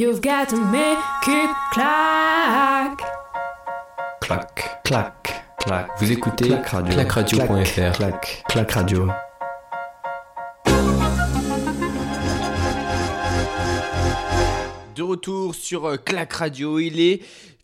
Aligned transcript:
You've 0.00 0.22
got 0.22 0.48
to 0.48 0.56
make 0.56 0.98
it 1.28 1.50
clack. 1.72 3.02
Clac, 4.22 4.82
clac, 4.82 5.44
clac. 5.58 5.90
Vous 5.98 6.10
écoutez 6.10 6.48
Clac 6.48 6.68
Radio. 6.68 6.94
clacradio.fr. 6.94 7.92
Clac, 7.92 8.44
clac 8.48 8.72
radio. 8.72 9.08
De 14.94 15.02
retour 15.02 15.54
sur 15.54 15.84
euh, 15.84 15.96
Clac 15.98 16.32
Radio, 16.32 16.78
il 16.78 16.98
est 16.98 17.20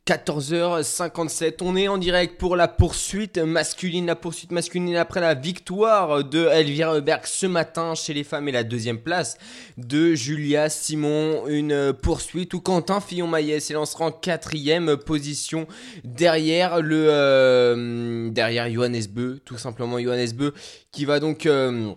14h57. 0.07 1.57
On 1.63 1.75
est 1.75 1.89
en 1.89 1.99
direct 1.99 2.39
pour 2.39 2.55
la 2.55 2.69
poursuite 2.69 3.39
masculine, 3.39 4.07
la 4.07 4.15
poursuite 4.15 4.53
masculine 4.53 4.95
après 4.95 5.21
la 5.21 5.35
victoire 5.35 6.23
de 6.23 6.47
Elvira 6.47 7.01
Berg 7.01 7.23
ce 7.25 7.47
matin 7.47 7.97
chez 7.97 8.15
les 8.15 8.23
femmes 8.23 8.49
et 8.49 8.53
la 8.53 8.63
deuxième 8.63 8.99
place 8.99 9.37
de 9.79 10.15
Julia 10.15 10.69
Simon. 10.69 11.49
Une 11.49 11.93
poursuite 11.93 12.55
où 12.55 12.61
Quentin 12.61 13.01
Fillon-Maillet 13.01 13.59
s'élancera 13.59 14.05
en 14.05 14.13
quatrième 14.13 14.97
position 14.97 15.67
derrière 16.05 16.81
le 16.81 17.07
euh, 17.11 18.31
derrière 18.31 18.71
Johannes 18.71 19.07
Beu, 19.11 19.41
tout 19.45 19.59
simplement 19.59 19.99
Johannes 19.99 20.33
Beu 20.37 20.55
qui 20.93 21.05
va 21.05 21.19
donc 21.19 21.47
euh, 21.47 21.93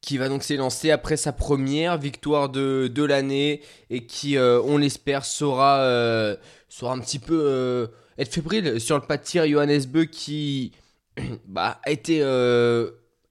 qui 0.00 0.16
va 0.18 0.28
donc 0.28 0.42
s'élancer 0.42 0.90
après 0.90 1.16
sa 1.16 1.32
première 1.32 1.98
victoire 1.98 2.48
de, 2.48 2.90
de 2.92 3.02
l'année 3.02 3.62
et 3.90 4.06
qui, 4.06 4.36
euh, 4.36 4.60
on 4.62 4.78
l'espère, 4.78 5.22
euh, 5.42 6.36
saura 6.68 6.94
un 6.94 6.98
petit 7.00 7.18
peu 7.18 7.40
euh, 7.44 7.86
être 8.18 8.32
fébrile 8.32 8.80
sur 8.80 8.96
le 8.96 9.02
pas 9.02 9.18
de 9.18 9.22
tir. 9.22 9.46
Johannes 9.46 9.84
Beu 9.86 10.04
qui 10.04 10.72
bah, 11.46 11.80
a 11.84 11.90
été 11.90 12.20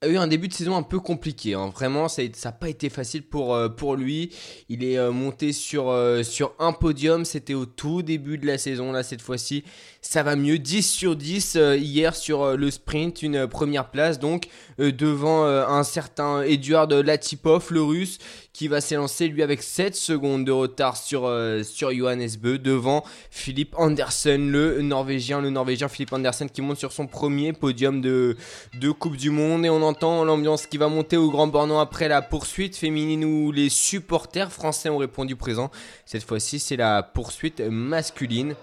a 0.02 0.08
eu 0.08 0.16
un 0.16 0.28
début 0.28 0.48
de 0.48 0.54
saison 0.54 0.78
un 0.78 0.84
peu 0.84 1.00
compliqué. 1.00 1.56
hein. 1.56 1.72
Vraiment, 1.76 2.08
ça 2.08 2.22
n'a 2.46 2.52
pas 2.54 2.70
été 2.70 2.90
facile 2.90 3.22
pour, 3.22 3.54
euh, 3.54 3.68
pour 3.68 3.98
lui. 3.98 4.34
Il 4.70 4.82
est 4.86 4.98
euh, 4.98 5.12
monté 5.12 5.52
sur, 5.52 5.90
euh, 5.90 6.24
sur 6.24 6.54
un 6.58 6.72
podium. 6.72 7.26
C'était 7.26 7.54
au 7.54 7.66
tout 7.66 8.02
début 8.02 8.38
de 8.38 8.48
la 8.48 8.58
saison. 8.58 8.94
Là, 8.94 9.04
cette 9.04 9.22
fois-ci, 9.22 9.66
ça 10.02 10.24
va 10.24 10.38
mieux. 10.38 10.58
10 10.58 10.90
sur 10.90 11.18
10 11.18 11.58
euh, 11.58 11.76
hier 11.76 12.16
sur 12.16 12.56
le 12.56 12.72
sprint. 12.72 13.22
Une 13.24 13.46
première 13.48 13.92
place 13.92 14.20
donc 14.20 14.48
devant 14.78 15.44
un 15.44 15.84
certain 15.84 16.42
Eduard 16.44 16.88
Latipov, 16.88 17.68
le 17.72 17.82
russe, 17.82 18.18
qui 18.54 18.68
va 18.68 18.82
s'élancer 18.82 19.28
lui 19.28 19.44
avec 19.44 19.62
7 19.62 19.96
secondes 19.96 20.46
de 20.46 20.52
retard 20.52 20.98
sur, 20.98 21.26
euh, 21.26 21.64
sur 21.64 21.94
Johannes 21.94 22.30
Beu. 22.42 22.58
Devant 22.58 23.04
Philippe 23.30 23.76
Andersen, 23.78 24.52
le 24.52 24.82
norvégien. 24.82 25.42
Le 25.42 25.50
norvégien 25.50 25.88
Philippe 25.88 26.14
Andersen 26.14 26.50
qui 26.50 26.62
monte 26.62 26.78
sur 26.78 26.92
son 26.92 27.08
premier 27.08 27.54
podium 27.54 28.02
de, 28.02 28.36
de 28.80 28.92
Coupe 28.92 29.18
du 29.18 29.30
Monde. 29.30 29.66
Et 29.66 29.70
on 29.70 29.82
entend 29.82 30.24
l'ambiance 30.26 30.66
qui 30.66 30.78
va 30.78 30.88
monter 30.88 31.18
au 31.18 31.30
Grand 31.30 31.48
Bornand 31.48 31.80
après 31.80 32.08
la 32.08 32.22
poursuite 32.22 32.76
féminine 32.76 33.24
où 33.24 33.52
les 33.52 33.70
supporters 33.70 34.52
français 34.52 34.90
ont 34.90 34.98
répondu 34.98 35.36
présent. 35.36 35.72
Cette 36.06 36.24
fois-ci, 36.24 36.60
c'est 36.60 36.78
la 36.78 37.04
poursuite 37.04 37.62
masculine. 37.62 38.56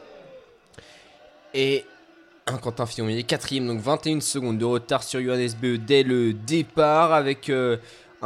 Et 1.55 1.84
un 2.48 2.59
Quentin 2.59 2.87
Fillon, 2.87 3.09
il 3.09 3.19
est 3.19 3.25
quatrième, 3.25 3.67
donc 3.67 3.81
21 3.81 4.21
secondes 4.21 4.59
de 4.59 4.65
retard 4.65 5.03
sur 5.03 5.21
Johannes 5.21 5.50
Beu 5.61 5.78
dès 5.78 6.03
le 6.03 6.33
départ 6.33 7.12
avec 7.12 7.50
euh, 7.50 7.77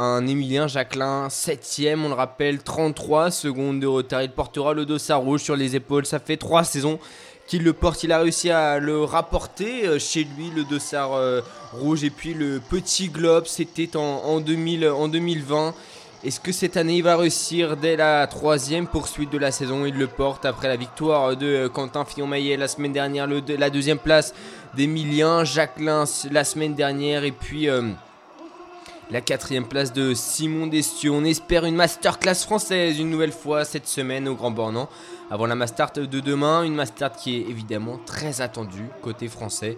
un 0.01 0.25
Emilien 0.25 0.67
Jacquelin, 0.67 1.27
7ème, 1.27 2.05
on 2.05 2.09
le 2.09 2.15
rappelle, 2.15 2.63
33 2.63 3.29
secondes 3.29 3.79
de 3.79 3.87
retard. 3.87 4.23
Il 4.23 4.31
portera 4.31 4.73
le 4.73 4.85
dossard 4.85 5.21
rouge 5.21 5.43
sur 5.43 5.55
les 5.55 5.75
épaules. 5.75 6.05
Ça 6.05 6.19
fait 6.19 6.37
3 6.37 6.63
saisons 6.63 6.99
qu'il 7.45 7.63
le 7.63 7.73
porte. 7.73 8.03
Il 8.03 8.11
a 8.11 8.19
réussi 8.19 8.49
à 8.49 8.79
le 8.79 9.03
rapporter 9.03 9.87
euh, 9.87 9.99
chez 9.99 10.23
lui, 10.23 10.49
le 10.55 10.63
dossard 10.63 11.13
euh, 11.13 11.41
rouge. 11.73 12.03
Et 12.03 12.09
puis 12.09 12.33
le 12.33 12.59
petit 12.59 13.09
globe, 13.09 13.45
c'était 13.45 13.95
en, 13.95 14.01
en, 14.01 14.39
2000, 14.39 14.89
en 14.89 15.07
2020. 15.07 15.75
Est-ce 16.23 16.39
que 16.39 16.51
cette 16.51 16.77
année 16.77 16.97
il 16.97 17.03
va 17.03 17.17
réussir 17.17 17.77
dès 17.77 17.95
la 17.95 18.27
troisième 18.27 18.87
poursuite 18.87 19.31
de 19.31 19.37
la 19.39 19.51
saison? 19.51 19.85
Il 19.85 19.97
le 19.97 20.07
porte 20.07 20.45
après 20.45 20.67
la 20.67 20.75
victoire 20.75 21.35
de 21.35 21.67
Quentin 21.67 22.05
Fillon-Maillet 22.05 22.57
la 22.57 22.67
semaine 22.67 22.93
dernière, 22.93 23.27
la 23.27 23.69
deuxième 23.71 23.97
place 23.97 24.33
d'Emilien 24.75 25.43
Jacquelin 25.43 26.05
la 26.29 26.43
semaine 26.43 26.75
dernière 26.75 27.23
et 27.23 27.31
puis 27.31 27.69
euh, 27.69 27.89
la 29.11 29.19
quatrième 29.21 29.67
place 29.67 29.91
de 29.91 30.13
Simon 30.13 30.67
Destieux. 30.67 31.11
On 31.11 31.25
espère 31.25 31.65
une 31.65 31.75
masterclass 31.75 32.35
française 32.35 32.97
une 32.97 33.09
nouvelle 33.09 33.33
fois 33.33 33.65
cette 33.65 33.87
semaine 33.87 34.27
au 34.27 34.35
Grand 34.35 34.51
Bornand 34.51 34.89
avant 35.29 35.45
la 35.45 35.55
Mastart 35.55 35.93
de 35.93 36.19
demain, 36.19 36.63
une 36.63 36.75
Mastart 36.75 37.13
qui 37.13 37.35
est 37.35 37.49
évidemment 37.49 37.99
très 38.05 38.41
attendue 38.41 38.87
côté 39.01 39.27
français 39.27 39.77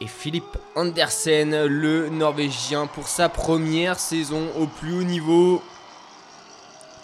et 0.00 0.08
Philippe 0.08 0.58
Andersen, 0.74 1.66
le 1.66 2.08
Norvégien, 2.08 2.86
pour 2.86 3.06
sa 3.06 3.28
première 3.28 4.00
saison 4.00 4.48
au 4.58 4.66
plus 4.66 4.92
haut 4.92 5.04
niveau, 5.04 5.62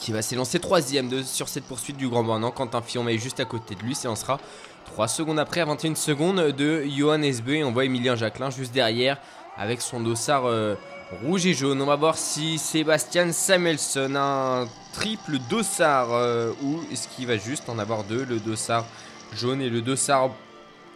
qui 0.00 0.10
va 0.10 0.22
s'élancer 0.22 0.58
troisième 0.58 1.22
sur 1.22 1.48
cette 1.48 1.64
poursuite 1.64 1.96
du 1.96 2.08
Grand 2.08 2.24
Bornand. 2.24 2.50
Quentin 2.50 2.82
Fillon 2.82 3.06
est 3.08 3.18
juste 3.18 3.38
à 3.38 3.44
côté 3.44 3.76
de 3.76 3.82
lui, 3.82 3.94
s'élancera 3.94 4.40
3 4.86 5.06
secondes 5.06 5.38
après, 5.38 5.60
à 5.60 5.66
21 5.66 5.94
secondes 5.94 6.40
de 6.40 6.84
Johannes 6.88 7.40
Beu. 7.44 7.54
Et 7.54 7.64
on 7.64 7.70
voit 7.70 7.84
Emilien 7.84 8.16
Jacquelin 8.16 8.50
juste 8.50 8.72
derrière 8.72 9.18
avec 9.56 9.80
son 9.82 10.00
dossard 10.00 10.46
euh, 10.46 10.74
rouge 11.10 11.46
et 11.46 11.54
jaune. 11.54 11.82
On 11.82 11.86
va 11.86 11.96
voir 11.96 12.16
si 12.16 12.58
Sébastien 12.58 13.32
Samuelson 13.32 14.14
a 14.14 14.62
un 14.62 14.68
triple 14.92 15.38
dossard 15.48 16.12
euh, 16.12 16.52
ou 16.62 16.80
est-ce 16.92 17.08
qu'il 17.08 17.26
va 17.26 17.36
juste 17.36 17.68
en 17.68 17.78
avoir 17.78 18.04
deux, 18.04 18.24
le 18.24 18.38
dossard 18.38 18.86
jaune 19.34 19.60
et 19.60 19.68
le 19.68 19.82
dossard 19.82 20.30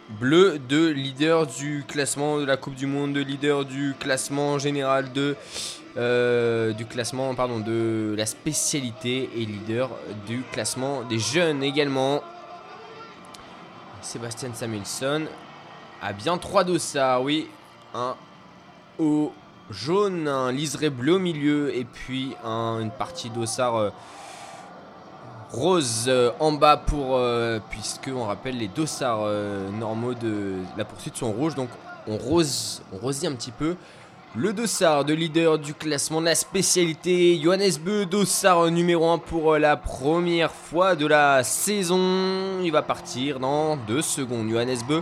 bleu 0.09 0.59
de 0.59 0.87
leader 0.87 1.47
du 1.47 1.83
classement 1.87 2.39
de 2.39 2.45
la 2.45 2.57
Coupe 2.57 2.75
du 2.75 2.85
Monde, 2.85 3.13
de 3.13 3.21
leader 3.21 3.65
du 3.65 3.93
classement 3.99 4.59
général 4.59 5.11
de 5.11 5.35
euh, 5.97 6.73
du 6.73 6.85
classement 6.85 7.33
pardon 7.35 7.59
de 7.59 8.15
la 8.17 8.25
spécialité 8.25 9.29
et 9.35 9.45
leader 9.45 9.89
du 10.27 10.43
classement 10.51 11.03
des 11.03 11.19
jeunes 11.19 11.63
également. 11.63 12.21
Sébastien 14.01 14.53
Samuelson 14.53 15.23
a 16.01 16.13
bien 16.13 16.37
trois 16.37 16.63
dossards, 16.63 17.23
oui, 17.23 17.47
un 17.93 18.15
au 18.99 19.33
jaune, 19.71 20.27
un 20.27 20.51
liseré 20.51 20.89
bleu 20.89 21.13
au 21.15 21.19
milieu 21.19 21.75
et 21.75 21.85
puis 21.85 22.35
un- 22.43 22.79
une 22.81 22.91
partie 22.91 23.29
dossard 23.29 23.75
euh, 23.77 23.89
rose 25.51 26.05
euh, 26.07 26.31
en 26.39 26.51
bas 26.51 26.77
pour 26.77 27.15
euh, 27.15 27.59
puisque 27.69 28.09
on 28.13 28.25
rappelle 28.25 28.57
les 28.57 28.67
dossards 28.67 29.25
normaux 29.79 30.13
de 30.13 30.55
la 30.77 30.85
poursuite 30.85 31.15
sont 31.17 31.31
rouges 31.31 31.55
donc 31.55 31.69
on 32.07 32.17
rose 32.17 32.81
on 32.93 32.97
rosit 32.97 33.25
un 33.27 33.33
petit 33.33 33.51
peu. 33.51 33.75
Le 34.37 34.51
dossard 34.51 35.05
de 35.05 35.13
leader 35.13 35.57
du 35.57 35.73
classement 35.73 36.19
de 36.19 36.25
la 36.25 36.35
spécialité 36.35 37.39
Johannes 37.41 37.71
Beu 37.81 38.05
dossard 38.05 38.69
numéro 38.69 39.09
1 39.09 39.17
pour 39.19 39.57
la 39.57 39.77
première 39.77 40.51
fois 40.51 40.95
de 40.97 41.07
la 41.07 41.41
saison. 41.45 42.59
Il 42.61 42.69
va 42.71 42.81
partir 42.81 43.39
dans 43.39 43.77
deux 43.77 44.01
secondes 44.01 44.49
Johannes 44.49 44.75
Beu 44.89 45.01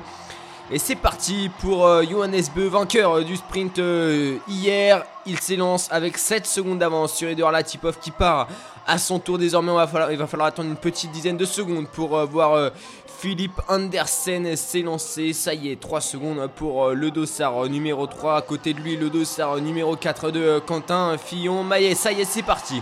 et 0.73 0.79
c'est 0.79 0.95
parti 0.95 1.51
pour 1.59 1.85
euh, 1.85 2.03
Johannes 2.03 2.41
Beu, 2.55 2.65
vainqueur 2.65 3.17
euh, 3.17 3.23
du 3.23 3.35
sprint 3.35 3.77
euh, 3.77 4.37
hier. 4.47 5.05
Il 5.27 5.39
s'élance 5.39 5.87
avec 5.91 6.17
7 6.17 6.47
secondes 6.47 6.79
d'avance 6.79 7.13
sur 7.13 7.29
Edouard 7.29 7.51
Latipov 7.51 7.99
qui 7.99 8.09
part 8.09 8.47
à 8.87 8.97
son 8.97 9.19
tour 9.19 9.37
désormais. 9.37 9.71
Il 10.09 10.17
va 10.17 10.25
falloir 10.25 10.47
attendre 10.47 10.69
une 10.69 10.75
petite 10.75 11.11
dizaine 11.11 11.37
de 11.37 11.45
secondes 11.45 11.87
pour 11.87 12.25
voir 12.25 12.71
Philippe 13.19 13.61
Andersen 13.69 14.55
s'élancer. 14.55 15.31
Ça 15.31 15.53
y 15.53 15.71
est, 15.71 15.79
3 15.79 16.01
secondes 16.01 16.49
pour 16.55 16.89
le 16.89 17.11
dossard 17.11 17.65
numéro 17.67 18.07
3. 18.07 18.37
À 18.37 18.41
côté 18.41 18.73
de 18.73 18.79
lui, 18.79 18.97
le 18.97 19.11
dossard 19.11 19.57
numéro 19.57 19.95
4 19.95 20.31
de 20.31 20.59
Quentin 20.65 21.17
Fillon-Maillet. 21.23 21.93
Ça 21.93 22.11
y 22.11 22.21
est, 22.21 22.25
c'est 22.25 22.41
parti. 22.41 22.81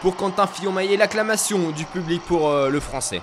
Pour 0.00 0.16
Quentin 0.16 0.46
Fillon-Maillet, 0.46 0.96
l'acclamation 0.96 1.70
du 1.70 1.84
public 1.84 2.22
pour 2.22 2.50
le 2.50 2.80
français. 2.80 3.20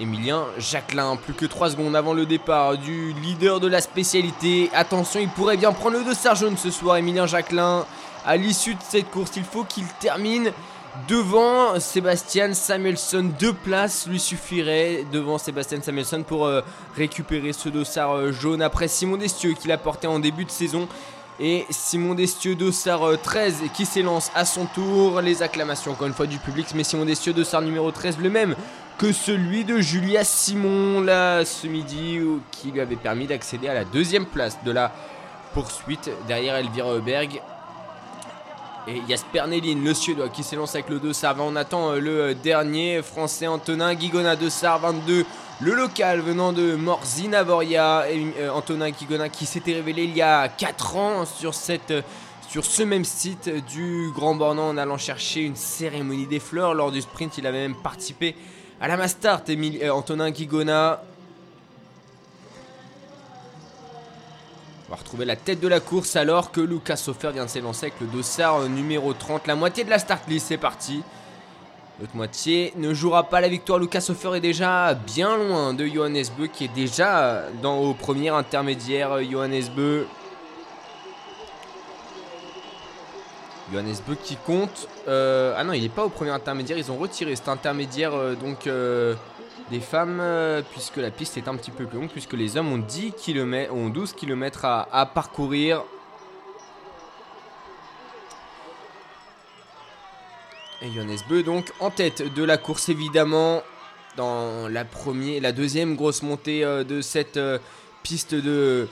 Emilien 0.00 0.46
Jacquelin, 0.58 1.16
plus 1.16 1.34
que 1.34 1.46
3 1.46 1.70
secondes 1.70 1.94
avant 1.94 2.14
le 2.14 2.26
départ 2.26 2.76
du 2.76 3.12
leader 3.12 3.60
de 3.60 3.68
la 3.68 3.80
spécialité. 3.80 4.70
Attention, 4.74 5.20
il 5.20 5.28
pourrait 5.28 5.56
bien 5.56 5.72
prendre 5.72 5.98
le 5.98 6.04
dossard 6.04 6.34
jaune 6.34 6.56
ce 6.56 6.70
soir, 6.70 6.96
Emilien 6.96 7.26
Jacquelin. 7.26 7.86
À 8.26 8.36
l'issue 8.36 8.74
de 8.74 8.80
cette 8.82 9.10
course, 9.10 9.32
il 9.36 9.44
faut 9.44 9.64
qu'il 9.64 9.86
termine 10.00 10.50
devant 11.08 11.78
Sébastien 11.78 12.54
Samuelson. 12.54 13.30
Deux 13.38 13.52
places 13.52 14.06
lui 14.08 14.18
suffiraient 14.18 15.04
devant 15.12 15.38
Sébastien 15.38 15.80
Samuelson 15.80 16.24
pour 16.26 16.46
euh, 16.46 16.62
récupérer 16.96 17.52
ce 17.52 17.68
dossard 17.68 18.16
euh, 18.16 18.32
jaune 18.32 18.62
après 18.62 18.88
Simon 18.88 19.16
Destieux 19.16 19.52
qui 19.52 19.68
l'a 19.68 19.78
porté 19.78 20.06
en 20.06 20.18
début 20.18 20.44
de 20.44 20.50
saison. 20.50 20.88
Et 21.40 21.66
Simon 21.70 22.14
Destieux, 22.14 22.54
dossard 22.54 23.02
euh, 23.08 23.18
13 23.20 23.64
qui 23.74 23.86
s'élance 23.86 24.30
à 24.34 24.44
son 24.44 24.66
tour. 24.66 25.20
Les 25.20 25.42
acclamations 25.42 25.92
encore 25.92 26.06
une 26.06 26.14
fois 26.14 26.26
du 26.26 26.38
public, 26.38 26.68
mais 26.74 26.84
Simon 26.84 27.04
Destieux, 27.04 27.32
dossard 27.32 27.62
numéro 27.62 27.90
13, 27.90 28.18
le 28.18 28.30
même 28.30 28.54
que 28.98 29.12
celui 29.12 29.64
de 29.64 29.80
Julia 29.80 30.24
Simon 30.24 31.00
là 31.00 31.44
ce 31.44 31.66
midi 31.66 32.20
qui 32.52 32.70
lui 32.70 32.80
avait 32.80 32.96
permis 32.96 33.26
d'accéder 33.26 33.68
à 33.68 33.74
la 33.74 33.84
deuxième 33.84 34.26
place 34.26 34.58
de 34.64 34.70
la 34.70 34.92
poursuite 35.52 36.10
derrière 36.26 36.56
Elvira 36.56 36.90
Heuberg. 36.90 37.40
Et 38.86 39.00
Jasper 39.08 39.44
Nellin, 39.48 39.82
le 39.82 39.94
suédois, 39.94 40.28
qui 40.28 40.42
s'élance 40.42 40.74
avec 40.74 40.90
le 40.90 40.98
dossard. 40.98 41.36
On 41.38 41.56
attend 41.56 41.92
euh, 41.92 42.00
le 42.00 42.20
euh, 42.20 42.34
dernier 42.34 43.00
français 43.00 43.46
Antonin 43.46 43.94
Guigona, 43.94 44.36
dossard 44.36 44.80
22. 44.80 45.24
Le 45.60 45.74
local 45.74 46.20
venant 46.20 46.52
de 46.52 46.74
Morzina 46.74 47.42
Voria, 47.44 48.04
et, 48.10 48.26
euh, 48.40 48.50
Antonin 48.50 48.90
Guigona 48.90 49.30
qui 49.30 49.46
s'était 49.46 49.72
révélé 49.72 50.04
il 50.04 50.14
y 50.14 50.20
a 50.20 50.48
4 50.48 50.96
ans 50.96 51.24
sur 51.24 51.54
cette, 51.54 51.94
ce 52.50 52.82
même 52.82 53.06
site 53.06 53.48
du 53.72 54.10
Grand 54.14 54.34
Bornand 54.34 54.68
en 54.68 54.76
allant 54.76 54.98
chercher 54.98 55.40
une 55.40 55.56
cérémonie 55.56 56.26
des 56.26 56.40
fleurs. 56.40 56.74
Lors 56.74 56.92
du 56.92 57.00
sprint, 57.00 57.38
il 57.38 57.46
avait 57.46 57.62
même 57.62 57.76
participé 57.76 58.36
à 58.80 58.88
la 58.88 58.96
Mastart, 58.96 59.42
euh, 59.48 59.90
Antonin 59.90 60.30
Guigona. 60.30 61.02
On 64.86 64.90
va 64.90 64.96
retrouver 64.96 65.24
la 65.24 65.36
tête 65.36 65.60
de 65.60 65.68
la 65.68 65.80
course 65.80 66.16
alors 66.16 66.50
que 66.50 66.60
Lucas 66.60 66.96
Sofer 66.96 67.30
vient 67.32 67.44
de 67.44 67.50
s'élancer 67.50 67.86
avec 67.86 68.00
le 68.00 68.06
dossard 68.06 68.60
euh, 68.60 68.68
numéro 68.68 69.12
30. 69.12 69.46
La 69.46 69.54
moitié 69.54 69.84
de 69.84 69.90
la 69.90 69.98
start 69.98 70.28
list, 70.28 70.48
c'est 70.48 70.58
parti. 70.58 71.02
L'autre 72.00 72.16
moitié 72.16 72.72
ne 72.76 72.92
jouera 72.92 73.28
pas 73.28 73.40
la 73.40 73.48
victoire. 73.48 73.78
Lucas 73.78 74.00
Sofer 74.00 74.36
est 74.36 74.40
déjà 74.40 74.94
bien 74.94 75.36
loin 75.36 75.72
de 75.72 75.86
Johannes 75.86 76.24
Beu 76.36 76.48
qui 76.48 76.64
est 76.64 76.74
déjà 76.74 77.44
dans, 77.62 77.78
au 77.78 77.94
premier 77.94 78.30
intermédiaire. 78.30 79.22
Johannes 79.22 79.68
Beu. 79.74 80.06
Johannes 83.72 83.96
Beu 84.06 84.16
qui 84.22 84.36
compte. 84.36 84.88
Euh, 85.08 85.54
ah 85.56 85.64
non, 85.64 85.72
il 85.72 85.82
n'est 85.82 85.88
pas 85.88 86.04
au 86.04 86.08
premier 86.08 86.30
intermédiaire. 86.30 86.78
Ils 86.78 86.92
ont 86.92 86.96
retiré 86.96 87.34
cet 87.36 87.48
intermédiaire 87.48 88.14
euh, 88.14 88.34
donc 88.34 88.66
euh, 88.66 89.14
des 89.70 89.80
femmes 89.80 90.22
puisque 90.72 90.96
la 90.98 91.10
piste 91.10 91.36
est 91.36 91.48
un 91.48 91.56
petit 91.56 91.70
peu 91.70 91.86
plus 91.86 91.98
longue. 91.98 92.10
Puisque 92.10 92.34
les 92.34 92.56
hommes 92.56 92.72
ont, 92.72 92.78
10 92.78 93.12
km, 93.12 93.72
ont 93.72 93.88
12 93.88 94.12
km 94.12 94.64
à, 94.64 95.06
parcourir. 95.06 95.82
Et 100.82 100.90
Johannes 100.90 101.18
Beu 101.28 101.42
donc 101.42 101.72
en 101.80 101.90
tête 101.90 102.34
de 102.34 102.44
la 102.44 102.58
course 102.58 102.90
évidemment 102.90 103.62
dans 104.16 104.68
la 104.68 104.84
première, 104.84 105.40
la 105.40 105.52
deuxième 105.52 105.96
grosse 105.96 106.22
montée 106.22 106.62
de 106.62 107.00
cette 107.00 107.40
piste 108.02 108.34
de 108.34 108.86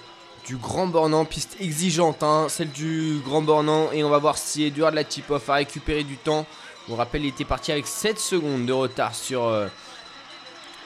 du 0.46 0.56
Grand 0.56 0.86
Bornand, 0.86 1.24
piste 1.24 1.56
exigeante, 1.60 2.22
hein, 2.22 2.46
celle 2.48 2.70
du 2.70 3.20
Grand 3.24 3.42
Bornand 3.42 3.92
et 3.92 4.02
on 4.02 4.10
va 4.10 4.18
voir 4.18 4.36
si 4.36 4.64
Eduard 4.64 4.90
Latipoff 4.90 5.48
a 5.48 5.54
récupéré 5.54 6.02
du 6.02 6.16
temps. 6.16 6.46
On 6.88 6.96
rappelle 6.96 7.24
il 7.24 7.28
était 7.28 7.44
parti 7.44 7.70
avec 7.70 7.86
7 7.86 8.18
secondes 8.18 8.66
de 8.66 8.72
retard 8.72 9.14
sur, 9.14 9.44
euh, 9.44 9.68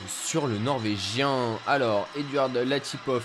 sur 0.09 0.47
le 0.47 0.59
Norvégien. 0.59 1.59
Alors 1.67 2.07
Eduard 2.17 2.51
Latipoff 2.53 3.25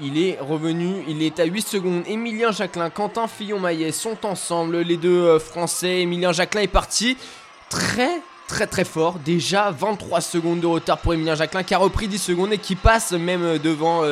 il 0.00 0.22
est 0.22 0.38
revenu, 0.40 1.04
il 1.08 1.22
est 1.22 1.40
à 1.40 1.44
8 1.44 1.66
secondes. 1.66 2.02
Emilien 2.06 2.52
Jacquelin, 2.52 2.88
Quentin 2.88 3.26
Fillon-Maillet 3.26 3.92
sont 3.92 4.24
ensemble, 4.24 4.78
les 4.78 4.96
deux 4.96 5.24
euh, 5.24 5.38
Français. 5.38 6.00
Emilien 6.00 6.32
Jacquelin 6.32 6.62
est 6.62 6.68
parti 6.68 7.18
très 7.68 8.22
très 8.48 8.66
très 8.66 8.84
fort. 8.84 9.18
Déjà 9.18 9.70
23 9.70 10.22
secondes 10.22 10.60
de 10.60 10.66
retard 10.66 10.98
pour 10.98 11.12
Emilien 11.12 11.34
Jacquelin 11.34 11.64
qui 11.64 11.74
a 11.74 11.78
repris 11.78 12.08
10 12.08 12.18
secondes 12.18 12.52
et 12.52 12.58
qui 12.58 12.76
passe 12.76 13.12
même 13.12 13.42
euh, 13.42 13.58
devant 13.58 14.02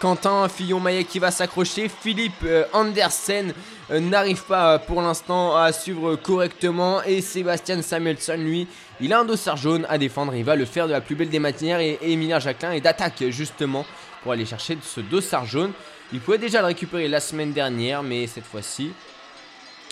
Quentin 0.00 0.48
Fillon-Maillet 0.48 1.04
qui 1.04 1.18
va 1.18 1.30
s'accrocher. 1.30 1.88
Philippe 1.88 2.44
Andersen 2.72 3.52
n'arrive 3.90 4.44
pas 4.44 4.78
pour 4.78 5.02
l'instant 5.02 5.54
à 5.54 5.72
suivre 5.72 6.16
correctement. 6.16 7.02
Et 7.02 7.20
Sébastien 7.20 7.82
Samuelson, 7.82 8.36
lui, 8.38 8.66
il 9.00 9.12
a 9.12 9.20
un 9.20 9.24
dossard 9.24 9.58
jaune 9.58 9.86
à 9.90 9.98
défendre. 9.98 10.34
Il 10.34 10.44
va 10.44 10.56
le 10.56 10.64
faire 10.64 10.86
de 10.86 10.92
la 10.92 11.02
plus 11.02 11.14
belle 11.14 11.28
des 11.28 11.38
matières. 11.38 11.80
Et, 11.80 11.98
Emilien 12.00 12.38
Jacquelin 12.38 12.72
est 12.72 12.80
d'attaque 12.80 13.24
justement 13.28 13.84
pour 14.22 14.32
aller 14.32 14.46
chercher 14.46 14.78
ce 14.82 15.00
dossard 15.00 15.44
jaune. 15.44 15.72
Il 16.12 16.20
pouvait 16.20 16.38
déjà 16.38 16.60
le 16.60 16.66
récupérer 16.66 17.06
la 17.06 17.20
semaine 17.20 17.52
dernière, 17.52 18.02
mais 18.02 18.26
cette 18.26 18.44
fois-ci, 18.44 18.92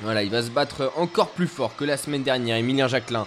voilà, 0.02 0.22
il 0.22 0.31
va 0.31 0.43
se 0.43 0.50
battre 0.50 0.90
encore 0.96 1.28
plus 1.31 1.46
fort 1.46 1.76
que 1.76 1.84
la 1.84 1.96
semaine 1.96 2.22
dernière. 2.22 2.56
Emilien 2.56 2.88
Jacquelin. 2.88 3.26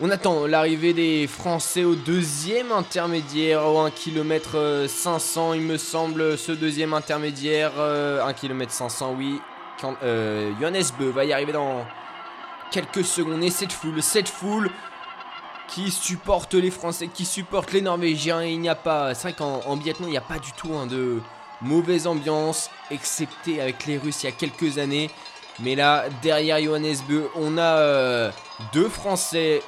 On 0.00 0.10
attend 0.10 0.48
l'arrivée 0.48 0.92
des 0.92 1.28
Français 1.28 1.84
au 1.84 1.94
deuxième 1.94 2.72
intermédiaire, 2.72 3.64
au 3.64 3.78
1 3.78 3.92
km 3.92 4.86
500, 4.88 5.52
il 5.52 5.62
me 5.62 5.76
semble, 5.76 6.36
ce 6.36 6.50
deuxième 6.50 6.92
intermédiaire, 6.92 7.80
1 7.80 8.32
km 8.32 8.72
500, 8.72 9.14
oui. 9.16 9.40
Quand, 9.80 9.94
euh, 10.02 10.50
Johannes 10.58 10.82
Beu 10.98 11.10
va 11.10 11.24
y 11.24 11.32
arriver 11.32 11.52
dans 11.52 11.86
quelques 12.72 13.04
secondes. 13.04 13.44
Et 13.44 13.50
cette 13.50 13.72
foule, 13.72 14.02
cette 14.02 14.28
foule 14.28 14.68
qui 15.68 15.92
supporte 15.92 16.54
les 16.54 16.72
Français, 16.72 17.06
qui 17.06 17.24
supporte 17.24 17.72
les 17.72 17.80
Norvégiens. 17.80 18.42
Et 18.42 18.50
il 18.50 18.60
n'y 18.60 18.68
a 18.68 18.74
pas, 18.74 19.14
c'est 19.14 19.28
vrai 19.28 19.32
qu'en 19.32 19.76
biathlon, 19.76 20.08
il 20.08 20.10
n'y 20.10 20.16
a 20.16 20.22
pas 20.22 20.40
du 20.40 20.50
tout 20.52 20.74
hein, 20.74 20.86
de 20.86 21.20
mauvaise 21.62 22.08
ambiance, 22.08 22.68
excepté 22.90 23.60
avec 23.60 23.86
les 23.86 23.98
Russes 23.98 24.24
il 24.24 24.26
y 24.26 24.28
a 24.28 24.32
quelques 24.32 24.78
années. 24.78 25.08
Mais 25.60 25.76
là, 25.76 26.06
derrière 26.20 26.60
Johannes 26.60 26.96
Beu, 27.08 27.28
on 27.36 27.58
a 27.58 27.78
euh, 27.78 28.30
deux 28.72 28.88
Français 28.88 29.62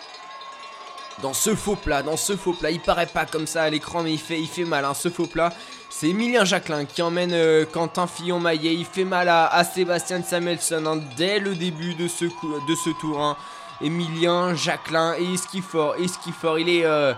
dans 1.23 1.33
ce 1.33 1.55
faux 1.55 1.77
plat, 1.77 2.03
dans 2.03 2.17
ce 2.17 2.37
faux 2.37 2.53
plat. 2.53 2.71
Il 2.71 2.81
paraît 2.81 3.07
pas 3.07 3.27
comme 3.27 3.47
ça 3.47 3.63
à 3.63 3.71
l'écran, 3.71 4.03
mais 4.03 4.13
il 4.13 4.19
fait, 4.19 4.65
mal. 4.65 4.85
Hein, 4.85 4.95
ce 4.95 5.09
faux 5.09 5.27
plat, 5.27 5.53
c'est 5.89 6.09
Emilien 6.09 6.45
Jacquelin 6.45 6.85
qui 6.85 7.03
emmène 7.03 7.33
euh, 7.33 7.65
Quentin 7.65 8.07
Fillon-Maillet. 8.07 8.75
Il 8.75 8.85
fait 8.85 9.05
mal 9.05 9.29
à, 9.29 9.65
Sébastien 9.65 10.23
Samuelson 10.23 10.85
hein, 10.87 11.01
dès 11.17 11.39
le 11.39 11.55
début 11.55 11.95
de 11.95 12.09
ce, 12.09 12.27
tour. 13.01 13.21
Hein. 13.21 13.37
Emilien, 13.81 14.55
Jacqueline 14.55 15.15
et 15.19 15.25
Iskifor. 15.25 15.97
Iskifor, 15.99 16.59
il 16.59 16.69
est, 16.69 16.85
euh, 16.85 17.13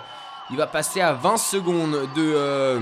il 0.50 0.56
va 0.56 0.66
passer 0.66 1.00
à 1.00 1.12
20 1.12 1.36
secondes 1.36 2.08
de, 2.14 2.32
euh, 2.34 2.80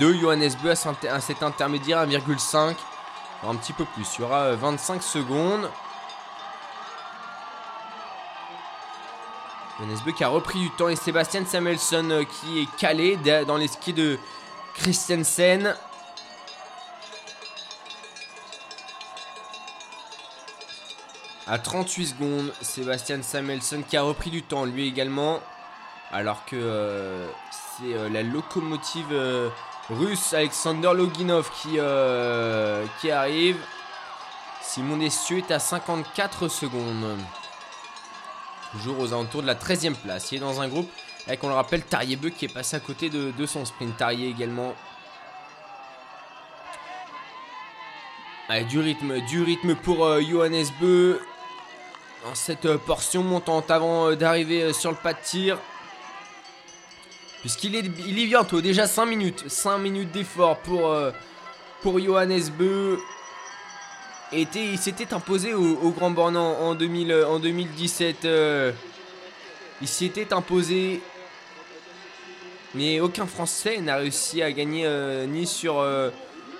de 0.00 0.12
Johannes 0.14 0.50
Beu 0.62 0.70
à 0.70 1.20
cet 1.20 1.42
intermédiaire 1.42 2.06
1,5. 2.06 2.74
Un 3.46 3.54
petit 3.54 3.72
peu 3.72 3.84
plus, 3.84 4.06
il 4.18 4.22
y 4.22 4.24
aura 4.24 4.52
25 4.52 4.94
euh, 4.94 5.00
secondes. 5.00 5.70
Johannes 9.78 10.12
qui 10.16 10.24
a 10.24 10.28
repris 10.28 10.58
du 10.58 10.70
temps 10.70 10.88
et 10.88 10.96
Sébastien 10.96 11.44
Samuelson 11.44 12.26
qui 12.40 12.60
est 12.60 12.76
calé 12.76 13.16
dans 13.46 13.56
les 13.56 13.68
skis 13.68 13.92
de 13.92 14.18
Christensen. 14.74 15.74
À 21.46 21.58
38 21.58 22.06
secondes, 22.06 22.52
Sébastien 22.60 23.22
Samuelson 23.22 23.82
qui 23.88 23.96
a 23.96 24.02
repris 24.02 24.30
du 24.30 24.42
temps 24.42 24.64
lui 24.64 24.86
également. 24.86 25.40
Alors 26.10 26.44
que 26.44 26.56
euh, 26.56 27.28
c'est 27.50 27.94
euh, 27.94 28.08
la 28.08 28.22
locomotive 28.22 29.12
euh, 29.12 29.48
russe 29.90 30.32
Alexander 30.32 30.90
Loginov 30.94 31.50
qui, 31.62 31.78
qui 33.00 33.10
arrive. 33.10 33.58
Simon 34.60 34.96
Dessieux 34.96 35.38
est 35.38 35.50
à 35.50 35.58
54 35.58 36.48
secondes. 36.48 37.16
Toujours 38.72 38.98
aux 39.00 39.12
alentours 39.12 39.42
de 39.42 39.46
la 39.46 39.54
13e 39.54 39.94
place. 39.94 40.32
Il 40.32 40.36
est 40.36 40.40
dans 40.40 40.60
un 40.60 40.68
groupe 40.68 40.90
avec, 41.26 41.44
on 41.44 41.48
le 41.48 41.54
rappelle, 41.54 41.82
Tarier-Beu 41.82 42.30
qui 42.30 42.46
est 42.46 42.52
passé 42.52 42.76
à 42.76 42.80
côté 42.80 43.10
de, 43.10 43.30
de 43.30 43.46
son 43.46 43.64
sprint. 43.64 43.96
Tarier 43.96 44.28
également. 44.28 44.74
Allez, 48.48 48.64
du 48.64 48.78
rythme, 48.78 49.20
du 49.26 49.42
rythme 49.42 49.74
pour 49.74 50.20
Johannes 50.22 50.66
Beu 50.80 51.20
dans 52.24 52.34
cette 52.34 52.66
euh, 52.66 52.78
portion 52.78 53.22
montante 53.22 53.70
avant 53.70 54.10
euh, 54.10 54.16
d'arriver 54.16 54.62
euh, 54.62 54.72
sur 54.72 54.90
le 54.90 54.96
pas 54.96 55.12
de 55.12 55.18
tir. 55.22 55.58
Puisqu'il 57.40 57.76
est, 57.76 57.84
il 57.84 58.26
bientôt, 58.26 58.60
déjà 58.60 58.86
5 58.86 59.06
minutes. 59.06 59.48
5 59.48 59.78
minutes 59.78 60.10
d'effort 60.10 60.58
pour, 60.58 60.92
pour 61.82 62.00
Johannes 62.00 62.50
Beu. 62.58 62.98
Il 64.32 64.78
s'était 64.78 65.14
imposé 65.14 65.54
au, 65.54 65.90
Grand 65.90 66.10
Bornand 66.10 66.56
en, 66.60 66.74
2000, 66.74 67.12
en 67.28 67.38
2017. 67.38 68.28
il 69.80 69.88
s'y 69.88 70.04
était 70.06 70.32
imposé. 70.32 71.00
Mais 72.74 73.00
aucun 73.00 73.26
Français 73.26 73.78
n'a 73.78 73.96
réussi 73.96 74.42
à 74.42 74.52
gagner 74.52 74.86
ni 75.28 75.46
sur. 75.46 75.82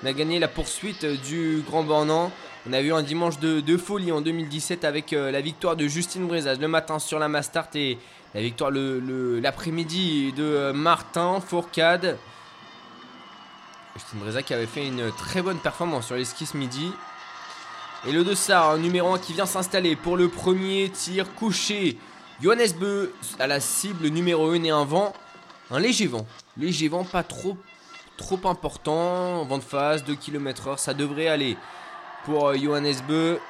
n'a 0.02 0.12
gagné 0.12 0.38
la 0.38 0.48
poursuite 0.48 1.04
du 1.04 1.62
Grand 1.66 1.82
Bornand. 1.82 2.32
On 2.68 2.72
a 2.75 2.80
eu 2.80 2.92
un 2.92 3.02
dimanche 3.02 3.38
de, 3.38 3.76
folie 3.78 4.12
en 4.12 4.20
2017 4.20 4.84
avec 4.84 5.14
euh, 5.14 5.30
la 5.30 5.40
victoire 5.40 5.75
de 5.75 5.87
Justine 5.87 6.26
Brezaz 6.26 6.58
le 6.58 6.68
matin 6.68 6.98
sur 6.98 7.18
la 7.18 7.26
Mastart 7.26 7.68
et 7.75 7.98
la 8.34 8.42
victoire 8.42 8.70
l'après-midi 8.70 10.34
de 10.34 10.42
euh, 10.42 10.72
Martin 10.75 11.40
Fourcade. 11.40 12.18
Justine 13.96 14.18
Brezaz 14.18 14.42
qui 14.42 14.52
avait 14.52 14.66
fait 14.66 14.87
une 14.87 15.10
très 15.12 15.40
bonne 15.40 15.58
performance 15.58 16.06
sur 16.06 16.16
les 16.16 16.26
skis 16.26 16.44
ce 16.44 16.58
midi. 16.58 16.92
Et 18.07 18.12
le 18.12 18.23
dossard 18.23 18.78
numéro 18.78 19.12
1 19.14 19.19
qui 19.19 19.33
vient 19.33 19.45
s'installer 19.45 19.97
pour 19.97 20.17
le 20.17 20.28
premier 20.28 20.88
tir 20.88 21.35
couché. 21.35 21.99
Johannes 22.40 22.73
Beu 22.78 23.12
à 23.40 23.49
la 23.49 23.59
cible 23.59 24.07
numéro 24.09 24.50
1 24.50 24.62
et 24.62 24.71
un 24.71 24.85
vent. 24.85 25.12
Un 25.73 25.81
léger 25.81 26.07
vent. 26.07 26.25
Léger 26.57 26.88
vent, 26.88 27.05
pas 27.05 27.25
trop, 27.25 27.57
trop 28.17 28.38
important. 28.45 29.45
Vent 29.45 29.59
de 29.59 29.64
face, 29.64 30.05
2 30.05 30.14
km/h, 30.14 30.78
ça 30.78 30.95
devrait 30.95 31.26
aller 31.26 31.57
pour 32.25 32.49
euh, 32.49 32.57
Johannes 32.57 32.95
Beu. 33.09 33.40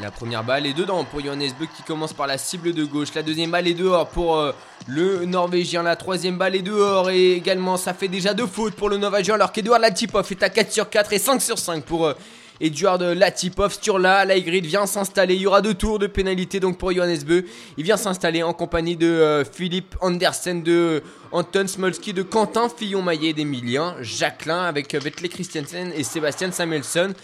La 0.00 0.10
première 0.10 0.42
balle 0.42 0.64
est 0.64 0.72
dedans 0.72 1.04
pour 1.04 1.20
Johannes 1.20 1.52
Beu 1.58 1.66
qui 1.76 1.82
commence 1.82 2.14
par 2.14 2.26
la 2.26 2.38
cible 2.38 2.72
de 2.72 2.84
gauche. 2.84 3.12
La 3.14 3.22
deuxième 3.22 3.50
balle 3.50 3.68
est 3.68 3.74
dehors 3.74 4.08
pour 4.08 4.38
euh, 4.38 4.52
le 4.86 5.26
Norvégien. 5.26 5.82
La 5.82 5.96
troisième 5.96 6.38
balle 6.38 6.56
est 6.56 6.62
dehors 6.62 7.10
et 7.10 7.32
également 7.32 7.76
ça 7.76 7.92
fait 7.92 8.08
déjà 8.08 8.32
deux 8.32 8.46
fautes 8.46 8.76
pour 8.76 8.88
le 8.88 8.96
Norvégien 8.96 9.34
alors 9.34 9.52
qu'Edouard 9.52 9.78
Latipov 9.78 10.26
est 10.30 10.42
à 10.42 10.48
4 10.48 10.72
sur 10.72 10.88
4 10.88 11.12
et 11.12 11.18
5 11.18 11.42
sur 11.42 11.58
5 11.58 11.84
pour 11.84 12.06
euh, 12.06 12.14
Eduard 12.60 12.98
Latipov, 12.98 13.72
Sturla, 13.72 14.24
Laigrid 14.24 14.66
vient 14.66 14.86
s'installer. 14.86 15.34
Il 15.34 15.40
y 15.40 15.46
aura 15.46 15.62
deux 15.62 15.74
tours 15.74 15.98
de 15.98 16.06
pénalité 16.06 16.60
donc 16.60 16.78
pour 16.78 16.92
Johannes 16.92 17.22
Beu. 17.26 17.44
Il 17.78 17.84
vient 17.84 17.96
s'installer 17.96 18.42
en 18.42 18.52
compagnie 18.52 18.96
de 18.96 19.06
euh, 19.06 19.44
Philippe 19.44 19.96
Andersen, 20.00 20.62
de 20.62 21.02
Anton 21.32 21.66
Smolski, 21.68 22.12
de 22.12 22.22
Quentin 22.22 22.68
Fillon-Maillet, 22.68 23.32
d'Emilien 23.32 23.94
Jacquelin 24.00 24.64
avec 24.64 24.92
euh, 24.94 24.98
Vettel 24.98 25.28
Christiansen 25.28 25.92
et 25.94 26.02
Sébastien 26.02 26.50
Samuelson. 26.50 27.14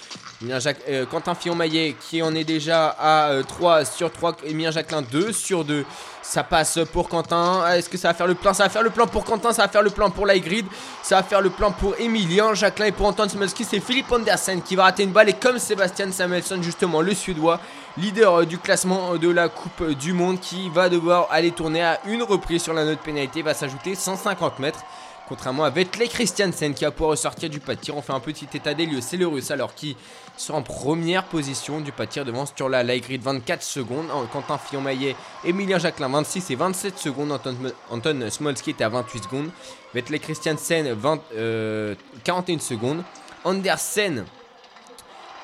Euh, 0.89 1.07
Quentin 1.07 1.35
Fillon-Maillet 1.35 1.97
qui 1.99 2.23
en 2.23 2.33
est 2.35 2.45
déjà 2.45 2.95
à 3.01 3.33
3 3.43 3.85
sur 3.85 4.13
3, 4.13 4.37
Emilien 4.45 4.71
Jacquelin 4.71 5.03
2 5.03 5.33
sur 5.33 5.65
2. 5.65 5.85
Ça 6.23 6.45
passe 6.45 6.79
pour 6.93 7.09
Quentin. 7.09 7.63
Ah, 7.65 7.79
est-ce 7.79 7.89
que 7.89 7.99
ça 7.99 8.09
va 8.09 8.15
faire 8.15 8.29
le 8.29 8.35
plan 8.35 8.55
Ça 8.55 8.65
va 8.65 8.69
faire 8.69 8.83
le 8.83 8.91
plan 8.91 9.09
pour 9.09 9.25
Quentin, 9.25 9.53
ça 9.53 9.63
va 9.63 9.69
faire 9.69 9.83
le 9.83 9.91
plan 9.91 10.11
pour 10.11 10.27
Laigrid, 10.27 10.67
ça 11.03 11.17
va 11.17 11.23
faire 11.25 11.41
le 11.41 11.51
plan 11.51 11.73
pour 11.73 11.95
Emilien 11.99 12.55
Jacquelin 12.55 12.87
et 12.87 12.93
pour 12.93 13.07
Anton 13.07 13.29
Smolski. 13.29 13.65
C'est 13.65 13.81
Philippe 13.81 14.13
Andersen 14.13 14.63
qui 14.63 14.77
va 14.77 14.85
rater 14.85 15.03
une 15.03 15.13
balle 15.13 15.31
et 15.31 15.35
comme 15.35 15.59
Sébastien 15.59 16.13
Samuelson, 16.13 16.63
justement, 16.63 17.01
le 17.01 17.13
Suédois, 17.13 17.61
leader 17.99 18.35
euh, 18.35 18.45
du 18.45 18.59
classement 18.59 19.17
de 19.17 19.29
la 19.29 19.49
Coupe 19.49 19.91
du 19.93 20.13
Monde, 20.13 20.41
qui 20.41 20.69
va 20.71 20.89
devoir 20.89 21.29
aller 21.31 21.51
tourner 21.51 21.83
à 21.83 22.01
une 22.07 22.23
reprise 22.23 22.63
sur 22.63 22.75
la 22.75 22.85
note 22.85 23.01
pénalité, 23.01 23.43
va 23.43 23.55
s'ajouter 23.55 23.95
150 23.95 24.59
mètres. 24.59 24.85
Contrairement 25.29 25.65
à 25.65 25.71
Vettel 25.71 26.09
Christiansen 26.09 26.73
qui 26.73 26.85
va 26.85 26.93
pouvoir 26.93 27.11
ressortir 27.11 27.51
du 27.51 27.59
pas 27.59 27.75
de 27.75 27.81
tir. 27.81 27.97
On 27.97 28.03
fait 28.03 28.13
un 28.13 28.21
petit 28.21 28.47
état 28.55 28.75
des 28.75 28.87
lieux. 28.87 29.01
C'est 29.01 29.17
le 29.17 29.27
russe 29.27 29.51
alors 29.51 29.75
qui 29.75 29.97
sera 30.37 30.59
en 30.59 30.63
première 30.63 31.25
position 31.25 31.81
du 31.81 31.91
pas 31.91 32.07
de 32.07 32.13
tir 32.13 32.25
devant 32.25 32.47
Sturla 32.47 32.85
Laigrid 32.85 33.23
24 33.23 33.61
secondes. 33.61 34.07
Quentin 34.33 34.57
Fillon-Maillet, 34.57 35.17
Emilien 35.45 35.81
Jacquelin 35.81 36.09
26 36.11 36.53
et 36.53 36.55
27 36.55 36.99
secondes. 36.99 37.33
Anton, 37.33 37.57
Anton 37.91 38.29
Smolski 38.31 38.71
était 38.71 38.85
à 38.85 38.89
28 38.89 39.25
secondes. 39.25 39.51
Vettel 39.95 40.21
Christiansen 40.21 40.93
20, 40.93 41.21
41 42.23 42.61
secondes. 42.61 43.03
Andersen 43.43 44.27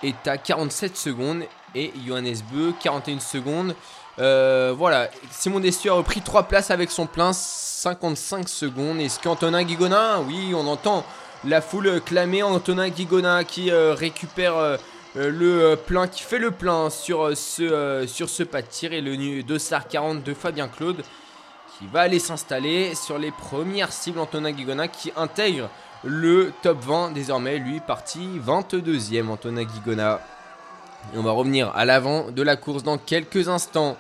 est 0.05 0.29
à 0.29 0.39
47 0.39 0.97
secondes 0.97 1.43
et 1.75 1.93
Johannes 2.07 2.37
Beu 2.53 2.73
41 2.81 3.21
secondes. 3.21 3.75
Euh, 4.19 4.75
voilà, 4.77 5.09
Simon 5.31 5.61
Destieux 5.61 5.91
a 5.91 5.95
repris 5.95 6.21
3 6.21 6.45
places 6.45 6.71
avec 6.71 6.91
son 6.91 7.07
plein 7.07 7.33
55 7.33 8.49
secondes. 8.49 9.01
Est-ce 9.01 9.19
qu'Antonin 9.19 9.63
Guigona, 9.63 10.21
oui, 10.21 10.53
on 10.55 10.67
entend 10.67 11.05
la 11.45 11.61
foule 11.61 12.01
clamer 12.01 12.43
Antonin 12.43 12.89
Guigona 12.89 13.45
qui 13.45 13.71
euh, 13.71 13.95
récupère 13.95 14.57
euh, 14.57 14.77
le 15.15 15.75
plein, 15.75 16.07
qui 16.09 16.23
fait 16.23 16.39
le 16.39 16.51
plein 16.51 16.91
sur 16.91 17.37
ce, 17.37 18.05
sur 18.07 18.29
ce 18.29 18.43
pas 18.43 18.63
de 18.63 18.67
tir 18.67 18.93
et 18.93 19.01
le 19.01 19.43
Dossard 19.43 19.89
40 19.89 20.23
de 20.23 20.35
Fabien 20.35 20.69
Claude 20.69 21.03
qui 21.79 21.87
va 21.87 22.01
aller 22.01 22.19
s'installer 22.19 22.95
sur 22.95 23.19
les 23.19 23.31
premières 23.31 23.93
cibles. 23.93 24.19
Antonin 24.19 24.53
Guigona 24.53 24.89
qui 24.89 25.13
intègre 25.17 25.69
le 26.05 26.53
top 26.63 26.79
20 26.83 27.13
désormais, 27.13 27.59
lui 27.59 27.81
parti 27.81 28.41
22e, 28.45 29.29
Antonin 29.29 29.65
Guigona. 29.65 30.21
Et 31.15 31.19
on 31.19 31.23
va 31.23 31.33
revenir 31.33 31.71
à 31.75 31.85
l'avant 31.85 32.31
de 32.31 32.43
la 32.43 32.57
course 32.57 32.83
dans 32.83 32.99
quelques 32.99 33.49
instants. 33.49 33.97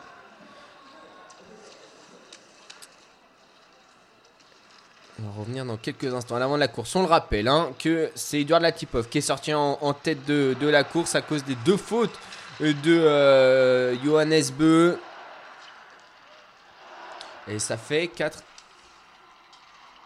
On 5.18 5.22
va 5.28 5.40
revenir 5.40 5.64
dans 5.64 5.76
quelques 5.76 6.12
instants 6.12 6.36
à 6.36 6.38
l'avant 6.38 6.54
de 6.54 6.60
la 6.60 6.68
course. 6.68 6.94
On 6.96 7.02
le 7.02 7.08
rappelle 7.08 7.48
hein, 7.48 7.70
que 7.78 8.10
c'est 8.14 8.40
Edouard 8.40 8.60
Latipov 8.60 9.08
qui 9.08 9.18
est 9.18 9.22
sorti 9.22 9.52
en, 9.54 9.92
tête 9.92 10.24
de, 10.24 10.56
la 10.66 10.84
course 10.84 11.14
à 11.14 11.22
cause 11.22 11.44
des 11.44 11.54
deux 11.64 11.76
fautes 11.76 12.18
de 12.60 12.74
euh, 12.86 13.96
Johannes 14.02 14.50
Beu. 14.58 14.98
Et 17.48 17.58
ça 17.58 17.76
fait 17.76 18.08
4 18.08 18.42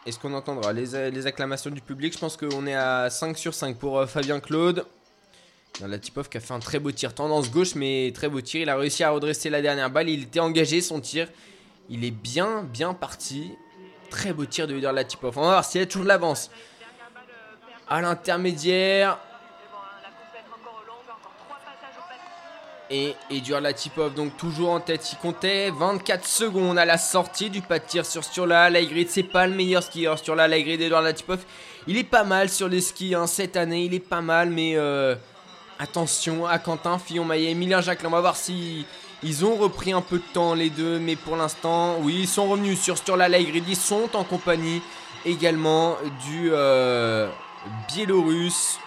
est-ce 0.07 0.21
qu'on 0.21 0.35
entendra 0.35 0.73
les, 0.73 1.27
acclamations 1.27 1.71
du 1.71 1.81
public? 1.81 2.13
Je 2.13 2.19
pense 2.19 2.37
qu'on 2.37 2.65
est 2.69 2.77
à 2.77 3.11
5 3.11 3.37
sur 3.37 3.53
5 3.53 3.77
pour 3.77 3.99
euh, 3.99 4.07
Fabien 4.07 4.39
Claude. 4.39 4.87
La 5.81 5.99
Tipov 5.99 6.29
qui 6.29 6.39
a 6.39 6.41
fait 6.41 6.55
un 6.55 6.59
très 6.59 6.79
beau 6.79 6.91
tir, 6.91 7.15
tendance 7.15 7.51
gauche, 7.51 7.75
mais 7.75 8.11
très 8.15 8.29
beau 8.29 8.41
tir. 8.41 8.63
Il 8.63 8.71
a 8.71 8.77
réussi 8.77 9.05
à 9.05 9.11
redresser 9.11 9.51
la 9.51 9.61
dernière 9.61 9.91
balle. 9.91 10.09
Il 10.09 10.23
était 10.23 10.41
engagé, 10.41 10.81
son 10.81 11.01
tir. 11.01 11.29
Il 11.91 12.05
est 12.05 12.11
bien, 12.11 12.63
bien 12.63 12.95
parti. 12.95 13.53
Très 14.11 14.33
beau 14.33 14.47
tir 14.47 14.67
de 14.67 14.75
la 14.75 14.93
Latipov. 14.93 15.37
On 15.37 15.43
va 15.43 15.47
voir 15.49 15.65
s'il 15.65 15.83
a 15.83 15.87
toujours 15.87 16.05
de 16.05 16.09
l'avance. 16.09 16.51
À 17.89 18.01
l'intermédiaire. 18.01 19.19
Et 22.89 23.15
Eduard 23.31 23.61
Latipov, 23.61 24.15
donc 24.15 24.37
toujours 24.37 24.71
en 24.71 24.79
tête, 24.79 25.11
il 25.13 25.17
comptait 25.17 25.73
24 25.73 26.25
secondes 26.25 26.79
à 26.79 26.85
la 26.85 26.99
sortie 26.99 27.51
du 27.51 27.61
pas 27.61 27.81
de 27.81 27.85
tir 27.85 28.07
sur 28.07 28.23
Sturla. 28.23 28.71
Laigrid, 28.71 29.11
c'est 29.11 29.25
pas 29.25 29.49
le 29.49 29.55
meilleur 29.55 29.83
skieur. 29.83 30.17
Sturla, 30.17 30.47
Laigrid, 30.47 30.81
Eduard 30.81 31.03
Latipov, 31.03 31.45
il 31.89 31.99
est 31.99 32.05
pas 32.05 32.23
mal 32.23 32.49
sur 32.49 32.69
les 32.69 32.81
skis 32.81 33.17
hein, 33.17 33.27
cette 33.27 33.57
année, 33.57 33.87
il 33.87 33.95
est 33.95 33.99
pas 33.99 34.21
mal, 34.21 34.51
mais 34.51 34.77
euh, 34.77 35.17
attention 35.79 36.47
à 36.47 36.59
Quentin 36.59 36.99
Fillon-Maillet, 36.99 37.51
Emilien 37.51 37.81
Jacques. 37.81 38.01
on 38.05 38.11
va 38.11 38.21
voir 38.21 38.37
si 38.37 38.87
ils 39.23 39.45
ont 39.45 39.57
repris 39.57 39.93
un 39.93 40.03
peu 40.03 40.19
de 40.19 40.33
temps 40.33 40.55
les 40.55 40.71
deux, 40.71 40.99
mais 40.99 41.17
pour 41.17 41.37
l'instant, 41.37 41.97
oui, 42.01 42.21
ils 42.21 42.29
sont 42.29 42.49
revenus 42.49 42.81
sur 42.81 42.99
Sturla, 42.99 43.29
Laigrid, 43.29 43.65
ils 43.69 43.77
sont 43.77 44.09
en 44.15 44.25
compagnie 44.25 44.83
également 45.25 45.97
du 46.27 46.51
euh, 46.53 47.29
Biélorusse. 47.89 48.79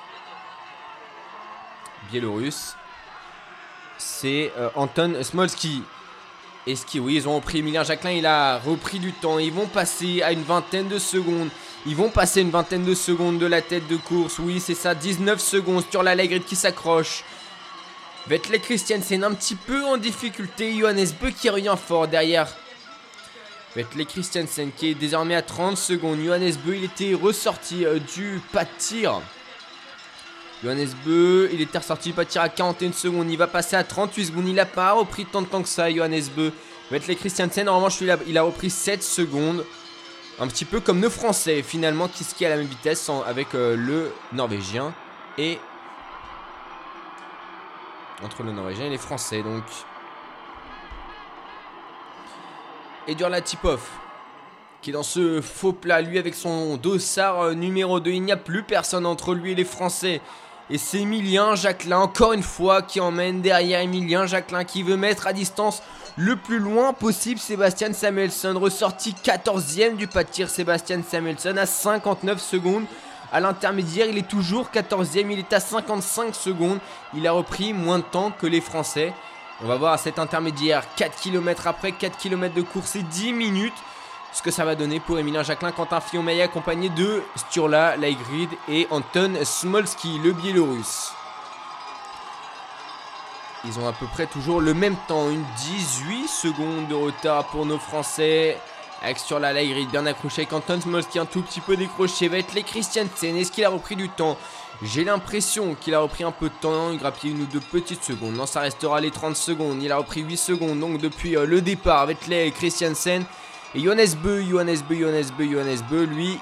Biélorusse 2.12 2.76
c'est 4.00 4.52
euh, 4.58 4.70
Anton 4.76 5.16
Smolski. 5.22 5.84
Et 6.68 6.74
qui, 6.74 7.00
oui, 7.00 7.16
ils 7.16 7.28
ont 7.28 7.36
repris 7.36 7.60
Emilien 7.60 7.84
Jacquelin, 7.84 8.12
il 8.12 8.26
a 8.26 8.60
repris 8.60 9.00
du 9.00 9.14
temps. 9.14 9.40
Ils 9.40 9.52
vont 9.52 9.68
passer 9.68 10.22
à 10.22 10.32
une 10.32 10.44
vingtaine 10.44 10.88
de 10.88 11.00
secondes. 11.00 11.50
Ils 11.86 11.96
vont 11.96 12.10
passer 12.10 12.42
une 12.42 12.50
vingtaine 12.50 12.84
de 12.84 12.94
secondes 12.94 13.40
de 13.40 13.46
la 13.46 13.62
tête 13.62 13.88
de 13.88 13.96
course. 13.96 14.40
Oui, 14.40 14.60
c'est 14.60 14.76
ça, 14.76 14.94
19 14.94 15.40
secondes 15.40 15.84
sur 15.90 16.04
la 16.04 16.16
qui 16.18 16.56
s'accroche. 16.56 17.24
Vettel 18.28 18.60
Christiansen 18.60 19.24
un 19.24 19.34
petit 19.34 19.56
peu 19.56 19.84
en 19.86 19.98
difficulté. 19.98 20.78
Johannes 20.78 21.08
Beu 21.22 21.32
qui 21.32 21.50
revient 21.50 21.76
fort 21.82 22.08
derrière. 22.08 22.48
Vettel 23.76 24.06
Christiansen 24.06 24.72
qui 24.76 24.90
est 24.90 24.94
désormais 24.94 25.36
à 25.36 25.42
30 25.42 25.78
secondes. 25.78 26.20
Johannes 26.24 26.54
Beu, 26.66 26.76
il 26.76 26.84
était 26.84 27.14
ressorti 27.14 27.86
euh, 27.86 27.98
du 28.00 28.42
pas 28.52 28.66
de 28.66 28.70
tir. 28.78 29.22
Johannes 30.62 30.90
Beu, 31.06 31.50
il 31.54 31.62
était 31.62 31.78
ressorti 31.78 32.12
pas 32.12 32.26
tir 32.26 32.42
à 32.42 32.50
41 32.50 32.92
secondes. 32.92 33.32
Il 33.32 33.38
va 33.38 33.48
passer 33.48 33.78
à 33.78 33.84
38 33.86 34.26
secondes. 34.26 34.48
Il 34.48 34.56
n'a 34.56 34.66
pas 34.66 34.92
repris 34.92 35.26
tant 35.26 35.42
de 35.42 35.48
temps 35.48 35.64
que 35.64 35.70
ça, 35.70 35.90
Johannes 35.90 36.28
Beu. 36.36 36.52
les 36.92 37.16
Christiansen, 37.16 37.70
en 37.70 37.78
revanche, 37.78 38.02
il 38.02 38.12
a, 38.12 38.18
il 38.28 38.38
a 38.38 38.44
repris 38.44 38.70
7 38.70 39.02
secondes. 39.02 39.64
Un 40.42 40.48
petit 40.48 40.64
peu 40.64 40.80
comme 40.80 41.02
nos 41.02 41.10
Français, 41.10 41.62
finalement, 41.62 42.08
qui 42.08 42.24
skient 42.24 42.46
à 42.46 42.50
la 42.50 42.56
même 42.56 42.66
vitesse 42.66 43.10
avec 43.28 43.54
euh, 43.56 43.76
le 43.76 44.14
Norvégien 44.32 44.94
et. 45.38 45.60
Entre 48.24 48.44
le 48.44 48.54
Norvégien 48.54 48.86
et 48.86 48.90
les 48.90 48.98
Français, 48.98 49.44
donc. 49.44 49.64
Eduard 53.08 53.32
Latipov, 53.32 53.82
qui 54.82 54.92
est 54.92 54.94
dans 54.94 55.04
ce 55.04 55.42
faux 55.42 55.74
plat, 55.74 56.00
lui 56.02 56.18
avec 56.18 56.36
son 56.36 56.78
dossard 56.78 57.42
euh, 57.42 57.54
numéro 57.54 58.00
2. 58.00 58.12
Il 58.12 58.24
n'y 58.24 58.32
a 58.32 58.38
plus 58.38 58.64
personne 58.64 59.06
entre 59.06 59.34
lui 59.34 59.52
et 59.52 59.56
les 59.56 59.66
Français. 59.66 60.22
Et 60.72 60.78
c'est 60.78 61.00
Emilien 61.00 61.56
Jacquelin, 61.56 61.98
encore 61.98 62.34
une 62.34 62.44
fois, 62.44 62.84
qui 62.84 63.00
emmène 63.00 63.42
derrière 63.42 63.80
Emilien 63.80 64.28
Jacquelin, 64.28 64.64
qui 64.64 64.84
veut 64.84 64.98
mettre 64.98 65.26
à 65.26 65.34
distance 65.34 65.82
le 66.16 66.36
plus 66.36 66.60
loin 66.60 66.94
possible 66.94 67.40
Sébastien 67.40 67.92
Samuelson. 67.92 68.54
Ressorti 68.60 69.16
14ème 69.24 69.96
du 69.96 70.06
pas 70.06 70.24
de 70.24 70.46
Sébastien 70.46 71.02
Samuelson 71.02 71.56
à 71.58 71.66
59 71.66 72.40
secondes. 72.40 72.86
À 73.32 73.40
l'intermédiaire, 73.40 74.08
il 74.08 74.18
est 74.20 74.28
toujours 74.28 74.70
14ème, 74.72 75.32
il 75.32 75.40
est 75.40 75.54
à 75.54 75.60
55 75.60 76.36
secondes. 76.36 76.80
Il 77.16 77.26
a 77.26 77.32
repris 77.32 77.74
moins 77.74 77.98
de 77.98 78.04
temps 78.04 78.32
que 78.32 78.46
les 78.46 78.62
Français. 78.62 79.12
On 79.64 79.68
va 79.68 79.76
voir 79.76 79.94
à 79.94 79.98
cet 79.98 80.20
intermédiaire, 80.20 80.84
4 80.96 81.20
km 81.20 81.66
après, 81.66 81.94
4 81.94 82.16
km 82.18 82.54
de 82.54 82.62
course 82.62 82.96
et 82.96 83.04
10 83.04 83.34
minutes 83.34 83.74
ce 84.32 84.42
que 84.42 84.52
ça 84.52 84.66
va 84.66 84.76
donner 84.76 85.00
pour 85.00 85.18
Emilien 85.20 85.44
Jacquelin, 85.44 85.72
Quentin 85.72 86.00
Fillon-Maillet 86.00 86.44
accompagné 86.44 86.90
de 86.90 87.24
Sturla, 87.36 87.98
Laigrid 87.98 88.50
et 88.68 88.88
Anton 88.92 89.34
Smolski, 89.44 90.20
le 90.24 90.34
Biélorusse. 90.34 91.12
Ils 93.66 93.78
ont 93.80 93.88
à 93.88 93.92
peu 93.92 94.06
près 94.06 94.26
toujours 94.28 94.62
le 94.62 94.74
même 94.74 94.96
temps, 95.08 95.30
une 95.30 95.44
18 95.58 96.28
secondes 96.28 96.88
de 96.88 96.96
retard 96.96 97.48
pour 97.48 97.66
nos 97.66 97.80
Français. 97.80 98.58
Avec 99.02 99.18
Sturla, 99.18 99.52
Laigrid 99.54 99.90
bien 99.90 100.06
accroché 100.06 100.42
avec 100.44 100.54
Anton 100.54 100.80
Smolski 100.80 101.20
un 101.20 101.26
tout 101.26 101.42
petit 101.42 101.62
peu 101.62 101.76
décroché. 101.76 102.28
Va 102.28 102.38
être 102.38 102.54
les 102.54 102.64
Christiansen. 102.64 103.36
Est-ce 103.36 103.52
qu'il 103.52 103.66
a 103.66 103.70
repris 103.70 103.96
du 103.96 104.10
temps? 104.10 104.38
J'ai 104.82 105.04
l'impression 105.04 105.76
qu'il 105.76 105.94
a 105.94 106.00
repris 106.00 106.24
un 106.24 106.32
peu 106.32 106.48
de 106.48 106.54
temps. 106.62 106.92
Il 106.92 107.00
grappille 107.00 107.32
une 107.32 107.42
ou 107.42 107.46
deux 107.46 107.60
petites 107.60 108.04
secondes. 108.04 108.36
Non, 108.36 108.46
ça 108.46 108.62
restera 108.62 109.02
les 109.02 109.12
30 109.12 109.36
secondes. 109.36 109.82
Il 109.84 109.92
a 109.92 109.98
repris 109.98 110.22
8 110.22 110.38
secondes 110.38 110.80
donc 110.80 111.00
depuis 111.00 111.36
euh, 111.36 111.46
le 111.46 111.62
départ 111.62 112.02
avec 112.02 112.28
les 112.28 112.52
Christiansen. 112.52 113.26
Et 113.76 113.82
Johannes 113.82 114.16
Beu, 114.24 114.42
Johannes 114.42 114.80
Beu, 114.88 114.96
Johannes 114.96 115.30
Beu, 115.38 115.46
Johannes 115.46 115.82
Beu, 115.90 116.04
lui, 116.06 116.40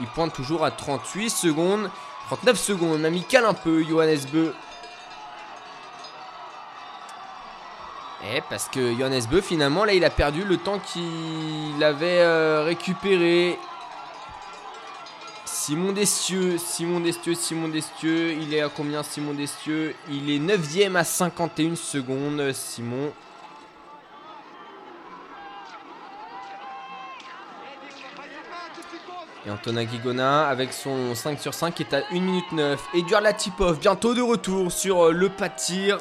il 0.00 0.06
pointe 0.08 0.34
toujours 0.34 0.64
à 0.64 0.70
38 0.70 1.30
secondes. 1.30 1.90
39 2.26 2.58
secondes, 2.58 3.04
amical 3.04 3.44
un 3.44 3.54
peu, 3.54 3.82
Johannes 3.82 4.20
Beu. 4.32 4.52
Eh, 8.24 8.42
parce 8.50 8.68
que 8.68 8.94
Johannes 8.94 9.22
Beu, 9.30 9.40
finalement, 9.40 9.84
là, 9.84 9.94
il 9.94 10.04
a 10.04 10.10
perdu 10.10 10.44
le 10.44 10.56
temps 10.58 10.78
qu'il 10.78 11.82
avait 11.82 12.20
euh, 12.20 12.62
récupéré. 12.64 13.58
Simon 15.44 15.92
Destieux, 15.92 16.58
Simon 16.58 17.00
Destieux, 17.00 17.34
Simon 17.34 17.68
Destieux, 17.68 18.32
il 18.32 18.52
est 18.52 18.60
à 18.60 18.68
combien 18.68 19.02
Simon 19.02 19.32
Destieux? 19.32 19.94
Il 20.10 20.30
est 20.30 20.38
9ème 20.38 20.96
à 20.96 21.04
51 21.04 21.74
secondes, 21.74 22.52
Simon. 22.52 23.12
Et 29.46 29.50
Antonin 29.50 29.84
Guigona 29.84 30.48
avec 30.48 30.72
son 30.72 31.14
5 31.14 31.38
sur 31.38 31.54
5 31.54 31.80
est 31.80 31.94
à 31.94 32.02
1 32.10 32.14
minute 32.14 32.50
9. 32.50 32.80
Eduard 32.94 33.20
Latipov 33.20 33.78
bientôt 33.78 34.12
de 34.12 34.20
retour 34.20 34.72
sur 34.72 35.06
euh, 35.06 35.12
le 35.12 35.28
pas 35.28 35.48
de 35.48 35.54
tir. 35.54 35.98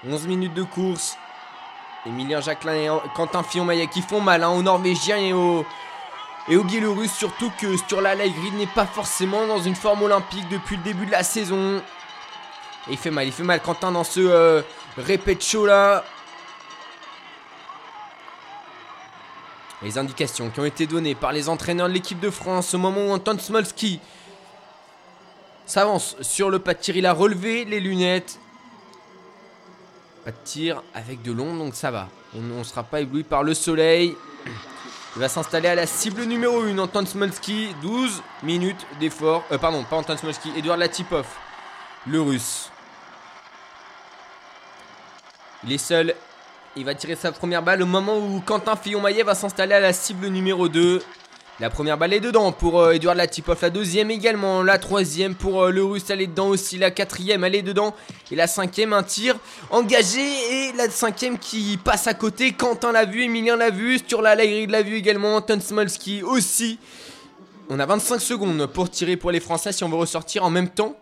«11 0.08 0.28
minutes 0.28 0.54
de 0.54 0.62
course. 0.62 1.18
Emilien 2.06 2.40
Jacquelin 2.40 2.74
et 2.74 2.88
Quentin 3.14 3.42
Fillon-Maillet 3.42 3.88
qui 3.88 4.00
font 4.00 4.20
mal 4.20 4.44
hein, 4.44 4.50
aux 4.50 4.62
Norvégiens 4.62 5.18
et 5.18 5.32
aux, 5.32 5.66
et 6.48 6.56
Biélorusses. 6.56 7.12
Surtout 7.12 7.50
que 7.58 7.76
Sturla 7.76 8.14
Laigrid 8.14 8.54
n'est 8.54 8.66
pas 8.66 8.86
forcément 8.86 9.46
dans 9.48 9.58
une 9.58 9.74
forme 9.74 10.04
olympique 10.04 10.48
depuis 10.48 10.76
le 10.76 10.84
début 10.84 11.04
de 11.04 11.10
la 11.10 11.24
saison. 11.24 11.82
Et 12.88 12.92
il 12.92 12.96
fait 12.96 13.10
mal, 13.10 13.26
il 13.26 13.32
fait 13.32 13.42
mal 13.42 13.60
Quentin 13.60 13.90
dans 13.90 14.04
ce 14.04 14.20
euh, 14.20 14.62
show 15.40 15.66
là. 15.66 16.04
Les 19.82 19.96
indications 19.96 20.50
qui 20.50 20.60
ont 20.60 20.64
été 20.64 20.86
données 20.86 21.14
par 21.14 21.32
les 21.32 21.48
entraîneurs 21.48 21.88
de 21.88 21.94
l'équipe 21.94 22.20
de 22.20 22.30
France 22.30 22.74
au 22.74 22.78
moment 22.78 23.06
où 23.06 23.10
Anton 23.10 23.38
Smolski 23.38 24.00
s'avance 25.64 26.16
sur 26.20 26.50
le 26.50 26.58
pas 26.58 26.74
de 26.74 26.80
tir. 26.80 26.96
Il 26.96 27.06
a 27.06 27.12
relevé 27.12 27.64
les 27.64 27.80
lunettes. 27.80 28.38
Pas 30.24 30.32
de 30.32 30.36
tir 30.44 30.82
avec 30.92 31.22
de 31.22 31.32
l'ombre, 31.32 31.64
donc 31.64 31.74
ça 31.74 31.90
va. 31.90 32.08
On 32.34 32.40
ne 32.40 32.62
sera 32.62 32.82
pas 32.82 33.00
ébloui 33.00 33.22
par 33.22 33.42
le 33.42 33.54
soleil. 33.54 34.14
Il 35.16 35.20
va 35.20 35.28
s'installer 35.28 35.68
à 35.68 35.74
la 35.74 35.86
cible 35.86 36.24
numéro 36.24 36.60
1, 36.60 36.78
Anton 36.78 37.06
Smolski. 37.06 37.74
12 37.80 38.22
minutes 38.42 38.86
d'effort. 39.00 39.44
Euh, 39.50 39.56
pardon, 39.56 39.82
pas 39.84 39.96
Anton 39.96 40.16
Smolski, 40.16 40.52
Edouard 40.56 40.76
Latipov, 40.76 41.26
le 42.06 42.20
russe. 42.20 42.70
Il 45.64 45.72
est 45.72 45.78
seul 45.78 46.14
il 46.76 46.84
va 46.84 46.94
tirer 46.94 47.16
sa 47.16 47.32
première 47.32 47.62
balle 47.62 47.82
au 47.82 47.86
moment 47.86 48.16
où 48.18 48.40
Quentin 48.40 48.76
Fillon-Maillet 48.76 49.22
va 49.22 49.34
s'installer 49.34 49.74
à 49.74 49.80
la 49.80 49.92
cible 49.92 50.28
numéro 50.28 50.68
2. 50.68 51.02
La 51.58 51.68
première 51.68 51.98
balle 51.98 52.14
est 52.14 52.20
dedans 52.20 52.52
pour 52.52 52.80
euh, 52.80 52.92
Edouard 52.92 53.14
Latipov. 53.14 53.58
La 53.60 53.68
deuxième 53.68 54.10
également. 54.10 54.62
La 54.62 54.78
troisième 54.78 55.34
pour 55.34 55.64
euh, 55.64 55.70
le 55.70 55.84
russe, 55.84 56.08
elle 56.08 56.22
est 56.22 56.26
dedans 56.26 56.48
aussi. 56.48 56.78
La 56.78 56.90
quatrième, 56.90 57.44
elle 57.44 57.54
est 57.54 57.62
dedans. 57.62 57.94
Et 58.30 58.36
la 58.36 58.46
cinquième, 58.46 58.94
un 58.94 59.02
tir 59.02 59.36
engagé. 59.68 60.22
Et 60.22 60.72
la 60.72 60.88
cinquième 60.88 61.38
qui 61.38 61.76
passe 61.76 62.06
à 62.06 62.14
côté. 62.14 62.52
Quentin 62.52 62.92
l'a 62.92 63.04
vu, 63.04 63.24
Emilien 63.24 63.56
l'a 63.56 63.68
vu. 63.68 64.00
Sur 64.06 64.22
la 64.22 64.34
l'a 64.36 64.82
vu 64.82 64.96
également. 64.96 65.36
Anton 65.36 65.60
Smolski 65.60 66.22
aussi. 66.22 66.78
On 67.68 67.78
a 67.78 67.84
25 67.84 68.20
secondes 68.20 68.66
pour 68.66 68.88
tirer 68.88 69.18
pour 69.18 69.30
les 69.30 69.40
Français 69.40 69.72
si 69.72 69.84
on 69.84 69.90
veut 69.90 69.96
ressortir 69.96 70.44
en 70.44 70.50
même 70.50 70.68
temps 70.68 70.96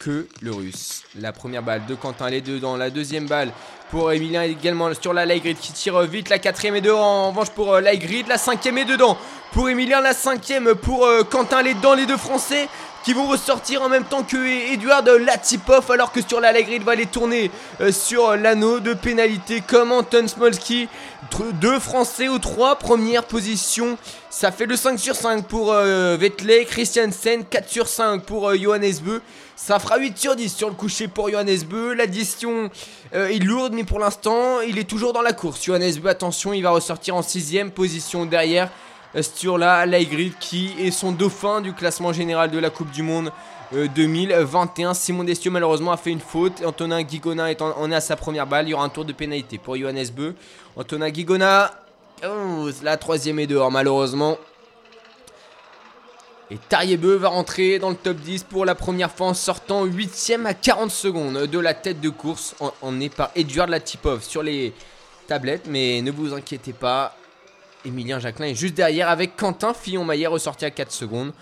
que 0.00 0.28
le 0.42 0.52
russe. 0.52 1.02
La 1.18 1.32
première 1.32 1.62
balle 1.62 1.86
de 1.86 1.94
Quentin, 1.94 2.26
elle 2.26 2.34
est 2.34 2.40
dedans. 2.42 2.76
La 2.76 2.90
deuxième 2.90 3.26
balle 3.26 3.52
pour 3.90 4.12
Emilien 4.12 4.42
également 4.42 4.90
sur 5.00 5.12
la 5.12 5.24
light 5.24 5.58
qui 5.58 5.72
tire 5.72 6.00
vite. 6.02 6.28
La 6.28 6.38
quatrième 6.38 6.76
est 6.76 6.80
dedans. 6.80 7.00
En 7.00 7.30
revanche 7.30 7.50
pour 7.50 7.74
euh, 7.74 7.80
light 7.80 8.28
La 8.28 8.38
cinquième 8.38 8.78
est 8.78 8.84
dedans. 8.84 9.16
Pour 9.52 9.68
Emilien, 9.68 10.00
la 10.00 10.12
cinquième 10.12 10.74
pour 10.74 11.06
euh, 11.06 11.22
Quentin. 11.22 11.62
Les 11.62 11.74
dedans, 11.74 11.94
les 11.94 12.06
deux 12.06 12.16
Français 12.16 12.68
qui 13.04 13.14
vont 13.14 13.26
ressortir 13.26 13.82
en 13.82 13.88
même 13.88 14.04
temps 14.04 14.22
que 14.22 14.36
Edouard 14.72 15.04
Latipov. 15.04 15.90
Alors 15.90 16.12
que 16.12 16.20
sur 16.20 16.40
la 16.40 16.52
light 16.52 16.82
va 16.82 16.92
aller 16.92 17.06
tourner 17.06 17.50
euh, 17.80 17.90
sur 17.90 18.36
l'anneau 18.36 18.80
de 18.80 18.92
pénalité 18.92 19.62
comme 19.66 19.92
Anton 19.92 20.28
Smolski. 20.28 20.88
Deux 21.54 21.78
Français 21.78 22.28
aux 22.28 22.38
trois 22.38 22.76
premières 22.76 23.24
positions. 23.24 23.96
Ça 24.30 24.52
fait 24.52 24.66
le 24.66 24.76
5 24.76 24.98
sur 24.98 25.14
5 25.16 25.44
pour 25.46 25.72
Vettel, 25.72 26.64
Christiansen, 26.66 27.44
4 27.44 27.68
sur 27.68 27.88
5 27.88 28.22
pour 28.22 28.54
Johannes 28.54 28.98
Beu. 29.02 29.20
Ça 29.60 29.80
fera 29.80 29.98
8 29.98 30.16
sur 30.16 30.36
10 30.36 30.54
sur 30.54 30.68
le 30.68 30.74
coucher 30.76 31.08
pour 31.08 31.28
Johannes 31.28 31.64
Beu. 31.68 31.92
L'addition 31.92 32.70
euh, 33.12 33.26
est 33.26 33.40
lourde, 33.40 33.72
mais 33.74 33.82
pour 33.82 33.98
l'instant, 33.98 34.60
il 34.60 34.78
est 34.78 34.88
toujours 34.88 35.12
dans 35.12 35.20
la 35.20 35.32
course. 35.32 35.64
Johannes 35.64 35.96
Beu, 36.00 36.08
attention, 36.08 36.52
il 36.52 36.62
va 36.62 36.70
ressortir 36.70 37.16
en 37.16 37.22
6 37.22 37.64
position 37.74 38.24
derrière 38.24 38.70
euh, 39.16 39.20
Sturla 39.20 39.84
Laigrid, 39.84 40.34
qui 40.38 40.74
est 40.78 40.92
son 40.92 41.10
dauphin 41.10 41.60
du 41.60 41.72
classement 41.72 42.12
général 42.12 42.52
de 42.52 42.58
la 42.58 42.70
Coupe 42.70 42.92
du 42.92 43.02
Monde 43.02 43.32
2021. 43.72 44.90
Euh, 44.90 44.94
Simon 44.94 45.24
Destieux, 45.24 45.50
malheureusement, 45.50 45.90
a 45.90 45.96
fait 45.96 46.12
une 46.12 46.20
faute. 46.20 46.64
Antonin 46.64 47.02
Guigona 47.02 47.50
est 47.50 47.60
en, 47.60 47.90
est 47.90 47.94
à 47.96 48.00
sa 48.00 48.14
première 48.14 48.46
balle. 48.46 48.68
Il 48.68 48.70
y 48.70 48.74
aura 48.74 48.84
un 48.84 48.88
tour 48.88 49.04
de 49.04 49.12
pénalité 49.12 49.58
pour 49.58 49.76
Johannes 49.76 50.06
Beu. 50.16 50.36
Antonin 50.76 51.10
Guigona, 51.10 51.74
oh, 52.24 52.68
la 52.84 52.96
troisième 52.96 53.40
est 53.40 53.48
dehors, 53.48 53.72
malheureusement. 53.72 54.38
Et 56.50 56.56
Tariebeu 56.56 57.16
va 57.16 57.28
rentrer 57.28 57.78
dans 57.78 57.90
le 57.90 57.96
top 57.96 58.16
10 58.16 58.44
pour 58.44 58.64
la 58.64 58.74
première 58.74 59.10
fois 59.10 59.26
en 59.26 59.34
sortant 59.34 59.86
8ème 59.86 60.46
à 60.46 60.54
40 60.54 60.90
secondes 60.90 61.46
de 61.46 61.58
la 61.58 61.74
tête 61.74 62.00
de 62.00 62.08
course. 62.08 62.54
Est 63.00 63.14
par 63.14 63.30
Edouard 63.36 63.66
Latipov 63.66 64.22
sur 64.22 64.42
les 64.42 64.72
tablettes, 65.26 65.66
mais 65.68 66.00
ne 66.00 66.10
vous 66.10 66.32
inquiétez 66.32 66.72
pas. 66.72 67.14
Emilien 67.84 68.18
Jacquelin 68.18 68.46
est 68.46 68.54
juste 68.54 68.74
derrière 68.74 69.10
avec 69.10 69.36
Quentin 69.36 69.74
Fillon-Maillet 69.74 70.26
ressorti 70.26 70.64
à 70.64 70.70
4 70.70 70.90
secondes. 70.90 71.32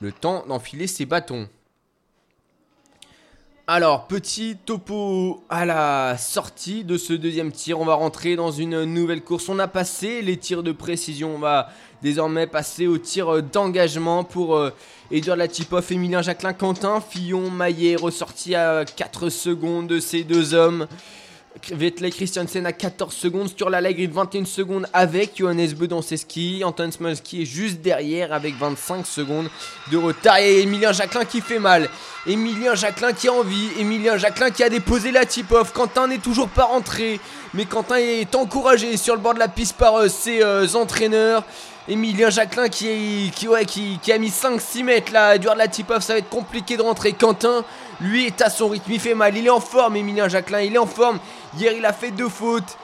Le 0.00 0.10
temps 0.10 0.44
d'enfiler 0.48 0.88
ses 0.88 1.06
bâtons. 1.06 1.48
Alors, 3.68 4.06
petit 4.06 4.56
topo 4.64 5.42
à 5.48 5.64
la 5.64 6.16
sortie 6.18 6.84
de 6.84 6.96
ce 6.96 7.12
deuxième 7.12 7.50
tir. 7.50 7.80
On 7.80 7.84
va 7.84 7.94
rentrer 7.94 8.36
dans 8.36 8.52
une 8.52 8.84
nouvelle 8.84 9.24
course. 9.24 9.48
On 9.48 9.58
a 9.58 9.66
passé 9.66 10.22
les 10.22 10.36
tirs 10.36 10.62
de 10.62 10.70
précision. 10.70 11.34
On 11.34 11.38
va 11.40 11.70
désormais 12.00 12.46
passer 12.46 12.86
aux 12.86 12.98
tirs 12.98 13.42
d'engagement 13.42 14.22
pour 14.22 14.54
euh, 14.54 14.70
Edouard 15.10 15.36
Latipov, 15.36 15.84
Emilien 15.90 16.22
Jacquelin, 16.22 16.52
Quentin 16.52 17.00
Fillon, 17.00 17.50
Maillet, 17.50 17.96
ressorti 17.96 18.54
à 18.54 18.84
4 18.84 19.30
secondes 19.30 19.88
de 19.88 19.98
ces 19.98 20.22
deux 20.22 20.54
hommes. 20.54 20.86
Vettel 21.70 22.12
Christiansen 22.12 22.66
à 22.66 22.72
14 22.72 23.14
secondes, 23.14 23.48
sur 23.56 23.70
la 23.70 23.82
Grid 23.92 24.12
21 24.12 24.44
secondes 24.44 24.86
avec 24.92 25.32
Johannes 25.36 25.72
Beu 25.72 25.88
dans 25.88 26.02
ses 26.02 26.16
skis. 26.16 26.62
Anton 26.64 26.90
Smolski 26.90 27.42
est 27.42 27.46
juste 27.46 27.80
derrière 27.80 28.32
avec 28.32 28.56
25 28.56 29.06
secondes 29.06 29.48
de 29.90 29.96
retard. 29.96 30.38
Et 30.38 30.62
Emilien 30.62 30.92
Jacquelin 30.92 31.24
qui 31.24 31.40
fait 31.40 31.58
mal. 31.58 31.88
Emilien 32.26 32.74
Jacquelin 32.74 33.12
qui 33.12 33.28
a 33.28 33.32
envie. 33.32 33.68
Emilien 33.78 34.16
Jacquelin 34.18 34.50
qui 34.50 34.62
a 34.62 34.68
déposé 34.68 35.10
la 35.10 35.24
tip-off. 35.24 35.72
Quentin 35.72 36.06
n'est 36.06 36.18
toujours 36.18 36.48
pas 36.48 36.64
rentré. 36.64 37.20
Mais 37.54 37.64
Quentin 37.64 37.96
est 37.96 38.34
encouragé 38.34 38.96
sur 38.96 39.14
le 39.14 39.20
bord 39.20 39.34
de 39.34 39.38
la 39.38 39.48
piste 39.48 39.76
par 39.76 39.96
euh, 39.96 40.08
ses 40.08 40.42
euh, 40.42 40.66
entraîneurs. 40.74 41.44
Emilien 41.88 42.30
Jacquelin 42.30 42.68
qui, 42.68 43.30
qui, 43.34 43.46
ouais, 43.46 43.64
qui, 43.64 44.00
a 44.10 44.18
mis 44.18 44.30
5-6 44.30 44.82
mètres 44.82 45.12
là. 45.12 45.36
Edouard 45.36 45.56
Latipov, 45.56 46.02
ça 46.02 46.14
va 46.14 46.18
être 46.18 46.28
compliqué 46.28 46.76
de 46.76 46.82
rentrer. 46.82 47.12
Quentin, 47.12 47.64
lui, 48.00 48.26
est 48.26 48.40
à 48.42 48.50
son 48.50 48.68
rythme. 48.68 48.92
Il 48.92 49.00
fait 49.00 49.14
mal. 49.14 49.36
Il 49.36 49.46
est 49.46 49.50
en 49.50 49.60
forme, 49.60 49.96
Emilien 49.96 50.28
Jacquelin. 50.28 50.60
Il 50.60 50.74
est 50.74 50.78
en 50.78 50.86
forme. 50.86 51.18
Hier, 51.56 51.72
il 51.76 51.84
a 51.84 51.92
fait 51.92 52.10
deux 52.10 52.28
fautes. 52.28 52.76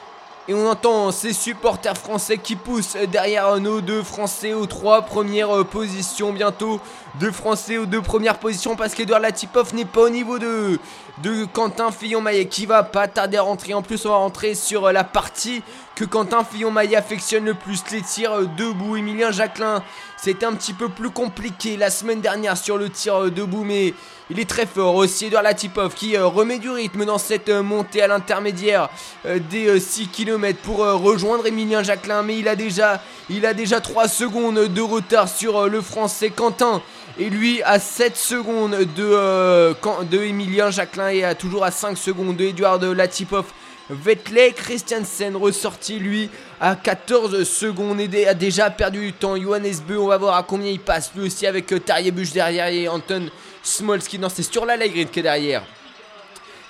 Et 0.49 0.53
on 0.53 0.67
entend 0.67 1.11
ses 1.13 1.31
supporters 1.31 1.97
français 1.97 2.37
qui 2.37 2.57
poussent 2.57 2.97
derrière 3.09 3.57
nos 3.61 3.79
deux 3.79 4.03
Français 4.03 4.53
aux 4.53 4.65
trois 4.65 5.03
premières 5.03 5.55
euh, 5.55 5.63
positions. 5.63 6.33
Bientôt 6.33 6.81
deux 7.17 7.31
Français 7.31 7.77
aux 7.77 7.85
deux 7.85 8.01
premières 8.01 8.37
positions 8.37 8.75
parce 8.75 8.93
qu'Edouard 8.93 9.21
Latipov 9.21 9.73
n'est 9.73 9.85
pas 9.85 10.01
au 10.01 10.09
niveau 10.09 10.39
de, 10.39 10.79
de 11.21 11.45
Quentin 11.45 11.91
Fillon-Maillet 11.91 12.45
qui 12.45 12.65
va 12.65 12.83
pas 12.83 13.07
tarder 13.07 13.37
à 13.37 13.43
rentrer. 13.43 13.73
En 13.73 13.81
plus, 13.81 14.05
on 14.05 14.09
va 14.09 14.15
rentrer 14.15 14.55
sur 14.55 14.85
euh, 14.85 14.91
la 14.91 15.03
partie 15.03 15.61
que 15.95 16.05
Quentin 16.05 16.43
Fillon-Maillet 16.43 16.95
affectionne 16.95 17.45
le 17.45 17.53
plus. 17.53 17.83
Les 17.91 18.01
tirs 18.01 18.33
euh, 18.33 18.49
debout. 18.57 18.97
Emilien 18.97 19.31
Jacquelin, 19.31 19.83
c'était 20.17 20.45
un 20.45 20.53
petit 20.53 20.73
peu 20.73 20.89
plus 20.89 21.11
compliqué 21.11 21.77
la 21.77 21.89
semaine 21.89 22.21
dernière 22.21 22.57
sur 22.57 22.77
le 22.77 22.89
tir 22.89 23.29
debout, 23.29 23.63
mais 23.63 23.93
il 24.29 24.39
est 24.39 24.49
très 24.49 24.65
fort 24.65 24.95
aussi. 24.95 25.25
Edouard 25.25 25.43
Latipov 25.43 25.93
qui 25.93 26.17
remet 26.17 26.57
du 26.57 26.69
rythme 26.69 27.05
dans 27.05 27.17
cette 27.17 27.49
montée 27.49 28.01
à 28.01 28.07
l'intermédiaire 28.07 28.89
des 29.25 29.79
6 29.79 30.07
km 30.07 30.59
pour 30.63 30.83
euh, 30.83 30.95
rejoindre 30.95 31.45
Emilien 31.45 31.83
Jacquelin, 31.83 32.23
mais 32.23 32.37
il 32.37 32.47
a 32.47 32.55
déjà, 32.55 33.01
il 33.29 33.45
a 33.45 33.53
déjà 33.53 33.81
3 33.81 34.07
secondes 34.07 34.59
de 34.59 34.81
retard 34.81 35.27
sur 35.27 35.57
euh, 35.57 35.67
le 35.67 35.81
français 35.81 36.29
Quentin. 36.29 36.81
Et 37.19 37.29
lui 37.29 37.61
à 37.63 37.79
7 37.79 38.17
secondes 38.17 38.75
de, 38.95 39.03
euh, 39.03 39.73
Emilien 40.11 40.71
Jacquelin 40.71 41.09
et 41.09 41.35
toujours 41.35 41.63
à 41.63 41.69
5 41.69 41.95
secondes 41.97 42.35
de 42.35 42.45
Edouard 42.45 42.79
Latipov. 42.79 43.45
Vettel 43.89 44.53
Christiansen 44.53 45.35
ressorti 45.35 45.99
lui 45.99 46.29
à 46.59 46.75
14 46.75 47.43
secondes 47.43 47.99
et 47.99 48.27
a 48.27 48.33
déjà 48.33 48.71
perdu 48.71 49.01
du 49.07 49.13
temps. 49.13 49.35
Johannes 49.35 49.75
Beu, 49.87 49.99
on 49.99 50.07
va 50.07 50.17
voir 50.17 50.37
à 50.37 50.43
combien 50.43 50.71
il 50.71 50.79
passe. 50.79 51.11
Lui 51.15 51.27
aussi 51.27 51.45
avec 51.45 51.71
Busch 52.13 52.31
derrière 52.31 52.67
et 52.67 52.87
Anton 52.87 53.29
Smolski. 53.61 54.17
Non, 54.17 54.29
c'est 54.29 54.43
sur 54.43 54.65
la 54.65 54.77
Grid 54.77 55.11
qui 55.11 55.19
est 55.19 55.23
derrière. 55.23 55.63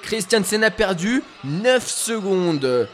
Christiansen 0.01 0.63
a 0.63 0.71
perdu 0.71 1.23
9 1.45 1.87
secondes. 1.87 2.87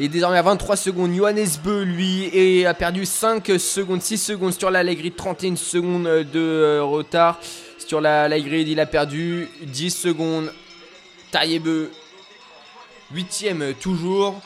Et 0.00 0.08
désormais 0.08 0.38
à 0.38 0.42
23 0.42 0.76
secondes, 0.76 1.12
Johannes 1.12 1.48
Beu, 1.64 1.82
lui, 1.82 2.64
a 2.64 2.72
perdu 2.74 3.04
5 3.04 3.44
secondes, 3.58 4.00
6 4.00 4.18
secondes 4.18 4.52
sur 4.52 4.70
la 4.70 4.84
light 4.84 5.16
31 5.16 5.56
secondes 5.56 6.04
de 6.04 6.38
euh, 6.38 6.84
retard. 6.84 7.40
Sur 7.78 8.00
la 8.00 8.28
il 8.36 8.78
a 8.78 8.86
perdu 8.86 9.48
10 9.62 9.90
secondes. 9.90 10.52
Taillebeu, 11.32 11.90
8ème 13.12 13.74
toujours. 13.74 14.40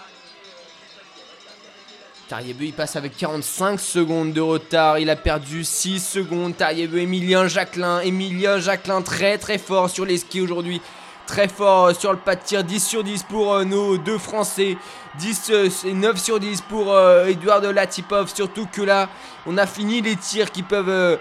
Tariebeu 2.28 2.64
il 2.64 2.72
passe 2.72 2.96
avec 2.96 3.14
45 3.18 3.78
secondes 3.78 4.32
de 4.32 4.40
retard, 4.40 4.98
il 4.98 5.10
a 5.10 5.16
perdu 5.16 5.64
6 5.64 6.00
secondes. 6.00 6.56
Tariebeu, 6.56 7.00
Emilien 7.00 7.46
Jacquelin, 7.46 8.00
Emilien 8.00 8.58
Jacquelin 8.58 9.02
très 9.02 9.36
très 9.36 9.58
fort 9.58 9.90
sur 9.90 10.06
les 10.06 10.16
skis 10.16 10.40
aujourd'hui. 10.40 10.80
Très 11.26 11.46
fort 11.46 11.94
sur 11.94 12.10
le 12.10 12.18
pas 12.18 12.34
de 12.34 12.40
tir, 12.42 12.64
10 12.64 12.86
sur 12.86 13.04
10 13.04 13.24
pour 13.24 13.52
euh, 13.52 13.64
nos 13.64 13.98
deux 13.98 14.18
Français, 14.18 14.76
10 15.18 15.84
et 15.84 15.92
9 15.92 16.16
sur 16.16 16.40
10 16.40 16.62
pour 16.62 16.92
euh, 16.92 17.26
Edouard 17.26 17.60
Latipov. 17.60 18.32
Surtout 18.34 18.66
que 18.70 18.82
là, 18.82 19.08
on 19.46 19.58
a 19.58 19.66
fini 19.66 20.00
les 20.00 20.16
tirs 20.16 20.50
qui 20.50 20.62
peuvent 20.62 20.88
euh, 20.88 21.16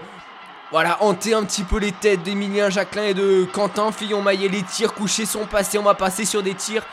voilà, 0.70 1.02
hanter 1.02 1.34
un 1.34 1.44
petit 1.44 1.64
peu 1.64 1.78
les 1.78 1.92
têtes 1.92 2.22
d'Emilien 2.22 2.70
Jacquelin 2.70 3.04
et 3.04 3.14
de 3.14 3.46
Quentin 3.52 3.92
Fillon-Maillet. 3.92 4.48
Les 4.48 4.62
tirs 4.62 4.94
couchés 4.94 5.26
sont 5.26 5.46
passés, 5.46 5.78
on 5.78 5.82
va 5.82 5.94
passer 5.94 6.24
sur 6.24 6.42
des 6.42 6.54
tirs 6.54 6.84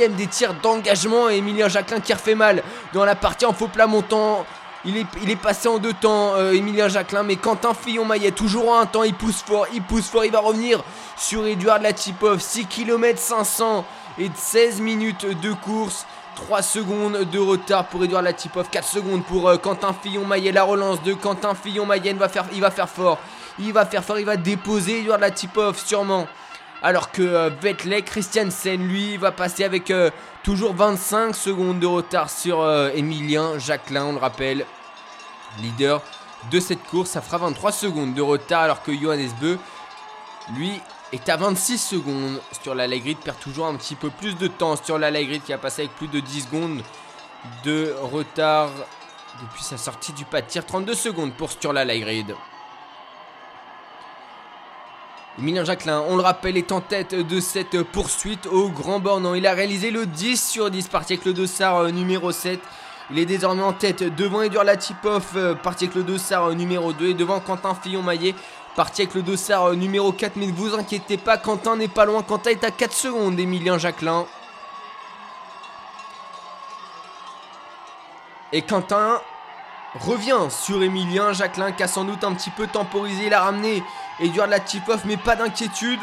aiment 0.00 0.14
des 0.14 0.26
tirs 0.26 0.54
d'engagement. 0.54 1.28
Et 1.28 1.36
Emilien 1.36 1.68
Jacquelin 1.68 2.00
qui 2.00 2.12
refait 2.12 2.34
mal 2.34 2.62
dans 2.92 3.04
la 3.04 3.14
partie 3.14 3.46
en 3.46 3.52
faux 3.52 3.68
plat 3.68 3.86
montant. 3.86 4.46
Il 4.86 4.96
est, 4.96 5.06
il 5.22 5.30
est 5.30 5.36
passé 5.36 5.68
en 5.68 5.76
deux 5.76 5.92
temps, 5.92 6.36
euh, 6.36 6.52
Emilien 6.52 6.88
Jacquelin, 6.88 7.22
mais 7.22 7.36
Quentin 7.36 7.74
Fillon-Maillet, 7.74 8.30
toujours 8.30 8.70
en 8.70 8.78
un 8.78 8.86
temps, 8.86 9.02
il 9.02 9.12
pousse 9.12 9.42
fort, 9.42 9.66
il 9.74 9.82
pousse 9.82 10.08
fort, 10.08 10.24
il 10.24 10.32
va 10.32 10.40
revenir 10.40 10.82
sur 11.18 11.46
Eduard 11.46 11.80
Latipov, 11.80 12.40
6 12.40 12.64
km 12.64 13.18
500 13.18 13.84
et 14.18 14.30
16 14.34 14.80
minutes 14.80 15.26
de 15.42 15.52
course. 15.52 16.06
3 16.36 16.62
secondes 16.62 17.30
de 17.30 17.38
retard 17.38 17.86
pour 17.86 18.04
Edouard 18.04 18.22
Latipov, 18.22 18.68
4 18.70 18.86
secondes 18.86 19.24
pour 19.24 19.48
euh, 19.48 19.56
Quentin 19.56 19.92
Fillon-Maillet. 19.92 20.52
La 20.52 20.62
relance 20.62 21.02
de 21.02 21.14
Quentin 21.14 21.54
Fillon-Maillet, 21.54 22.14
va 22.14 22.28
faire, 22.28 22.46
il 22.52 22.60
va 22.60 22.70
faire 22.70 22.88
fort. 22.88 23.18
Il 23.58 23.72
va 23.72 23.84
faire 23.86 24.04
fort, 24.04 24.18
il 24.18 24.24
va 24.24 24.36
déposer 24.36 25.00
Edouard 25.00 25.18
Latipov 25.18 25.78
sûrement. 25.78 26.26
Alors 26.82 27.10
que 27.10 27.22
euh, 27.22 27.50
Vettel 27.60 28.02
Christiansen, 28.04 28.86
lui, 28.86 29.16
va 29.16 29.32
passer 29.32 29.64
avec 29.64 29.90
euh, 29.90 30.10
toujours 30.42 30.74
25 30.74 31.34
secondes 31.34 31.78
de 31.80 31.86
retard 31.86 32.30
sur 32.30 32.66
Emilien 32.94 33.58
Jacquelin, 33.58 34.06
on 34.06 34.12
le 34.12 34.18
rappelle. 34.18 34.64
Leader 35.60 36.00
de 36.50 36.60
cette 36.60 36.82
course, 36.84 37.10
ça 37.10 37.20
fera 37.20 37.38
23 37.38 37.72
secondes 37.72 38.14
de 38.14 38.22
retard 38.22 38.62
alors 38.62 38.82
que 38.82 38.96
Johannes 38.96 39.30
Beu, 39.40 39.58
lui, 40.56 40.80
est 41.12 41.28
à 41.28 41.36
26 41.36 41.78
secondes. 41.78 42.40
sur 42.62 42.74
la 42.74 42.86
Grid 42.88 43.18
perd 43.18 43.38
toujours 43.38 43.66
un 43.66 43.76
petit 43.76 43.94
peu 43.94 44.10
plus 44.10 44.36
de 44.36 44.48
temps. 44.48 44.76
sur 44.76 44.98
la 44.98 45.10
Grid 45.10 45.42
qui 45.42 45.52
a 45.52 45.58
passé 45.58 45.82
avec 45.82 45.94
plus 45.96 46.08
de 46.08 46.20
10 46.20 46.42
secondes 46.42 46.82
de 47.64 47.94
retard 48.12 48.70
depuis 49.40 49.62
sa 49.62 49.78
sortie 49.78 50.12
du 50.12 50.24
pas 50.24 50.42
de 50.42 50.46
tir. 50.46 50.64
32 50.66 50.94
secondes 50.94 51.32
pour 51.34 51.50
Sturla 51.50 51.86
Grid. 51.86 52.34
Emilien 55.38 55.64
Jacquelin, 55.64 56.04
on 56.08 56.16
le 56.16 56.22
rappelle, 56.22 56.56
est 56.56 56.72
en 56.72 56.80
tête 56.80 57.14
de 57.14 57.40
cette 57.40 57.82
poursuite 57.82 58.46
au 58.46 58.68
Grand 58.68 59.00
Bornand. 59.00 59.34
Il 59.34 59.46
a 59.46 59.54
réalisé 59.54 59.90
le 59.90 60.04
10 60.04 60.50
sur 60.50 60.70
10, 60.70 60.88
parti 60.88 61.14
avec 61.14 61.24
le 61.24 61.32
dossard 61.32 61.76
euh, 61.76 61.90
numéro 61.90 62.30
7. 62.30 62.60
Il 63.10 63.18
est 63.18 63.26
désormais 63.26 63.62
en 63.62 63.72
tête 63.72 64.02
devant 64.02 64.42
Edouard 64.42 64.64
Latipov, 64.64 65.24
euh, 65.36 65.54
parti 65.54 65.84
avec 65.84 65.96
le 65.96 66.02
dossard 66.02 66.46
euh, 66.46 66.54
numéro 66.54 66.92
2, 66.92 67.08
et 67.08 67.14
devant 67.14 67.40
Quentin 67.40 67.74
Fillon-Maillet, 67.74 68.34
Parti 68.76 69.02
avec 69.02 69.14
le 69.14 69.22
dossard 69.22 69.70
euh, 69.70 69.74
numéro 69.74 70.12
4, 70.12 70.36
mais 70.36 70.46
ne 70.46 70.52
vous 70.52 70.74
inquiétez 70.74 71.16
pas, 71.16 71.36
Quentin 71.36 71.76
n'est 71.76 71.88
pas 71.88 72.04
loin. 72.04 72.22
Quentin 72.22 72.50
est 72.50 72.64
à 72.64 72.70
4 72.70 72.92
secondes 72.92 73.36
d'Emilien 73.36 73.78
Jacquelin. 73.78 74.26
Et 78.52 78.62
Quentin 78.62 79.20
revient 80.00 80.48
sur 80.50 80.82
Emilien 80.82 81.32
Jacquelin 81.32 81.72
qui 81.72 81.82
a 81.82 81.88
sans 81.88 82.04
doute 82.04 82.22
un 82.22 82.32
petit 82.34 82.50
peu 82.50 82.68
temporisé. 82.68 83.26
Il 83.26 83.34
a 83.34 83.40
ramené 83.40 83.82
Edouard 84.20 84.46
Latipov, 84.46 85.02
mais 85.04 85.16
pas 85.16 85.34
d'inquiétude. 85.34 86.00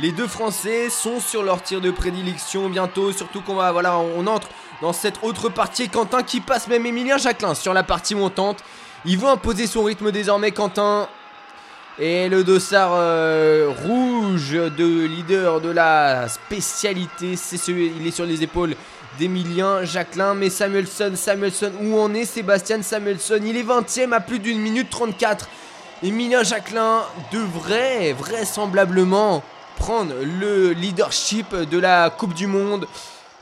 Les 0.00 0.12
deux 0.12 0.26
Français 0.26 0.90
sont 0.90 1.20
sur 1.20 1.42
leur 1.42 1.62
tir 1.62 1.80
de 1.80 1.90
prédilection 1.90 2.68
bientôt, 2.68 3.12
surtout 3.12 3.40
qu'on 3.40 3.54
va, 3.54 3.72
voilà, 3.72 3.98
on 3.98 4.26
entre 4.26 4.48
dans 4.82 4.92
cette 4.92 5.22
autre 5.22 5.48
partie. 5.48 5.88
Quentin 5.88 6.22
qui 6.22 6.40
passe 6.40 6.68
même 6.68 6.84
Emilien 6.86 7.18
Jacquelin 7.18 7.54
sur 7.54 7.72
la 7.72 7.82
partie 7.82 8.14
montante. 8.14 8.58
Il 9.04 9.18
va 9.18 9.30
imposer 9.30 9.66
son 9.66 9.84
rythme 9.84 10.10
désormais, 10.10 10.50
Quentin. 10.50 11.08
Et 11.98 12.28
le 12.28 12.44
dossard 12.44 12.90
euh, 12.92 13.72
rouge 13.84 14.52
de 14.52 15.06
leader 15.06 15.62
de 15.62 15.70
la 15.70 16.28
spécialité, 16.28 17.36
c'est 17.36 17.56
il 17.68 18.06
est 18.06 18.10
sur 18.10 18.26
les 18.26 18.42
épaules 18.42 18.76
d'Emilien 19.18 19.82
Jacquelin. 19.82 20.34
Mais 20.34 20.50
Samuelson, 20.50 21.12
Samuelson, 21.14 21.72
où 21.80 21.98
en 21.98 22.12
est 22.12 22.26
Sébastien 22.26 22.82
Samuelson? 22.82 23.40
Il 23.42 23.56
est 23.56 23.62
20ème 23.62 24.12
à 24.12 24.20
plus 24.20 24.40
d'une 24.40 24.60
minute 24.60 24.90
34. 24.90 25.48
Emilien 26.02 26.42
Jacquelin 26.42 27.00
devrait 27.32 28.12
vraisemblablement 28.12 29.42
prendre 29.78 30.12
le 30.22 30.72
leadership 30.72 31.54
de 31.54 31.78
la 31.78 32.10
Coupe 32.10 32.34
du 32.34 32.46
Monde. 32.46 32.86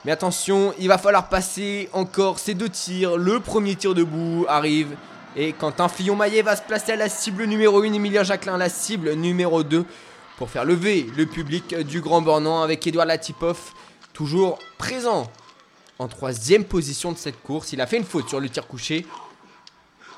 Mais 0.04 0.12
attention, 0.12 0.72
il 0.78 0.86
va 0.86 0.98
falloir 0.98 1.28
passer 1.28 1.88
encore 1.92 2.38
ces 2.38 2.54
deux 2.54 2.68
tirs. 2.68 3.16
Le 3.16 3.40
premier 3.40 3.74
tir 3.74 3.94
debout 3.94 4.46
arrive. 4.48 4.94
Et 5.36 5.52
Quentin 5.52 5.88
Fillon-Maillet 5.88 6.42
va 6.42 6.54
se 6.54 6.62
placer 6.62 6.92
à 6.92 6.96
la 6.96 7.08
cible 7.08 7.44
numéro 7.46 7.82
1, 7.82 7.92
Emilien 7.92 8.22
Jacquelin 8.22 8.56
la 8.56 8.68
cible 8.68 9.14
numéro 9.14 9.64
2 9.64 9.84
pour 10.36 10.48
faire 10.48 10.64
lever 10.64 11.06
le 11.16 11.26
public 11.26 11.74
du 11.74 12.00
Grand 12.00 12.22
Bornand 12.22 12.62
avec 12.62 12.86
Edouard 12.86 13.06
Latipov 13.06 13.72
toujours 14.12 14.60
présent 14.78 15.28
en 15.98 16.06
troisième 16.06 16.64
position 16.64 17.10
de 17.10 17.18
cette 17.18 17.42
course. 17.42 17.72
Il 17.72 17.80
a 17.80 17.88
fait 17.88 17.96
une 17.96 18.04
faute 18.04 18.28
sur 18.28 18.38
le 18.38 18.48
tir 18.48 18.68
couché. 18.68 19.06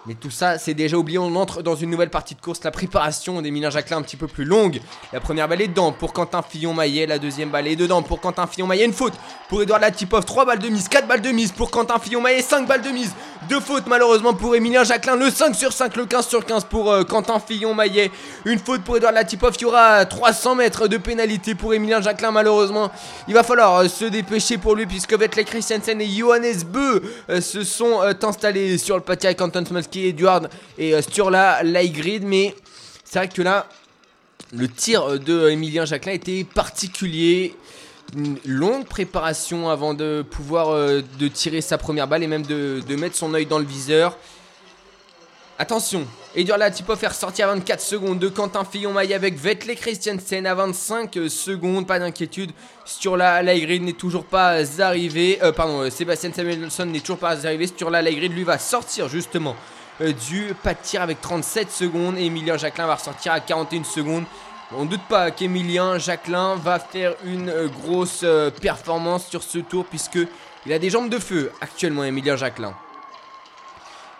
Mais 0.06 0.14
tout 0.14 0.30
ça, 0.30 0.56
c'est 0.56 0.74
déjà 0.74 0.96
oublié. 0.96 1.18
On 1.18 1.34
entre 1.34 1.62
dans 1.62 1.74
une 1.74 1.90
nouvelle 1.90 2.10
partie 2.10 2.36
de 2.36 2.40
course. 2.40 2.62
La 2.62 2.70
préparation 2.70 3.42
d'Emilien 3.42 3.70
Jacquelin 3.70 3.96
un 3.96 4.02
petit 4.02 4.16
peu 4.16 4.28
plus 4.28 4.44
longue. 4.44 4.80
La 5.12 5.18
première 5.18 5.48
balle 5.48 5.62
est 5.62 5.68
dedans 5.68 5.90
pour 5.90 6.12
Quentin 6.12 6.42
Fillon-Maillet. 6.42 7.06
La 7.06 7.18
deuxième 7.18 7.50
balle 7.50 7.66
est 7.66 7.74
dedans 7.74 8.02
pour 8.02 8.20
Quentin 8.20 8.46
Fillon-Maillet. 8.46 8.84
Une 8.84 8.92
faute 8.92 9.14
pour 9.48 9.62
Edouard 9.62 9.80
Latipov. 9.80 10.24
3 10.24 10.44
balles 10.44 10.60
de 10.60 10.68
mise, 10.68 10.86
4 10.88 11.08
balles 11.08 11.22
de 11.22 11.30
mise 11.30 11.50
pour 11.50 11.72
Quentin 11.72 11.98
Fillon-Maillet. 11.98 12.40
5 12.40 12.68
balles 12.68 12.82
de 12.82 12.90
mise. 12.90 13.12
Deux 13.48 13.58
fautes 13.58 13.86
malheureusement 13.88 14.32
pour 14.32 14.54
Emilien 14.54 14.84
Jacquelin. 14.84 15.16
Le 15.16 15.28
5 15.28 15.56
sur 15.56 15.72
5, 15.72 15.96
le 15.96 16.06
15 16.06 16.28
sur 16.28 16.46
15 16.46 16.64
pour 16.66 16.92
euh, 16.92 17.02
Quentin 17.02 17.40
Fillon-Maillet. 17.40 18.12
Une 18.44 18.60
faute 18.60 18.82
pour 18.82 18.96
Edouard 18.98 19.12
Latipov. 19.12 19.54
Il 19.58 19.62
y 19.62 19.64
aura 19.64 20.06
300 20.06 20.54
mètres 20.54 20.86
de 20.86 20.98
pénalité 20.98 21.56
pour 21.56 21.74
Emilien 21.74 22.00
Jacquelin 22.00 22.30
malheureusement. 22.30 22.92
Il 23.26 23.34
va 23.34 23.42
falloir 23.42 23.78
euh, 23.78 23.88
se 23.88 24.04
dépêcher 24.04 24.56
pour 24.56 24.76
lui 24.76 24.86
puisque 24.86 25.14
Vettel 25.14 25.44
Christiansen 25.44 26.00
et 26.00 26.06
Johannes 26.06 26.62
Beu 26.64 27.02
euh, 27.28 27.40
se 27.40 27.64
sont 27.64 28.02
installés 28.22 28.78
sur 28.78 28.94
le 28.94 29.02
pâté 29.02 29.26
avec 29.26 29.40
Anton 29.40 29.64
Smolski 29.64 29.95
et 29.96 30.08
Edouard 30.08 30.42
et 30.78 30.94
euh, 30.94 31.02
Sturla 31.02 31.62
Laigrid. 31.62 32.22
Mais 32.24 32.54
c'est 33.04 33.18
vrai 33.18 33.28
que 33.28 33.42
là, 33.42 33.68
le 34.52 34.68
tir 34.68 35.18
de 35.18 35.48
Emilien 35.48 35.84
Jacquelin 35.84 36.12
était 36.12 36.44
particulier. 36.44 37.54
Une 38.14 38.38
longue 38.44 38.86
préparation 38.86 39.68
avant 39.68 39.92
de 39.92 40.24
pouvoir 40.28 40.68
euh, 40.68 41.02
de 41.18 41.26
tirer 41.26 41.60
sa 41.60 41.76
première 41.76 42.06
balle 42.06 42.22
et 42.22 42.28
même 42.28 42.46
de, 42.46 42.96
mettre 42.96 43.16
son 43.16 43.34
œil 43.34 43.46
dans 43.46 43.58
le 43.58 43.64
viseur. 43.64 44.16
Attention, 45.58 46.06
Edouard 46.36 46.58
Latipov 46.58 46.98
fait 46.98 47.08
ressortir 47.08 47.48
à 47.48 47.54
24 47.54 47.80
secondes 47.80 48.18
de 48.18 48.28
Quentin 48.28 48.62
Fillon-Maillet 48.64 49.14
avec 49.14 49.36
Vettel 49.38 49.74
Christiansen 49.74 50.46
à 50.46 50.54
25 50.54 51.14
secondes. 51.28 51.86
Pas 51.86 51.98
d'inquiétude, 51.98 52.52
sur 52.84 53.16
la 53.16 53.42
n'est 53.42 53.92
toujours 53.94 54.26
pas 54.26 54.60
arrivé. 54.80 55.38
Euh, 55.42 55.52
pardon, 55.52 55.90
Sébastien 55.90 56.30
Samuelson 56.32 56.86
n'est 56.86 57.00
toujours 57.00 57.18
pas 57.18 57.44
arrivé. 57.44 57.68
Sur 57.74 57.90
la 57.90 58.02
lui 58.02 58.44
va 58.44 58.58
sortir 58.58 59.08
justement 59.08 59.56
euh, 59.56 59.75
du 60.00 60.54
pas 60.62 60.74
de 60.74 60.78
tir 60.82 61.02
avec 61.02 61.20
37 61.20 61.70
secondes. 61.70 62.18
Et 62.18 62.26
Emilien 62.26 62.56
Jacquelin 62.56 62.86
va 62.86 62.96
ressortir 62.96 63.32
à 63.32 63.40
41 63.40 63.84
secondes. 63.84 64.24
On 64.72 64.84
ne 64.84 64.90
doute 64.90 65.02
pas 65.08 65.30
qu'Emilien 65.30 65.96
Jacquelin 65.98 66.56
va 66.56 66.80
faire 66.80 67.14
une 67.24 67.48
euh, 67.48 67.68
grosse 67.68 68.22
euh, 68.24 68.50
performance 68.50 69.28
sur 69.28 69.44
ce 69.44 69.58
tour 69.58 69.84
puisque 69.84 70.18
il 70.66 70.72
a 70.72 70.80
des 70.80 70.90
jambes 70.90 71.08
de 71.08 71.20
feu 71.20 71.52
actuellement 71.60 72.02
Emilien 72.02 72.34
Jacquelin. 72.34 72.74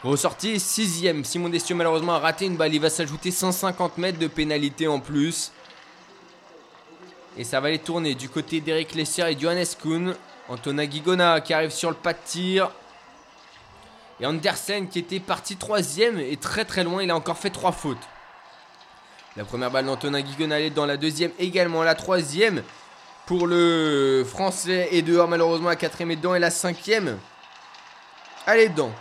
Ressorti 0.05 0.55
6ème. 0.55 1.25
Simon 1.25 1.49
Destieux 1.49 1.75
malheureusement 1.75 2.15
a 2.15 2.21
raté 2.21 2.47
une 2.47 2.57
balle. 2.57 2.73
Il 2.73 2.81
va 2.81 2.91
s'ajouter 2.91 3.33
150 3.33 3.99
mètres 3.99 4.21
de 4.21 4.29
pénalité 4.29 4.87
en 4.87 5.01
plus. 5.01 5.51
Et 7.37 7.43
ça 7.43 7.61
va 7.61 7.69
aller 7.69 7.81
tourner 7.81 8.15
du 8.15 8.29
côté 8.29 8.61
d'Eric 8.61 8.95
Lesser 8.95 9.23
et 9.29 9.39
Johannes 9.39 9.67
Kuhn. 9.83 10.15
Antona 10.49 10.89
Gigona 10.89 11.41
qui 11.41 11.55
arrive 11.55 11.71
sur 11.71 11.91
le 11.91 11.97
pas 11.97 12.13
de 12.13 12.19
tir. 12.25 12.71
Et 14.21 14.27
Andersen 14.27 14.89
qui 14.89 14.99
était 14.99 15.21
parti 15.21 15.57
troisième 15.57 16.19
est 16.19 16.41
très 16.41 16.65
très 16.65 16.85
loin, 16.85 17.03
il 17.03 17.11
a 17.11 17.17
encore 17.17 17.39
fait 17.39 17.51
trois 17.51 17.73
fautes. 17.73 17.99
La 19.37 19.45
première 19.45 19.71
balle 19.71 19.87
d'Antonin 19.87 20.23
Guigonal 20.23 20.73
dans 20.73 20.87
la 20.87 20.97
deuxième 20.97 21.33
également, 21.39 21.83
la 21.83 21.95
troisième 21.95 22.63
pour 23.27 23.47
le 23.47 24.25
français 24.27 24.89
est 24.93 25.03
dehors 25.03 25.29
malheureusement 25.29 25.69
la 25.69 25.77
quatrième 25.77 26.13
est 26.13 26.17
dedans 26.17 26.35
et 26.35 26.39
la 26.39 26.51
cinquième 26.51 27.19
est 28.47 28.69
dedans. 28.69 28.93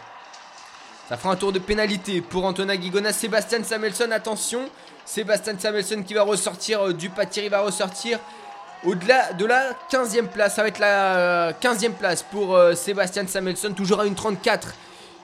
Ça 1.07 1.17
fera 1.17 1.31
un 1.31 1.35
tour 1.35 1.51
de 1.51 1.59
pénalité 1.59 2.19
pour 2.21 2.45
Antonin 2.45 2.75
Guigona. 2.75 3.13
Sébastien 3.13 3.63
Samuelson, 3.63 4.09
attention. 4.11 4.67
Sébastien 5.05 5.53
Samuelson 5.57 6.01
qui 6.01 6.15
va 6.15 6.23
ressortir 6.23 6.87
euh, 6.87 6.93
du 6.93 7.11
pâtir, 7.11 7.43
il 7.43 7.51
va 7.51 7.61
ressortir 7.61 8.19
au-delà 8.83 9.33
de 9.33 9.45
la 9.45 9.73
15e 9.91 10.27
place. 10.27 10.55
Ça 10.55 10.63
va 10.63 10.69
être 10.69 10.79
la 10.79 11.51
15e 11.53 11.85
euh, 11.85 11.89
place 11.91 12.23
pour 12.23 12.55
euh, 12.55 12.73
Sébastien 12.73 13.27
Samuelson, 13.27 13.73
toujours 13.73 13.99
à 13.99 14.07
une 14.07 14.15
34. 14.15 14.73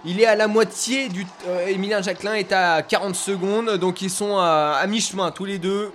Il 0.03 0.19
est 0.19 0.25
à 0.25 0.35
la 0.35 0.47
moitié 0.47 1.09
du. 1.09 1.27
Euh, 1.47 1.67
Emilien 1.67 2.01
Jacquelin 2.01 2.33
est 2.33 2.51
à 2.51 2.81
40 2.81 3.15
secondes, 3.15 3.77
donc 3.77 4.01
ils 4.01 4.09
sont 4.09 4.37
à, 4.39 4.83
mi-chemin 4.87 5.29
tous 5.29 5.45
les 5.45 5.59
deux. 5.59 5.91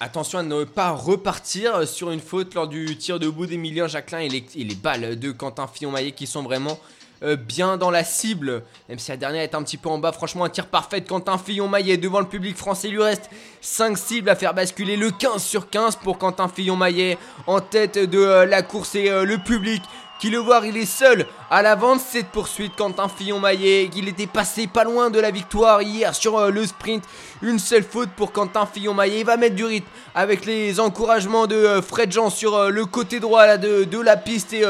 Attention 0.00 0.40
à 0.40 0.42
ne 0.42 0.64
pas 0.64 0.90
repartir 0.90 1.86
sur 1.86 2.10
une 2.10 2.20
faute 2.20 2.54
lors 2.54 2.66
du 2.66 2.96
tir 2.96 3.20
de 3.20 3.28
bout 3.28 3.46
d'Emilien 3.46 3.86
Jacquelin 3.86 4.20
et 4.20 4.28
les, 4.28 4.74
balles 4.74 5.18
de 5.18 5.30
Quentin 5.30 5.68
Fillon-Maillet 5.68 6.12
qui 6.12 6.26
sont 6.26 6.42
vraiment 6.42 6.80
euh, 7.22 7.36
bien 7.36 7.76
dans 7.76 7.90
la 7.90 8.02
cible. 8.02 8.64
Même 8.88 8.98
si 8.98 9.10
la 9.10 9.18
dernière 9.18 9.42
est 9.42 9.54
un 9.54 9.62
petit 9.62 9.76
peu 9.76 9.90
en 9.90 9.98
bas, 9.98 10.10
franchement 10.10 10.44
un 10.44 10.48
tir 10.48 10.66
parfait 10.66 11.02
Quentin 11.02 11.38
Fillon-Maillet 11.38 11.98
devant 11.98 12.20
le 12.20 12.26
public 12.26 12.56
français. 12.56 12.88
Il 12.88 12.94
lui 12.94 13.02
reste 13.02 13.30
5 13.60 13.96
cibles 13.96 14.30
à 14.30 14.34
faire 14.34 14.54
basculer 14.54 14.96
le 14.96 15.10
15 15.10 15.40
sur 15.40 15.70
15 15.70 15.96
pour 15.96 16.18
Quentin 16.18 16.48
Fillon-Maillet 16.48 17.18
en 17.46 17.60
tête 17.60 17.98
de 17.98 18.18
euh, 18.18 18.46
la 18.46 18.62
course 18.62 18.94
et 18.94 19.08
le 19.10 19.38
public 19.38 19.82
qui 20.20 20.28
le 20.28 20.38
voit, 20.38 20.60
il 20.66 20.76
est 20.76 20.84
seul 20.84 21.26
à 21.50 21.62
l'avant 21.62 21.96
de 21.96 22.00
cette 22.00 22.28
poursuite. 22.28 22.76
Quentin 22.76 23.08
Fillon-Maillet, 23.08 23.88
il 23.96 24.06
était 24.06 24.26
passé 24.26 24.66
pas 24.66 24.84
loin 24.84 25.08
de 25.08 25.18
la 25.18 25.30
victoire 25.30 25.80
hier 25.80 26.14
sur 26.14 26.36
euh, 26.38 26.50
le 26.50 26.66
sprint. 26.66 27.02
Une 27.40 27.58
seule 27.58 27.82
faute 27.82 28.10
pour 28.10 28.30
Quentin 28.30 28.66
Fillon-Maillet. 28.66 29.20
Il 29.20 29.24
va 29.24 29.38
mettre 29.38 29.56
du 29.56 29.64
rythme 29.64 29.88
avec 30.14 30.44
les 30.44 30.78
encouragements 30.78 31.46
de 31.46 31.56
euh, 31.56 31.80
Fred 31.80 32.12
Jean 32.12 32.28
sur 32.28 32.54
euh, 32.54 32.68
le 32.68 32.84
côté 32.84 33.18
droit 33.18 33.56
de 33.56 34.00
la 34.00 34.16
piste. 34.18 34.52
Et 34.52 34.62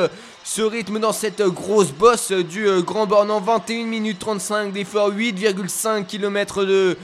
ce 0.44 0.62
rythme 0.62 1.00
dans 1.00 1.12
cette 1.12 1.42
grosse 1.42 1.90
bosse 1.90 2.30
du 2.30 2.66
Grand 2.82 3.06
Bornand. 3.06 3.40
21 3.40 3.86
minutes 3.86 4.20
35 4.20 4.72
d'effort, 4.72 5.10
8,5 5.10 6.06
km 6.06 6.64
de 6.64 6.96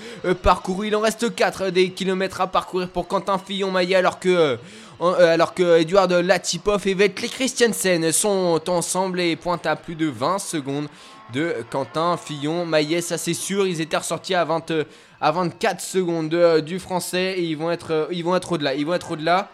parcours. 0.43 0.85
Il 0.85 0.95
en 0.95 1.01
reste 1.01 1.35
4 1.35 1.71
des 1.71 1.91
kilomètres 1.91 2.41
à 2.41 2.47
parcourir 2.47 2.89
pour 2.89 3.09
Quentin 3.09 3.39
Fillon-Maillet 3.39 3.97
alors 3.97 4.21
que... 4.21 4.57
Euh, 5.01 5.35
alors 5.35 5.53
que 5.53 5.79
Edouard 5.79 6.09
Latipov 6.09 6.87
et 6.87 6.95
Vettel 6.95 7.29
Christiansen 7.29 8.13
sont 8.13 8.61
ensemble 8.69 9.21
et 9.21 9.37
pointent 9.37 9.67
à 9.67 9.77
plus 9.77 9.95
de 9.95 10.07
20 10.07 10.39
secondes 10.39 10.89
de 11.35 11.57
Quentin 11.71 12.17
Fillon. 12.17 12.65
Maillet, 12.65 13.03
ça 13.03 13.19
c'est 13.19 13.35
sûr, 13.35 13.67
ils 13.67 13.81
étaient 13.81 13.99
ressortis 13.99 14.35
à, 14.35 14.45
20, 14.45 14.73
à 15.21 15.33
24 15.33 15.81
secondes 15.81 16.63
du 16.65 16.79
français 16.79 17.35
et 17.37 17.43
ils 17.43 17.57
vont 17.57 17.71
être, 17.71 18.09
ils 18.11 18.25
vont 18.25 18.35
être 18.37 18.53
au-delà. 18.53 18.75
Ils 18.75 18.87
vont 18.87 18.95
être 18.95 19.11
au-delà. 19.11 19.51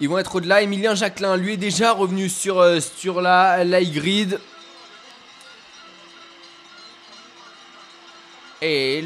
Ils 0.00 0.08
vont 0.08 0.18
être 0.18 0.34
au-delà. 0.34 0.62
Emilien 0.62 0.94
Jacquelin, 0.94 1.36
lui, 1.36 1.52
est 1.52 1.58
déjà 1.58 1.92
revenu 1.92 2.28
sur, 2.28 2.58
euh, 2.58 2.80
sur 2.80 3.20
la, 3.20 3.64
la. 3.64 3.80
Et 8.64 9.02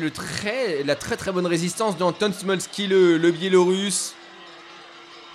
la 0.84 0.94
très 0.94 1.16
très 1.16 1.32
bonne 1.32 1.46
résistance 1.46 1.96
d'Anton 1.96 2.32
Smolski, 2.32 2.86
le, 2.86 3.18
le 3.18 3.30
biélorusse. 3.30 4.14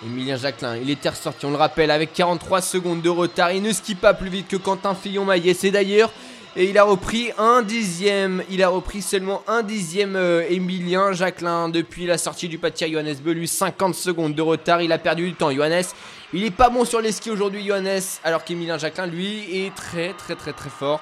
Emilien 0.03 0.35
Jacquelin, 0.35 0.77
il 0.77 0.89
était 0.89 1.09
ressorti, 1.09 1.45
on 1.45 1.51
le 1.51 1.57
rappelle, 1.57 1.91
avec 1.91 2.11
43 2.13 2.61
secondes 2.61 3.03
de 3.03 3.09
retard. 3.09 3.51
Il 3.51 3.61
ne 3.61 3.71
skie 3.71 3.93
pas 3.93 4.15
plus 4.15 4.29
vite 4.29 4.47
que 4.47 4.55
Quentin 4.55 4.95
Fillon-Maillet. 4.95 5.53
C'est 5.53 5.69
d'ailleurs. 5.69 6.11
Et 6.55 6.65
il 6.65 6.77
a 6.79 6.83
repris 6.83 7.31
un 7.37 7.61
dixième. 7.61 8.43
Il 8.49 8.63
a 8.63 8.69
repris 8.69 9.03
seulement 9.03 9.43
un 9.47 9.61
dixième 9.61 10.15
euh, 10.15 10.43
Emilien 10.49 11.13
Jacquelin 11.13 11.69
depuis 11.69 12.07
la 12.07 12.17
sortie 12.17 12.49
du 12.49 12.57
pâtier 12.57 12.91
Johannes 12.91 13.15
Belus. 13.23 13.45
50 13.45 13.93
secondes 13.93 14.33
de 14.33 14.41
retard. 14.41 14.81
Il 14.81 14.91
a 14.91 14.97
perdu 14.97 15.29
du 15.29 15.33
temps. 15.35 15.51
Johannes, 15.51 15.85
il 16.33 16.43
est 16.43 16.51
pas 16.51 16.69
bon 16.69 16.83
sur 16.83 16.99
les 16.99 17.11
skis 17.11 17.29
aujourd'hui, 17.29 17.63
Johannes. 17.63 18.01
Alors 18.23 18.43
qu'Emilien 18.43 18.79
Jacquelin, 18.79 19.05
lui, 19.05 19.65
est 19.65 19.75
très, 19.75 20.13
très, 20.13 20.35
très, 20.35 20.51
très 20.51 20.71
fort. 20.71 20.99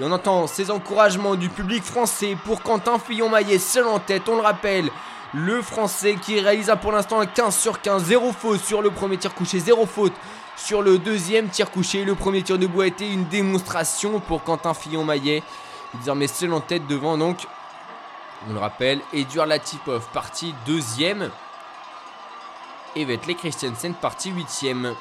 Et 0.00 0.04
on 0.04 0.10
entend 0.10 0.46
ces 0.46 0.70
encouragements 0.70 1.34
du 1.34 1.50
public 1.50 1.82
français 1.82 2.34
pour 2.46 2.62
Quentin 2.62 2.98
Fillon-Maillet, 2.98 3.58
seul 3.58 3.86
en 3.86 3.98
tête. 3.98 4.22
On 4.28 4.36
le 4.36 4.42
rappelle. 4.42 4.88
Le 5.34 5.60
français 5.60 6.14
qui 6.14 6.40
réalisa 6.40 6.76
pour 6.76 6.90
l'instant 6.90 7.20
un 7.20 7.26
15 7.26 7.54
sur 7.54 7.82
15, 7.82 8.04
0 8.04 8.32
faute 8.32 8.60
sur 8.60 8.80
le 8.80 8.90
premier 8.90 9.18
tir 9.18 9.34
couché, 9.34 9.60
0 9.60 9.84
faute 9.84 10.14
sur 10.56 10.80
le 10.80 10.98
deuxième 10.98 11.48
tir 11.48 11.70
couché. 11.70 12.04
Le 12.04 12.14
premier 12.14 12.42
tir 12.42 12.58
debout 12.58 12.80
a 12.80 12.86
été 12.86 13.12
une 13.12 13.26
démonstration 13.26 14.20
pour 14.20 14.42
Quentin 14.42 14.72
Fillon-Maillet. 14.72 15.42
Désormais 15.94 16.28
seul 16.28 16.52
en 16.54 16.60
tête 16.60 16.86
devant 16.86 17.18
donc, 17.18 17.46
on 18.48 18.54
le 18.54 18.58
rappelle, 18.58 19.00
Eduard 19.12 19.46
Latipov 19.46 20.06
parti 20.14 20.54
deuxième. 20.64 21.30
Et 22.96 23.04
Vettel 23.04 23.36
Christiansen 23.36 23.92
parti 23.94 24.30
huitième. 24.30 24.94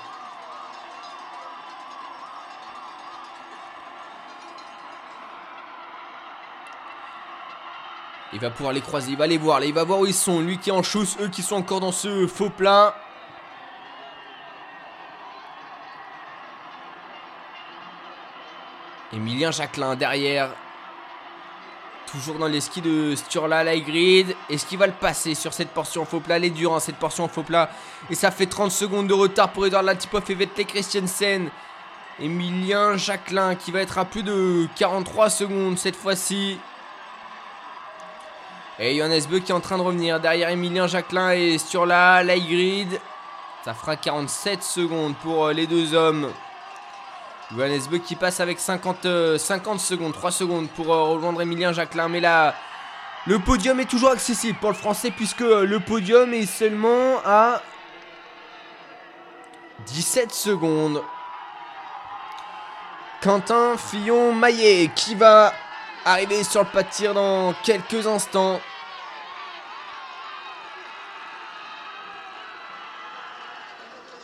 Il 8.38 8.41
va 8.41 8.52
pouvoir 8.52 8.71
les 8.71 8.82
croiser, 8.82 9.10
il 9.10 9.17
va 9.17 9.26
les 9.26 9.39
voir, 9.39 9.60
là, 9.60 9.65
il 9.65 9.73
va 9.73 9.84
voir 9.84 9.97
où 9.97 10.06
ils 10.06 10.13
sont. 10.13 10.41
Lui 10.41 10.60
qui 10.60 10.69
est 10.69 10.73
en 10.73 10.84
chousse, 10.84 11.17
eux 11.19 11.28
qui 11.28 11.41
sont 11.41 11.56
encore 11.56 11.80
dans 11.80 11.91
ce 11.91 12.28
faux 12.28 12.52
plat. 12.52 12.93
Emilien 19.12 19.50
Jacquelin 19.50 19.95
derrière. 19.95 20.52
Toujours 22.06 22.38
dans 22.38 22.45
les 22.45 22.62
skis 22.62 22.82
de 22.82 23.15
Sturla 23.15 23.76
Grid. 23.80 24.36
Est-ce 24.52 24.67
qu'il 24.67 24.78
va 24.78 24.86
le 24.86 24.93
passer 24.93 25.34
sur 25.34 25.52
cette 25.52 25.69
portion 25.69 26.06
faux 26.06 26.19
plat? 26.19 26.38
Elle 26.38 26.45
est 26.45 26.52
dure, 26.52 26.76
hein, 26.76 26.80
cette 26.80 26.97
portion 26.97 27.28
faux 27.28 27.41
plat. 27.41 27.71
Et 28.12 28.13
ça 28.13 28.30
fait 28.30 28.45
30 28.45 28.71
secondes 28.71 29.08
de 29.08 29.15
retard 29.15 29.52
pour 29.52 29.65
Edouard 29.65 29.82
Latipov 29.82 30.21
et 30.30 30.36
Vettel 30.36 30.67
Christiansen. 30.67 31.50
Emilien 32.19 32.97
Jacquelin 32.97 33.56
qui 33.56 33.71
va 33.71 33.82
être 33.82 33.97
à 33.97 34.06
plus 34.06 34.21
de 34.21 34.67
43 34.76 35.32
secondes 35.32 35.80
cette 35.80 35.95
fois-ci. 35.95 36.60
Et 38.80 38.96
Johannes 38.96 39.24
Beu 39.28 39.40
qui 39.40 39.52
est 39.52 39.56
en 39.56 39.60
train 39.60 39.80
de 39.80 39.82
revenir 39.82 40.20
derrière 40.20 40.50
Emilien 40.50 40.86
Jacquelin 40.86 41.32
et 41.32 41.58
sur 41.58 41.88
la 41.88 42.22
light 42.22 42.48
grid. 42.48 43.00
Ça 43.66 43.74
fera 43.74 43.96
47 43.96 44.62
secondes 44.62 45.16
pour 45.18 45.48
euh, 45.48 45.54
les 45.54 45.66
deux 45.66 45.96
hommes. 45.96 46.32
Johannes 47.56 47.82
Beu 47.90 47.98
qui 47.98 48.16
passe 48.16 48.40
avec 48.40 48.60
50, 48.60 48.98
50 48.98 49.06
euh, 49.08 49.38
secondes, 49.80 50.13
3 50.13 50.30
secondes 50.32 50.70
pour 50.70 50.94
euh, 50.94 51.04
rejoindre 51.06 51.42
Emilien 51.42 51.74
Jacquelin. 51.74 52.08
Mais 52.08 52.20
là, 52.20 52.54
le 53.26 53.40
podium 53.40 53.80
est 53.80 53.90
toujours 53.90 54.12
accessible 54.12 54.60
pour 54.60 54.70
le 54.70 54.76
français 54.76 55.10
puisque 55.10 55.40
le 55.40 55.80
podium 55.80 56.32
est 56.36 56.46
seulement 56.46 57.20
à 57.26 57.63
17 59.88 60.32
secondes. 60.32 61.02
Quentin 63.24 63.76
Fillon-Maillet 63.76 64.92
qui 64.96 65.16
va 65.16 65.52
arriver 66.08 66.43
sur 66.43 66.62
le 66.62 66.67
pas 66.67 66.84
de 66.84 66.89
tir 66.89 67.13
dans 67.13 67.54
quelques 67.63 68.08
instants. 68.08 68.60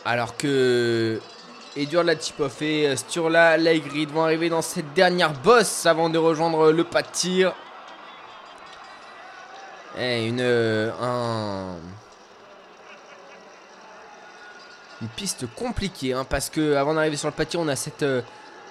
Alors 0.06 0.36
que 0.36 1.20
Edouard 1.76 2.04
Latipov 2.04 2.62
et 2.62 2.96
Sturla 2.96 3.56
Laigrid 3.56 4.10
vont 4.10 4.24
arriver 4.24 4.48
dans 4.48 4.62
cette 4.62 4.92
dernière 4.94 5.32
bosse 5.32 5.86
avant 5.86 6.08
de 6.08 6.18
rejoindre 6.18 6.72
le 6.72 6.84
pas 6.84 7.02
de 7.02 7.08
tir. 7.08 7.54
Et 9.98 10.26
une, 10.26 10.40
un, 10.40 11.76
une 15.00 15.08
piste 15.08 15.46
compliquée 15.54 16.12
hein, 16.12 16.26
parce 16.28 16.50
que 16.50 16.74
avant 16.74 16.94
d'arriver 16.94 17.16
sur 17.16 17.28
le 17.28 17.34
pas 17.34 17.44
on 17.56 17.68
a 17.68 17.76
cette 17.76 18.04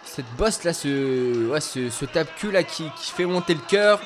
cette 0.06 0.30
bosse 0.38 0.64
là, 0.64 0.74
ce, 0.74 1.50
ouais, 1.50 1.62
ce, 1.62 1.90
ce 1.90 2.06
tape-cul 2.06 2.52
là 2.52 2.64
qui, 2.64 2.90
fait 2.98 3.26
monter 3.26 3.54
le 3.54 3.62
cœur. 3.68 4.00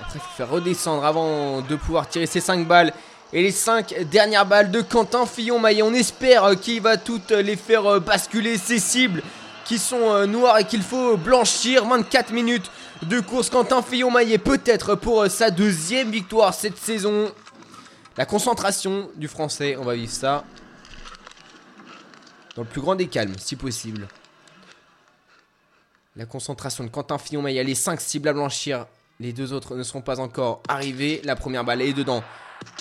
Après, 0.00 0.18
il 0.18 0.20
faut 0.20 0.36
faire 0.36 0.50
redescendre 0.50 1.04
avant 1.04 1.62
de 1.62 1.76
pouvoir 1.76 2.08
tirer 2.08 2.26
ses 2.26 2.40
5 2.40 2.66
balles. 2.66 2.92
Et 3.32 3.42
les 3.42 3.50
5 3.50 3.94
dernières 4.10 4.46
balles 4.46 4.70
de 4.70 4.82
Quentin 4.82 5.26
Fillon-Maillet. 5.26 5.82
On 5.82 5.94
espère 5.94 6.44
euh, 6.44 6.54
qu'il 6.54 6.80
va 6.80 6.96
toutes 6.96 7.30
les 7.30 7.56
faire 7.56 7.86
euh, 7.86 8.00
basculer 8.00 8.56
ses 8.56 8.78
cibles 8.78 9.22
qui 9.64 9.78
sont 9.78 10.12
euh, 10.12 10.26
noires 10.26 10.58
et 10.58 10.64
qu'il 10.64 10.82
faut 10.82 11.16
blanchir. 11.16 11.84
24 11.86 12.32
minutes 12.32 12.70
de 13.02 13.18
course. 13.20 13.50
Quentin 13.50 13.82
Fillon-Maillet 13.82 14.38
peut-être 14.38 14.94
pour 14.94 15.26
sa 15.28 15.50
deuxième 15.50 16.10
victoire 16.10 16.54
cette 16.54 16.78
saison. 16.78 17.32
La 18.16 18.26
concentration 18.26 19.10
du 19.16 19.28
français, 19.28 19.76
on 19.78 19.84
va 19.84 19.94
vivre 19.94 20.12
ça. 20.12 20.44
Dans 22.54 22.62
le 22.62 22.68
plus 22.68 22.80
grand 22.80 22.94
des 22.94 23.08
calmes, 23.08 23.34
si 23.38 23.56
possible. 23.56 24.08
La 26.16 26.24
concentration 26.24 26.82
de 26.82 26.88
Quentin 26.88 27.18
Fillon, 27.18 27.46
il 27.46 27.52
y 27.52 27.58
a 27.58 27.62
les 27.62 27.74
5 27.74 28.00
cibles 28.00 28.28
à 28.28 28.32
blanchir. 28.32 28.86
Les 29.20 29.34
deux 29.34 29.52
autres 29.52 29.76
ne 29.76 29.82
seront 29.82 30.00
pas 30.00 30.18
encore 30.18 30.62
arrivés. 30.66 31.20
La 31.24 31.36
première 31.36 31.62
balle 31.62 31.82
est 31.82 31.92
dedans. 31.92 32.24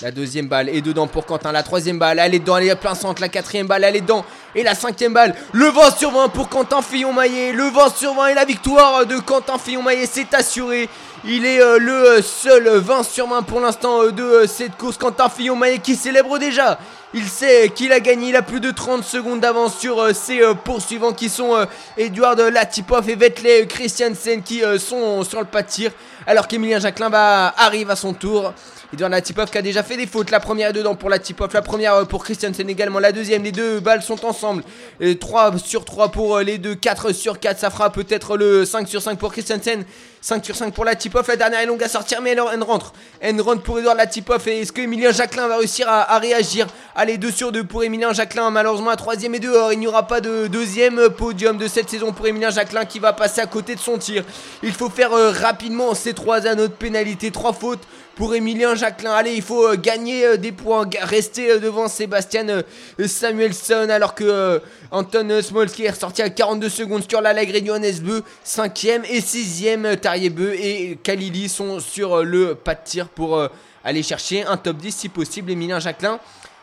La 0.02 0.12
deuxième 0.12 0.48
balle 0.48 0.70
est 0.70 0.82
dedans 0.82 1.08
pour 1.08 1.26
Quentin. 1.26 1.52
La 1.52 1.64
troisième 1.64 1.98
balle, 1.98 2.20
elle 2.20 2.36
est 2.36 2.40
dedans. 2.40 2.58
Elle 2.58 2.68
est 2.68 2.72
à 2.72 2.76
plein 2.76 2.96
centre. 2.96 3.22
La 3.22 3.30
quatrième 3.30 3.68
balle, 3.68 3.84
elle 3.84 3.96
est 3.96 4.02
dedans. 4.02 4.26
Et 4.54 4.64
la 4.64 4.76
cinquième 4.76 5.14
balle, 5.14 5.36
le 5.54 5.68
20 5.68 5.98
sur 5.98 6.12
20 6.12 6.30
pour 6.30 6.50
Quentin 6.50 6.82
Fillon-Maillet. 6.82 7.54
Le 7.54 7.70
20 7.70 7.96
sur 7.96 8.14
20 8.14 8.28
et 8.28 8.34
la 8.34 8.46
victoire 8.46 9.06
de 9.06 9.18
Quentin 9.20 9.58
Fillon-Maillet, 9.58 10.08
c'est 10.12 10.34
assuré. 10.34 10.90
Il 11.24 11.46
est 11.46 11.62
euh, 11.62 11.80
le 11.80 12.22
seul 12.22 12.68
20 12.68 13.04
sur 13.04 13.28
20 13.28 13.44
pour 13.44 13.60
l'instant 13.60 14.04
euh, 14.04 14.12
de 14.12 14.24
euh, 14.24 14.48
cette 14.48 14.76
course. 14.78 14.98
Quentin 14.98 15.30
Fillon-Maillet 15.30 15.80
qui 15.80 15.96
célèbre 15.96 16.38
déjà 16.40 16.78
il 17.18 17.30
sait 17.30 17.72
qu'il 17.74 17.94
a 17.94 18.02
gagné, 18.02 18.30
il 18.30 18.36
a 18.36 18.42
plus 18.42 18.60
de 18.60 18.72
30 18.72 19.02
secondes 19.02 19.40
d'avance 19.40 19.78
sur 19.78 20.02
euh, 20.02 20.12
ses 20.12 20.42
euh, 20.42 20.54
poursuivants 20.54 21.14
qui 21.14 21.30
sont 21.30 21.56
euh, 21.56 21.66
Edouard 21.98 22.36
Latipov 22.36 23.10
et 23.10 23.16
Vettel 23.16 23.68
Christiansen 23.68 24.44
qui 24.44 24.62
sont 24.80 25.24
sur 25.24 25.40
le 25.40 25.46
pas 25.46 25.62
de 25.62 25.68
tir. 25.70 25.92
Alors 26.28 26.46
qu'Emilien 26.46 26.80
Jacquelin 26.80 27.08
va, 27.08 27.54
arrive 27.58 27.90
à 27.90 27.96
son 27.96 28.14
tour. 28.14 28.54
Edouard 28.96 29.10
Latipov 29.10 29.52
qui 29.52 29.58
a 29.58 29.62
déjà 29.62 29.84
fait 29.84 29.98
des 29.98 30.08
fautes. 30.08 30.32
La 30.32 30.40
première 30.40 30.70
est 30.70 30.74
dedans 30.74 30.96
pour 30.96 31.10
Latipov, 31.10 31.54
la 31.54 31.62
première 31.62 31.96
euh, 31.96 32.06
pour 32.06 32.24
Christiansen 32.24 32.70
également. 32.70 33.00
La 33.00 33.12
deuxième, 33.12 33.44
les 33.44 33.52
deux 33.52 33.82
balles 33.82 34.02
sont 34.02 34.26
ensemble. 34.26 34.64
Et 35.02 35.18
3 35.18 35.58
sur 35.58 35.84
3 35.84 36.12
pour 36.12 36.38
euh, 36.38 36.44
les 36.44 36.58
deux, 36.58 36.76
4 36.76 37.12
sur 37.12 37.42
4. 37.42 37.60
Ça 37.60 37.70
fera 37.70 37.92
peut-être 37.92 38.38
le 38.38 38.64
5 38.64 38.88
sur 38.88 39.02
5 39.02 39.20
pour 39.20 39.34
Christiansen. 39.34 39.84
5 40.22 40.46
sur 40.46 40.56
5 40.56 40.74
pour 40.74 40.86
Latipov. 40.86 41.28
La 41.28 41.36
dernière 41.36 41.60
est 41.60 41.66
longue 41.66 41.84
à 41.84 41.90
sortir, 41.90 42.22
mais 42.22 42.32
elle, 42.32 42.42
elle 42.54 42.64
rentre. 42.64 42.94
Elle 43.20 43.40
rentre 43.42 43.64
pour 43.64 43.80
Edouard 43.80 43.96
Latipov. 43.96 44.48
Et 44.48 44.62
est-ce 44.62 44.72
que 44.72 44.80
Emilien 44.80 45.12
Jacquelin 45.12 45.50
va 45.50 45.58
réussir 45.58 45.88
à, 45.90 46.18
réagir? 46.18 46.68
Allez, 46.96 47.18
2 47.18 47.32
sur 47.32 47.52
2 47.52 47.66
pour 47.66 47.84
Emilien 47.84 48.14
Jacquelin. 48.14 48.50
Malheureusement, 48.50 48.92
un 48.92 48.96
troisième 48.96 49.36
et 49.36 49.40
dehors. 49.40 49.74
Il 49.74 49.80
n'y 49.80 49.88
aura 49.88 50.08
pas 50.08 50.22
de 50.22 50.48
deuxième 50.48 51.10
podium 51.10 51.58
de 51.58 51.68
cette 51.68 51.90
saison 51.90 52.14
pour 52.14 52.26
Emilien 52.28 52.50
Jacquelin 52.50 52.86
qui 52.86 53.00
va 53.00 53.12
passer 53.12 53.42
à 53.42 53.46
côté 53.46 53.76
de 53.76 53.80
son 53.82 53.98
tir. 53.98 54.24
Il 54.64 54.72
faut 54.72 54.90
faire 54.90 55.12
euh, 55.12 55.32
rapidement 55.32 55.94
ces 55.94 56.14
3 56.14 56.48
anneaux 56.48 56.68
de 56.68 56.74
pénalité. 56.74 57.30
3 57.30 57.52
fautes 57.52 57.84
pour 58.16 58.34
Emilien 58.34 58.76
Jacquelin. 58.76 59.14
Allez, 59.14 59.34
il 59.34 59.42
faut 59.42 59.68
euh, 59.68 59.76
gagner 59.76 60.26
euh, 60.26 60.38
des 60.38 60.52
points, 60.52 60.88
rester 61.02 61.60
devant 61.60 61.88
Sébastien 61.88 62.64
Samuelson 63.06 63.88
alors 63.90 64.16
que 64.16 64.62
Anton 64.92 65.42
Smolski 65.42 65.86
est 65.86 65.92
ressorti 65.92 66.22
à 66.22 66.30
42 66.30 66.70
secondes 66.70 67.04
sur 67.10 67.22
la 67.22 67.34
Lagre 67.34 67.60
Beu, 68.02 68.24
5ème 68.46 69.04
et 69.10 69.20
6ème 69.20 69.98
Tarier 69.98 70.30
Beu 70.30 70.54
et 70.54 70.98
Kalili 71.04 71.50
sont 71.50 71.80
sur 71.80 72.24
le 72.24 72.56
pas 72.56 72.76
de 72.76 72.80
tir 72.84 73.10
pour 73.10 73.42
aller 73.84 74.04
chercher 74.04 74.44
un 74.44 74.58
top 74.58 74.78
10 74.78 74.96
si 74.96 75.10
possible. 75.10 75.52
Emilien 75.52 75.80
Jacquelin, 75.80 76.20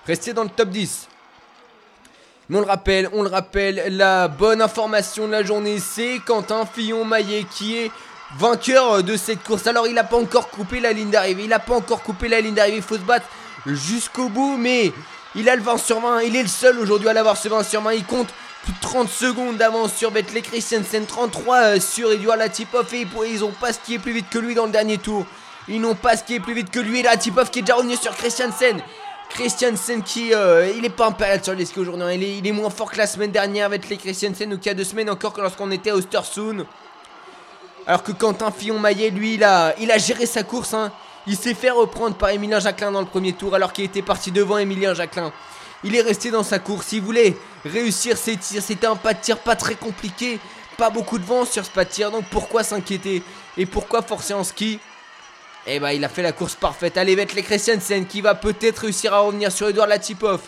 restez 0.07 0.33
dans 0.33 0.45
le 0.45 0.51
top 0.51 0.71
10. 0.71 1.09
Mais 2.49 2.59
on 2.59 2.61
le 2.61 2.67
rappelle, 2.67 3.09
on 3.13 3.23
le 3.23 3.29
rappelle, 3.29 3.97
la 3.97 4.29
bonne 4.29 4.61
information 4.61 5.27
de 5.27 5.33
la 5.33 5.43
journée, 5.43 5.79
c'est 5.79 6.19
Quentin 6.27 6.67
Fillon-Maillet 6.67 7.47
qui 7.51 7.77
est 7.77 7.91
vainqueur 8.39 9.03
de 9.03 9.17
cette 9.17 9.43
course. 9.43 9.67
Alors 9.67 9.87
il 9.87 9.95
n'a 9.95 10.05
pas 10.05 10.17
encore 10.17 10.49
coupé 10.49 10.81
la 10.81 10.93
ligne 10.93 11.11
d'arrivée, 11.11 11.45
il 11.45 11.51
n'a 11.51 11.59
pas 11.59 11.75
encore 11.75 12.03
coupé 12.03 12.29
la 12.29 12.41
ligne 12.41 12.55
d'arrivée, 12.55 12.79
il 12.79 12.83
faut 12.83 12.97
se 12.97 13.01
battre 13.01 13.27
jusqu'au 13.67 14.29
bout, 14.29 14.57
mais 14.57 14.93
il 15.35 15.49
a 15.49 15.57
le 15.57 15.63
20 15.63 15.79
sur 15.79 16.01
20, 16.01 16.23
il 16.23 16.37
est 16.37 16.43
le 16.43 16.49
seul 16.49 16.79
aujourd'hui 16.79 17.09
à 17.09 17.13
l'avoir 17.13 17.37
ce 17.37 17.49
20 17.49 17.63
sur 17.63 17.81
20, 17.83 17.93
il 17.95 18.05
compte 18.05 18.29
plus 18.65 18.73
de 18.73 18.81
30 18.81 19.09
secondes 19.09 19.57
d'avance 19.57 19.93
sur 19.95 20.11
Bentley 20.11 20.41
Christiansen, 20.43 21.05
33 21.05 21.57
euh, 21.57 21.81
sur 21.81 22.13
Eduard 22.13 22.37
Latipov 22.37 22.87
et 22.95 23.07
ils 23.29 23.41
n'ont 23.41 23.51
pas 23.51 23.71
est 23.71 23.99
plus 23.99 24.13
vite 24.13 24.27
que 24.31 24.39
lui 24.39 24.55
dans 24.55 24.67
le 24.67 24.73
dernier 24.73 24.99
tour. 24.99 25.27
Ils 25.69 25.81
n'ont 25.81 25.95
pas 25.95 26.15
est 26.15 26.41
plus 26.41 26.55
vite 26.55 26.71
que 26.71 26.81
lui 26.81 27.01
et 27.01 27.03
Latipov 27.03 27.51
qui 27.51 27.61
est 27.61 27.63
déjà 27.63 27.77
revenu 27.77 27.97
sur 27.97 28.15
Christiansen. 28.15 28.81
Christiansen 29.31 30.03
qui 30.03 30.35
euh, 30.35 30.71
il 30.77 30.85
est 30.85 30.91
pas 30.91 31.11
période 31.13 31.43
sur 31.43 31.55
les 31.55 31.65
skis 31.65 31.81
aujourd'hui, 31.81 32.05
hein. 32.05 32.13
il, 32.13 32.23
est, 32.23 32.39
il 32.39 32.47
est 32.47 32.53
moins 32.53 32.71
fort 32.71 32.91
que 32.91 32.99
la 32.99 33.07
semaine 33.07 33.31
dernière 33.31 33.67
avec 33.67 33.89
les 33.89 33.97
Christiansen 33.97 34.53
ou 34.53 34.59
qu'il 34.59 34.67
y 34.67 34.71
a 34.71 34.75
deux 34.75 34.85
semaines 34.85 35.11
encore 35.11 35.33
que 35.33 35.41
lorsqu'on 35.41 35.71
était 35.71 35.91
à 35.91 35.97
Ostersund. 35.97 36.67
Alors 37.87 38.03
que 38.03 38.13
Quentin 38.13 38.51
Fillon-Maillet, 38.51 39.11
lui, 39.11 39.35
il 39.35 39.45
a, 39.45 39.75
il 39.81 39.91
a 39.91 39.99
géré 39.99 40.27
sa 40.27 40.43
course. 40.43 40.75
Hein. 40.75 40.93
Il 41.27 41.37
s'est 41.37 41.55
fait 41.55 41.71
reprendre 41.71 42.17
par 42.17 42.31
Emilien 42.31 42.61
Jacquelin 42.61 42.93
dans 42.93 43.01
le 43.01 43.07
premier 43.07 43.33
tour 43.33 43.55
alors 43.55 43.73
qu'il 43.73 43.85
était 43.85 44.03
parti 44.03 44.31
devant 44.31 44.59
Emilien 44.59 44.95
Jacquelin. 44.95 45.33
Il 45.85 45.97
est 45.97 46.01
resté 46.01 46.31
dans 46.31 46.45
sa 46.45 46.59
course. 46.59 46.93
Il 46.93 47.03
voulait 47.03 47.37
réussir 47.65 48.17
ses 48.17 48.37
tirs. 48.37 48.63
C'était 48.63 48.87
un 48.87 48.97
pas 48.97 49.15
de 49.15 49.21
tir 49.21 49.39
pas 49.39 49.57
très 49.57 49.75
compliqué. 49.75 50.39
Pas 50.77 50.91
beaucoup 50.91 51.19
de 51.19 51.25
vent 51.25 51.45
sur 51.45 51.65
ce 51.65 51.71
pas 51.71 51.85
de 51.85 51.91
tir. 51.91 52.11
Donc 52.11 52.25
pourquoi 52.31 52.63
s'inquiéter 52.63 53.23
Et 53.57 53.67
pourquoi 53.67 54.03
forcer 54.03 54.35
en 54.35 54.45
ski? 54.45 54.79
Eh 55.67 55.79
bah, 55.79 55.93
il 55.93 56.05
a 56.05 56.09
fait 56.09 56.23
la 56.23 56.33
course 56.33 56.55
parfaite. 56.55 56.97
Allez, 56.97 57.15
mettre 57.15 57.35
les 57.35 57.43
Christiansen 57.43 58.07
qui 58.07 58.21
va 58.21 58.35
peut-être 58.35 58.81
réussir 58.81 59.15
à 59.15 59.21
revenir 59.21 59.51
sur 59.51 59.69
Edouard 59.69 59.87
Latipov. 59.87 60.41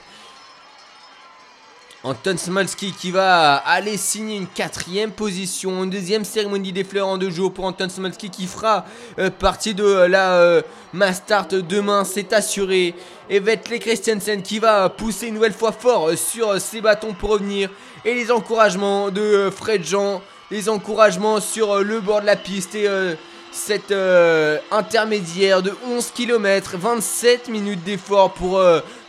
Anton 2.07 2.37
Smolski 2.37 2.93
qui 2.93 3.11
va 3.11 3.55
aller 3.57 3.97
signer 3.97 4.37
une 4.37 4.47
quatrième 4.47 5.11
position, 5.11 5.85
une 5.85 5.89
deuxième 5.89 6.23
cérémonie 6.23 6.71
des 6.71 6.85
fleurs 6.85 7.09
en 7.09 7.17
deux 7.17 7.31
jours 7.31 7.51
pour 7.51 7.65
Anton 7.65 7.89
Smolski 7.89 8.29
qui 8.29 8.47
fera 8.47 8.85
euh, 9.19 9.31
partie 9.31 9.73
de 9.73 9.85
la 9.85 10.35
euh, 10.35 10.61
Mastart 10.93 11.49
demain, 11.49 12.05
c'est 12.05 12.35
assuré. 12.35 12.95
Et 13.31 13.41
Vettel 13.41 13.79
Christiansen 13.79 14.43
qui 14.43 14.59
va 14.59 14.91
pousser 14.91 15.29
une 15.29 15.35
nouvelle 15.35 15.55
fois 15.55 15.73
fort 15.73 16.11
sur 16.15 16.61
ses 16.61 16.83
bâtons 16.83 17.15
pour 17.15 17.31
revenir. 17.31 17.71
Et 18.05 18.13
les 18.13 18.31
encouragements 18.31 19.11
de 19.11 19.23
euh, 19.23 19.51
Fred 19.51 19.83
Jean, 19.83 20.21
les 20.51 20.69
encouragements 20.69 21.41
sur 21.41 21.83
le 21.83 22.01
bord 22.01 22.21
de 22.21 22.27
la 22.27 22.37
piste 22.37 22.75
et 22.75 22.87
cette 23.51 23.95
intermédiaire 24.71 25.63
de 25.63 25.73
11 25.89 26.11
km, 26.11 26.77
27 26.77 27.49
minutes 27.49 27.83
d'effort 27.83 28.35
pour 28.35 28.63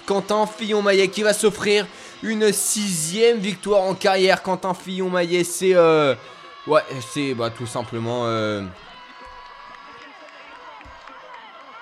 Quentin 0.05 0.45
Fillon-Maillet 0.47 1.09
qui 1.09 1.23
va 1.23 1.33
s'offrir 1.33 1.85
une 2.23 2.51
sixième 2.51 3.39
victoire 3.39 3.81
en 3.81 3.95
carrière. 3.95 4.41
Quentin 4.41 4.73
Fillon-Maillet, 4.73 5.43
c'est... 5.43 5.75
Euh, 5.75 6.15
ouais, 6.67 6.81
c'est 7.11 7.33
bah, 7.33 7.49
tout 7.49 7.67
simplement... 7.67 8.25
Euh, 8.25 8.63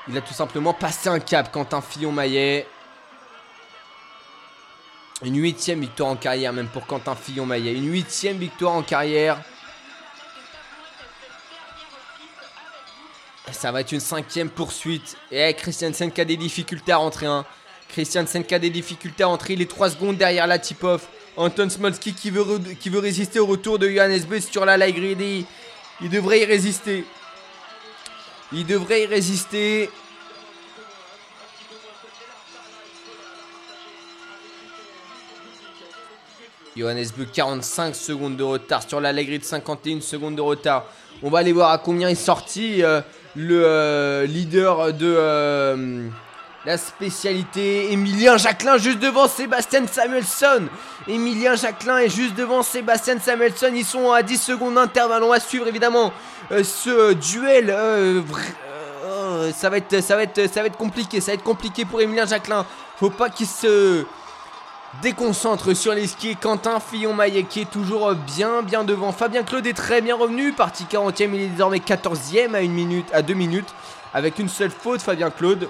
il 0.08 0.18
a 0.18 0.22
tout 0.22 0.34
simplement 0.34 0.74
passé 0.74 1.08
un 1.08 1.20
cap, 1.20 1.52
Quentin 1.52 1.82
Fillon-Maillet. 1.82 2.68
Une 5.24 5.38
huitième 5.38 5.80
victoire 5.80 6.10
en 6.10 6.18
carrière, 6.18 6.52
même 6.52 6.68
pour 6.68 6.86
Quentin 6.86 7.16
Fillon-Maillet. 7.16 7.74
Une 7.74 7.90
huitième 7.90 8.38
victoire 8.38 8.74
en 8.74 8.84
carrière. 8.84 9.40
Ça 13.52 13.72
va 13.72 13.82
être 13.82 13.94
une 13.94 14.02
cinquième 14.02 14.50
poursuite. 14.50 15.16
Et 15.32 15.54
Christiansen 15.54 16.12
qui 16.12 16.20
a 16.20 16.26
des 16.26 16.36
difficultés 16.36 16.92
à 16.92 16.98
rentrer. 16.98 17.28
Hein. 17.28 17.46
Christian 17.94 18.26
Senka 18.26 18.58
des 18.58 18.72
difficultés 18.72 19.24
à 19.24 19.30
entrer 19.30 19.56
les 19.56 19.68
3 19.68 19.92
secondes 19.92 20.18
derrière 20.18 20.48
la 20.48 20.58
tip-off. 20.58 21.08
Anton 21.38 21.70
Smolski 21.70 22.14
qui 22.14 22.32
veut, 22.32 23.00
résister 23.00 23.40
au 23.40 23.46
retour 23.46 23.78
de 23.78 23.88
Johannes 23.88 24.24
Bus 24.28 24.50
sur 24.50 24.66
la 24.66 24.92
grid. 24.92 25.46
Il 26.02 26.10
devrait 26.10 26.42
y 26.42 26.46
résister. 26.46 27.06
Il 28.52 28.66
devrait 28.66 29.04
y 29.04 29.06
résister. 29.06 29.90
Johannes 36.76 37.06
Beu 37.16 37.28
45 37.32 37.96
secondes 37.96 38.36
de 38.36 38.44
retard 38.44 38.82
sur 38.88 39.00
la 39.00 39.14
grid 39.14 39.44
51 39.44 40.02
secondes 40.02 40.36
de 40.36 40.42
retard. 40.42 40.88
On 41.22 41.30
va 41.30 41.40
aller 41.40 41.52
voir 41.52 41.70
à 41.70 41.78
combien 41.78 42.10
est 42.10 42.16
sorti 42.16 42.84
euh, 42.84 43.02
le 43.36 43.64
euh, 43.66 44.26
leader 44.26 44.94
de 44.94 45.16
euh, 45.16 46.10
la 46.66 46.78
spécialité, 46.78 47.92
Emilien 47.92 48.38
Jacquelin 48.38 48.78
juste 48.78 49.00
devant 49.00 49.28
Sébastien 49.28 49.86
Samuelson. 49.86 50.68
Emilien 51.08 51.56
Jacquelin 51.56 51.98
est 51.98 52.10
juste 52.10 52.36
devant 52.36 52.64
Sébastien 52.64 53.20
Samuelson. 53.20 53.72
Ils 53.76 53.86
sont 53.86 54.12
à 54.14 54.24
10 54.24 54.38
secondes 54.38 54.76
d'intervalle. 54.76 55.24
On 55.24 55.30
va 55.30 55.42
suivre 55.42 55.68
évidemment 55.68 56.14
ce 56.50 57.14
duel. 57.14 57.76
Ça, 59.54 59.70
va 59.70 59.78
être, 59.78 60.78
compliqué. 60.78 61.20
Ça 61.20 61.32
va 61.32 61.36
être 61.36 61.44
compliqué 61.44 61.84
pour 61.84 62.00
Emilien 62.00 62.26
Jacquelin. 62.26 62.66
Faut 62.98 63.10
pas 63.10 63.30
qu'il 63.30 63.48
se 63.48 64.06
déconcentre 65.02 65.76
sur 65.76 65.94
les 65.94 66.08
skis. 66.08 66.38
Quentin 66.38 66.80
Fillon-Maillet 66.80 67.44
qui 67.44 67.62
est 67.62 67.70
toujours 67.70 68.14
bien 68.16 68.62
bien 68.62 68.86
devant. 68.86 69.12
Fabien 69.12 69.44
Claude 69.44 69.68
est 69.68 69.74
très 69.74 70.00
bien 70.00 70.16
revenu. 70.16 70.54
Parti 70.54 70.86
40e, 70.90 71.30
il 71.34 71.42
est 71.42 71.48
désormais 71.48 71.80
14e 71.80 72.54
à, 72.54 72.62
une 72.62 72.72
minute, 72.72 73.08
à 73.12 73.22
2 73.22 73.34
minutes. 73.34 73.74
Avec 74.14 74.40
une 74.40 74.48
seule 74.48 74.72
faute, 74.72 75.02
Fabien 75.02 75.30
Claude. 75.30 75.68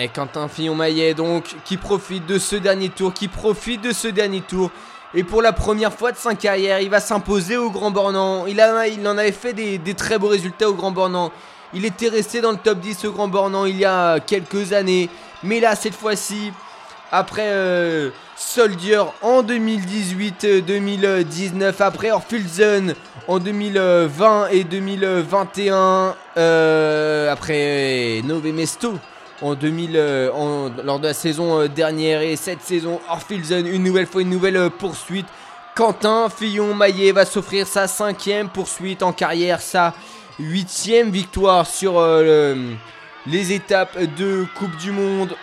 Et 0.00 0.06
Quentin 0.06 0.46
Fillon-Maillet 0.46 1.14
donc 1.14 1.56
qui 1.64 1.76
profite 1.76 2.24
de 2.24 2.38
ce 2.38 2.54
dernier 2.54 2.88
tour, 2.88 3.12
qui 3.12 3.26
profite 3.26 3.80
de 3.80 3.90
ce 3.92 4.06
dernier 4.06 4.42
tour. 4.42 4.70
Et 5.12 5.24
pour 5.24 5.42
la 5.42 5.52
première 5.52 5.92
fois 5.92 6.12
de 6.12 6.16
sa 6.16 6.36
carrière, 6.36 6.80
il 6.80 6.88
va 6.88 7.00
s'imposer 7.00 7.56
au 7.56 7.70
Grand 7.70 7.90
Bornand. 7.90 8.46
Il, 8.46 8.60
en 8.60 9.18
avait 9.18 9.32
fait 9.32 9.54
des, 9.54 9.94
très 9.94 10.18
beaux 10.18 10.28
résultats 10.28 10.70
au 10.70 10.74
Grand 10.74 10.92
Bornand. 10.92 11.32
Il 11.74 11.84
était 11.84 12.08
resté 12.08 12.40
dans 12.40 12.52
le 12.52 12.58
top 12.58 12.78
10 12.78 13.06
au 13.06 13.12
Grand 13.12 13.26
Bornand 13.26 13.64
il 13.64 13.76
y 13.76 13.84
a 13.84 14.20
quelques 14.20 14.72
années. 14.72 15.10
Mais 15.42 15.58
là, 15.58 15.74
cette 15.74 15.94
fois-ci, 15.94 16.52
après 17.10 17.48
euh, 17.48 18.10
Soldier 18.36 19.02
en 19.20 19.42
2018-2019, 19.42 21.72
après 21.80 22.12
Orfilzen 22.12 22.94
en 23.26 23.40
2020 23.40 24.48
et 24.52 24.62
2021, 24.62 26.14
euh, 26.36 27.32
après 27.32 28.22
Nove 28.24 28.52
Mesto 28.52 28.94
en 29.40 29.54
2000, 29.54 29.92
euh, 29.94 30.68
lors 30.84 30.98
de 30.98 31.06
la 31.06 31.14
saison 31.14 31.60
euh, 31.60 31.68
dernière 31.68 32.22
et 32.22 32.36
cette 32.36 32.62
saison, 32.62 33.00
Orfilzen, 33.08 33.66
une 33.66 33.84
nouvelle 33.84 34.06
fois, 34.06 34.22
une 34.22 34.30
nouvelle 34.30 34.56
euh, 34.56 34.70
poursuite. 34.70 35.26
Quentin 35.76 36.28
Fillon-Maillet 36.28 37.12
va 37.12 37.24
s'offrir 37.24 37.66
sa 37.66 37.86
cinquième 37.86 38.48
poursuite 38.48 39.02
en 39.02 39.12
carrière, 39.12 39.60
sa 39.60 39.94
huitième 40.40 41.10
victoire 41.10 41.68
sur 41.68 42.04
les 43.26 43.52
étapes 43.52 43.96
de 44.16 44.44
Coupe 44.56 44.76
du 44.78 44.90
Monde. 44.90 45.36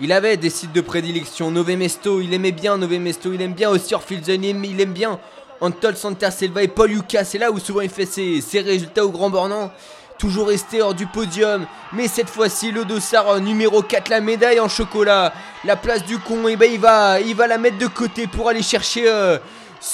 Il 0.00 0.12
avait 0.12 0.38
des 0.38 0.48
sites 0.48 0.72
de 0.72 0.80
prédilection, 0.80 1.50
Nove 1.50 1.76
Mesto, 1.76 2.22
il 2.22 2.32
aimait 2.32 2.52
bien 2.52 2.78
Nove 2.78 2.98
Mesto, 2.98 3.34
il 3.34 3.42
aime 3.42 3.52
bien 3.52 3.68
aussi 3.68 3.94
Orfilzen, 3.94 4.42
il 4.42 4.80
aime 4.80 4.94
bien 4.94 5.20
Antol 5.60 5.94
Santerselva 5.94 6.62
et 6.62 6.68
Paul 6.68 6.88
Lucas, 6.88 7.24
c'est 7.24 7.38
là 7.38 7.50
où 7.50 7.58
souvent 7.58 7.82
il 7.82 7.90
fait 7.90 8.06
ses, 8.06 8.40
ses 8.40 8.60
résultats 8.60 9.04
au 9.04 9.10
Grand 9.10 9.28
Bornand 9.28 9.72
toujours 10.18 10.48
resté 10.48 10.82
hors 10.82 10.94
du 10.94 11.06
podium. 11.06 11.66
Mais 11.92 12.08
cette 12.08 12.30
fois-ci, 12.30 12.70
le 12.70 12.84
dossard 12.84 13.28
euh, 13.28 13.40
numéro 13.40 13.82
4, 13.82 14.08
la 14.08 14.20
médaille 14.20 14.60
en 14.60 14.68
chocolat. 14.68 15.32
La 15.64 15.76
place 15.76 16.04
du 16.04 16.18
con, 16.18 16.48
et 16.48 16.52
eh 16.52 16.56
ben, 16.56 16.70
il, 16.72 16.80
va, 16.80 17.20
il 17.20 17.34
va 17.34 17.46
la 17.46 17.58
mettre 17.58 17.78
de 17.78 17.86
côté 17.86 18.26
pour 18.26 18.48
aller 18.48 18.62
chercher 18.62 19.04
euh, 19.08 19.38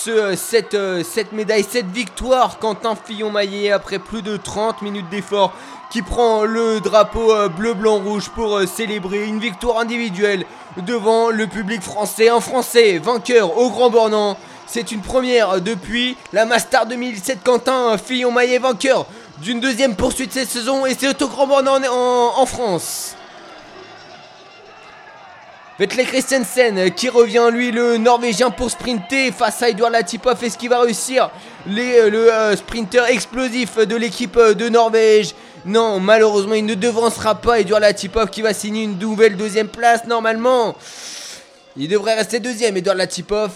euh, 0.09 0.35
cette 0.37 1.33
médaille, 1.33 1.65
cette 1.69 1.91
victoire. 1.91 2.59
Quentin 2.59 2.95
Fillon-Maillet, 2.97 3.71
après 3.71 3.99
plus 3.99 4.23
de 4.23 4.37
30 4.37 4.83
minutes 4.83 5.09
d'effort, 5.11 5.53
qui 5.91 6.03
prend 6.03 6.45
le 6.45 6.81
drapeau 6.81 7.33
bleu-blanc-rouge 7.51 8.31
pour 8.31 8.61
célébrer 8.63 9.27
une 9.27 9.41
victoire 9.41 9.79
individuelle 9.79 10.45
devant 10.77 11.31
le 11.31 11.47
public 11.47 11.83
français. 11.83 12.29
Un 12.29 12.41
Français 12.41 12.99
vainqueur 12.99 13.59
au 13.59 13.71
Grand 13.71 13.91
Bornand. 13.91 14.37
C'est 14.67 14.93
une 14.93 15.01
première 15.01 15.61
depuis 15.61 16.17
la 16.33 16.47
Master 16.47 16.87
2007. 16.87 17.41
Quentin 17.43 17.99
Fillon-Maillet 17.99 18.59
vainqueur 18.59 19.07
d'une 19.41 19.61
deuxième 19.61 19.97
poursuite 19.97 20.33
cette 20.33 20.49
saison 20.49 20.85
et 20.85 20.95
c'est 20.99 21.23
au 21.23 21.29
Grand 21.29 21.47
Bornand 21.47 21.83
en, 21.91 22.41
en 22.41 22.47
France. 22.47 23.15
Vetle 25.79 26.05
Christensen 26.05 26.91
qui 26.91 27.09
revient 27.09 27.49
lui 27.51 27.71
le 27.71 27.97
norvégien 27.97 28.51
pour 28.51 28.71
sprinter 28.71 29.33
face 29.33 29.63
à 29.63 29.71
Edouard 29.71 29.91
Latipov 29.91 30.43
est-ce 30.45 30.59
qu'il 30.59 30.69
va 30.69 30.81
réussir 30.81 31.31
les, 31.67 32.11
le 32.11 32.31
euh, 32.31 32.55
sprinter 32.55 33.07
explosif 33.09 33.79
de 33.79 33.97
l'équipe 33.97 34.37
euh, 34.37 34.53
de 34.53 34.69
Norvège? 34.69 35.35
Non 35.65 36.01
malheureusement 36.01 36.55
il 36.55 36.67
ne 36.67 36.75
devancera 36.75 37.35
pas 37.37 37.61
Edouard 37.61 37.81
Latipov 37.81 38.29
qui 38.29 38.43
va 38.43 38.53
signer 38.53 38.83
une 38.83 38.99
nouvelle 38.99 39.39
deuxième 39.39 39.69
place 39.69 40.05
normalement. 40.07 40.77
Il 41.79 41.89
devrait 41.89 42.15
rester 42.15 42.41
deuxième 42.41 42.77
Edouard 42.77 42.97
Latipov 42.97 43.53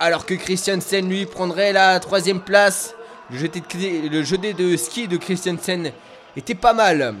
alors 0.00 0.26
que 0.26 0.34
Christensen 0.34 1.08
lui 1.08 1.26
prendrait 1.26 1.72
la 1.72 2.00
troisième 2.00 2.40
place 2.40 2.92
le 3.30 4.22
jeté 4.22 4.52
de, 4.52 4.76
ski 4.76 5.08
de 5.08 5.16
Christensen 5.16 5.92
était 6.36 6.54
pas 6.54 6.72
mal 6.72 7.14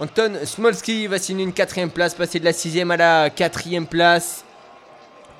Anton 0.00 0.32
Smolski 0.44 1.06
va 1.08 1.18
signer 1.18 1.44
une 1.44 1.52
quatrième 1.52 1.90
place, 1.90 2.14
passer 2.14 2.40
de 2.40 2.46
la 2.46 2.54
sixième 2.54 2.90
à 2.90 2.96
la 2.96 3.28
quatrième 3.28 3.86
place. 3.86 4.46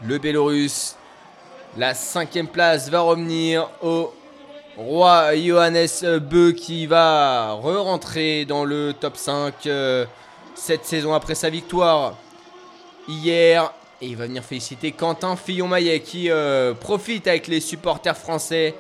Le 0.05 0.19
Bélorusse, 0.19 0.97
la 1.79 1.95
cinquième 1.95 2.47
place 2.47 2.91
va 2.91 3.01
revenir 3.01 3.71
au 3.81 4.13
roi 4.77 5.35
Johannes 5.35 6.21
Beu 6.21 6.53
qui 6.53 6.85
va 6.85 7.53
re-rentrer 7.53 8.45
dans 8.45 8.67
le 8.67 8.93
top 8.93 9.17
5 9.17 9.55
euh, 9.65 10.05
cette 10.55 10.85
saison 10.85 11.15
après 11.15 11.35
sa 11.35 11.49
victoire 11.49 12.19
hier. 13.09 13.73
Et 14.03 14.09
il 14.09 14.17
va 14.17 14.27
venir 14.27 14.45
féliciter 14.45 14.93
Quentin 14.93 15.37
Fillon-Maillet 15.37 16.01
qui 16.01 16.31
euh, 16.31 16.75
profite 16.75 17.27
avec 17.27 17.49
les 17.49 17.61
supporters 17.61 18.17
français 18.17 18.75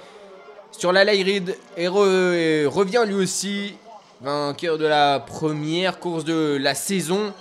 sur 0.72 0.92
la 0.92 1.02
Ride 1.02 1.56
et, 1.76 1.88
revient 1.88 3.04
lui 3.06 3.14
aussi 3.14 3.74
vainqueur 4.20 4.78
de 4.78 4.86
la 4.86 5.20
première 5.20 5.98
course 5.98 6.24
de 6.24 6.58
la 6.60 6.74
saison. 6.74 7.32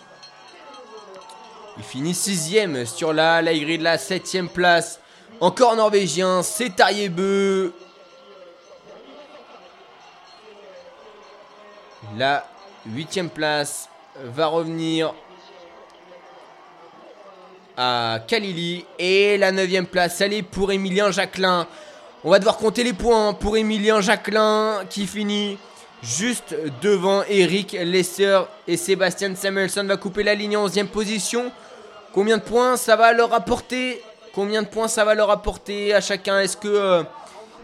Il 1.78 1.84
finit 1.84 2.14
sixième 2.14 2.86
sur 2.86 3.14
la, 3.14 3.42
la 3.42 3.54
de 3.54 3.84
la 3.84 3.98
septième 3.98 4.50
place. 4.50 5.00
Encore 5.40 5.76
norvégien, 5.76 6.44
c'est 6.44 6.74
Beu. 7.10 7.74
La 12.18 12.46
huitième 12.86 13.30
place 13.30 13.88
va 14.24 14.48
revenir 14.48 15.14
à 17.78 18.20
Kalili. 18.28 18.86
Et 18.98 19.38
la 19.38 19.52
neuvième 19.54 19.88
place, 19.88 20.20
elle 20.20 20.34
est 20.34 20.44
pour 20.44 20.72
Emilien 20.72 21.12
Jacquelin. 21.12 21.68
On 22.26 22.32
va 22.32 22.40
devoir 22.40 22.58
compter 22.58 22.84
les 22.84 22.92
points 22.92 23.32
pour 23.32 23.56
Emilien 23.56 24.02
Jacquelin 24.02 24.82
qui 24.90 25.08
finit 25.08 25.58
juste 26.04 26.54
devant 26.82 27.24
Eric 27.30 27.72
Lesser 27.72 28.42
et 28.68 28.76
Sébastien 28.76 29.34
Samuelson. 29.36 29.86
Va 29.86 29.96
couper 29.96 30.24
la 30.24 30.36
ligne 30.36 30.58
en 30.58 30.68
11e 30.68 30.88
position. 30.88 31.50
Combien 32.14 32.36
de 32.36 32.42
points 32.42 32.76
ça 32.76 32.98
va 32.98 33.14
leur 33.14 33.34
apporter? 33.34 34.04
Combien 34.36 34.64
de 34.64 34.68
points 34.68 34.90
ça 34.90 35.06
va 35.06 35.16
leur 35.16 35.32
apporter 35.32 35.94
à 35.94 36.02
chacun? 36.02 36.42
Est-ce 36.42 36.58
que 36.58 36.68
euh, 36.68 37.04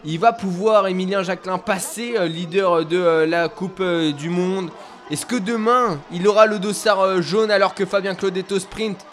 il 0.06 0.20
va 0.20 0.32
pouvoir 0.32 0.88
Emilien 0.88 1.22
Jacquelin 1.22 1.58
passer 1.58 2.14
euh, 2.16 2.26
leader 2.26 2.86
de 2.86 2.98
euh, 2.98 3.26
la 3.26 3.50
Coupe 3.50 3.84
du 3.84 4.30
Monde? 4.30 4.70
Est-ce 5.12 5.26
que 5.26 5.36
demain 5.36 6.00
il 6.14 6.26
aura 6.30 6.46
le 6.46 6.60
dossard 6.60 7.22
jaune 7.22 7.52
alors 7.52 7.76
que 7.76 7.86
Fabien 7.86 8.16
Claude 8.16 8.38
est 8.38 8.54
au 8.54 8.60
sprint 8.60 9.06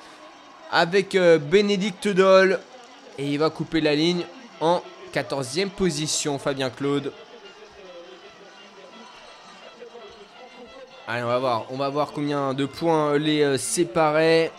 avec 0.71 1.19
Bénédicte 1.51 2.07
Doll 2.07 2.61
et 3.19 3.27
il 3.27 3.39
va 3.41 3.51
couper 3.51 3.81
la 3.81 3.97
ligne 3.97 4.25
en 4.61 4.81
14e 5.13 5.69
position 5.69 6.39
Fabien 6.39 6.71
Claude. 6.71 7.13
Allez, 11.07 11.23
on 11.23 11.27
va 11.27 11.39
voir. 11.39 11.67
On 11.71 11.77
va 11.77 11.89
voir 11.91 12.13
combien 12.13 12.55
de 12.55 12.65
points 12.65 13.19
les 13.19 13.43
euh, 13.43 13.59
séparait. 13.59 14.51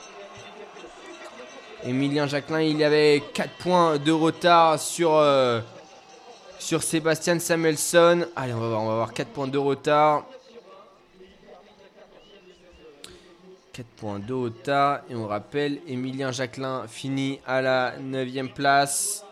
Emilien 1.83 2.27
Jacquelin, 2.27 2.61
il 2.61 2.83
avait 2.83 3.23
4 3.33 3.49
points 3.55 3.97
de 3.97 4.11
retard 4.11 4.79
sur, 4.79 5.15
euh, 5.15 5.61
sur 6.59 6.83
Sébastien 6.83 7.39
Samuelson. 7.39 8.27
Allez, 8.35 8.53
on 8.53 8.59
va 8.59 8.67
voir. 8.67 8.81
On 8.81 8.87
va 8.87 8.95
voir 8.95 9.13
4 9.13 9.29
points 9.29 9.47
de 9.47 9.57
retard. 9.57 10.25
4 13.73 13.85
points 13.97 14.19
de 14.19 14.33
retard. 14.33 15.01
Et 15.09 15.15
on 15.15 15.27
rappelle, 15.27 15.79
Emilien 15.87 16.31
Jacquelin 16.31 16.85
finit 16.87 17.39
à 17.47 17.61
la 17.61 17.97
9ème 17.97 18.53
place. 18.53 19.25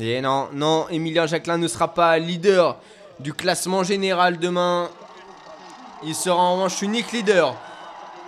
Et 0.00 0.22
non, 0.22 0.48
non, 0.52 0.86
Emilien 0.88 1.26
Jacquelin 1.26 1.58
ne 1.58 1.68
sera 1.68 1.92
pas 1.92 2.18
leader 2.18 2.78
du 3.20 3.34
classement 3.34 3.84
général 3.84 4.38
demain. 4.38 4.88
Il 6.02 6.14
sera 6.14 6.36
en 6.36 6.54
revanche 6.54 6.80
unique 6.80 7.12
leader 7.12 7.54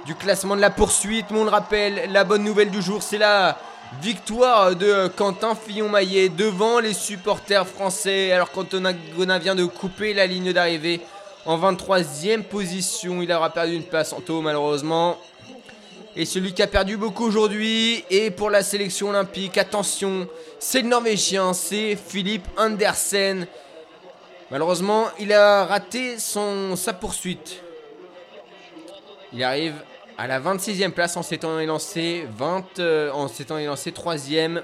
du 0.04 0.14
classement 0.14 0.56
de 0.56 0.60
la 0.60 0.70
poursuite. 0.70 1.26
Mais 1.30 1.38
on 1.38 1.44
le 1.44 1.50
rappelle, 1.50 2.12
la 2.12 2.24
bonne 2.24 2.44
nouvelle 2.44 2.70
du 2.70 2.82
jour, 2.82 3.02
c'est 3.02 3.16
la 3.16 3.56
victoire 4.02 4.76
de 4.76 5.08
Quentin 5.08 5.54
Fillon-Maillet 5.54 6.28
devant 6.28 6.80
les 6.80 6.92
supporters 6.92 7.66
français. 7.66 8.30
Alors 8.32 8.50
qu'Antonagona 8.50 9.38
vient 9.38 9.54
de 9.54 9.64
couper 9.64 10.12
la 10.12 10.26
ligne 10.26 10.52
d'arrivée 10.52 11.00
en 11.46 11.58
23e 11.58 12.42
position. 12.42 13.22
Il 13.22 13.32
aura 13.32 13.50
perdu 13.50 13.74
une 13.74 13.84
place 13.84 14.12
en 14.12 14.20
taux 14.20 14.42
malheureusement. 14.42 15.16
Et 16.16 16.26
celui 16.26 16.54
qui 16.54 16.62
a 16.62 16.68
perdu 16.68 16.96
beaucoup 16.96 17.24
aujourd'hui, 17.24 18.04
et 18.08 18.30
pour 18.30 18.48
la 18.48 18.62
sélection 18.62 19.08
olympique, 19.08 19.58
attention, 19.58 20.28
c'est 20.60 20.82
le 20.82 20.88
Norvégien, 20.88 21.52
c'est 21.52 21.96
Philippe 21.96 22.46
Andersen. 22.56 23.48
Malheureusement, 24.52 25.06
il 25.18 25.32
a 25.32 25.64
raté 25.64 26.16
sa 26.18 26.92
poursuite. 26.92 27.60
Il 29.32 29.42
arrive 29.42 29.74
à 30.16 30.28
la 30.28 30.38
26e 30.38 30.92
place 30.92 31.16
en 31.16 31.22
s'étant 31.24 31.58
élancé 31.58 32.28
20 32.36 32.78
euh, 32.78 33.10
en 33.10 33.26
s'étant 33.26 33.58
élancé 33.58 33.90
3e. 33.90 34.62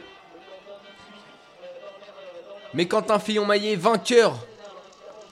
Mais 2.74 2.86
Quentin 2.86 3.18
Fillon-Maillet 3.18 3.74
vainqueur 3.74 4.36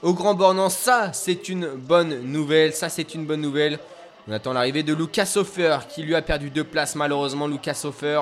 au 0.01 0.13
Grand 0.13 0.33
Bornand, 0.33 0.69
ça 0.69 1.13
c'est 1.13 1.47
une 1.47 1.67
bonne 1.67 2.23
nouvelle, 2.23 2.73
ça 2.73 2.89
c'est 2.89 3.15
une 3.15 3.25
bonne 3.25 3.39
nouvelle. 3.39 3.79
On 4.29 4.31
attend 4.31 4.53
l'arrivée 4.53 4.83
de 4.83 4.93
Lucas 4.93 5.33
Hofer 5.37 5.79
qui 5.89 6.03
lui 6.03 6.13
a 6.13 6.21
perdu 6.21 6.51
deux 6.51 6.63
places 6.63 6.93
malheureusement 6.93 7.47
Lucas 7.47 7.81
Hofer. 7.83 8.21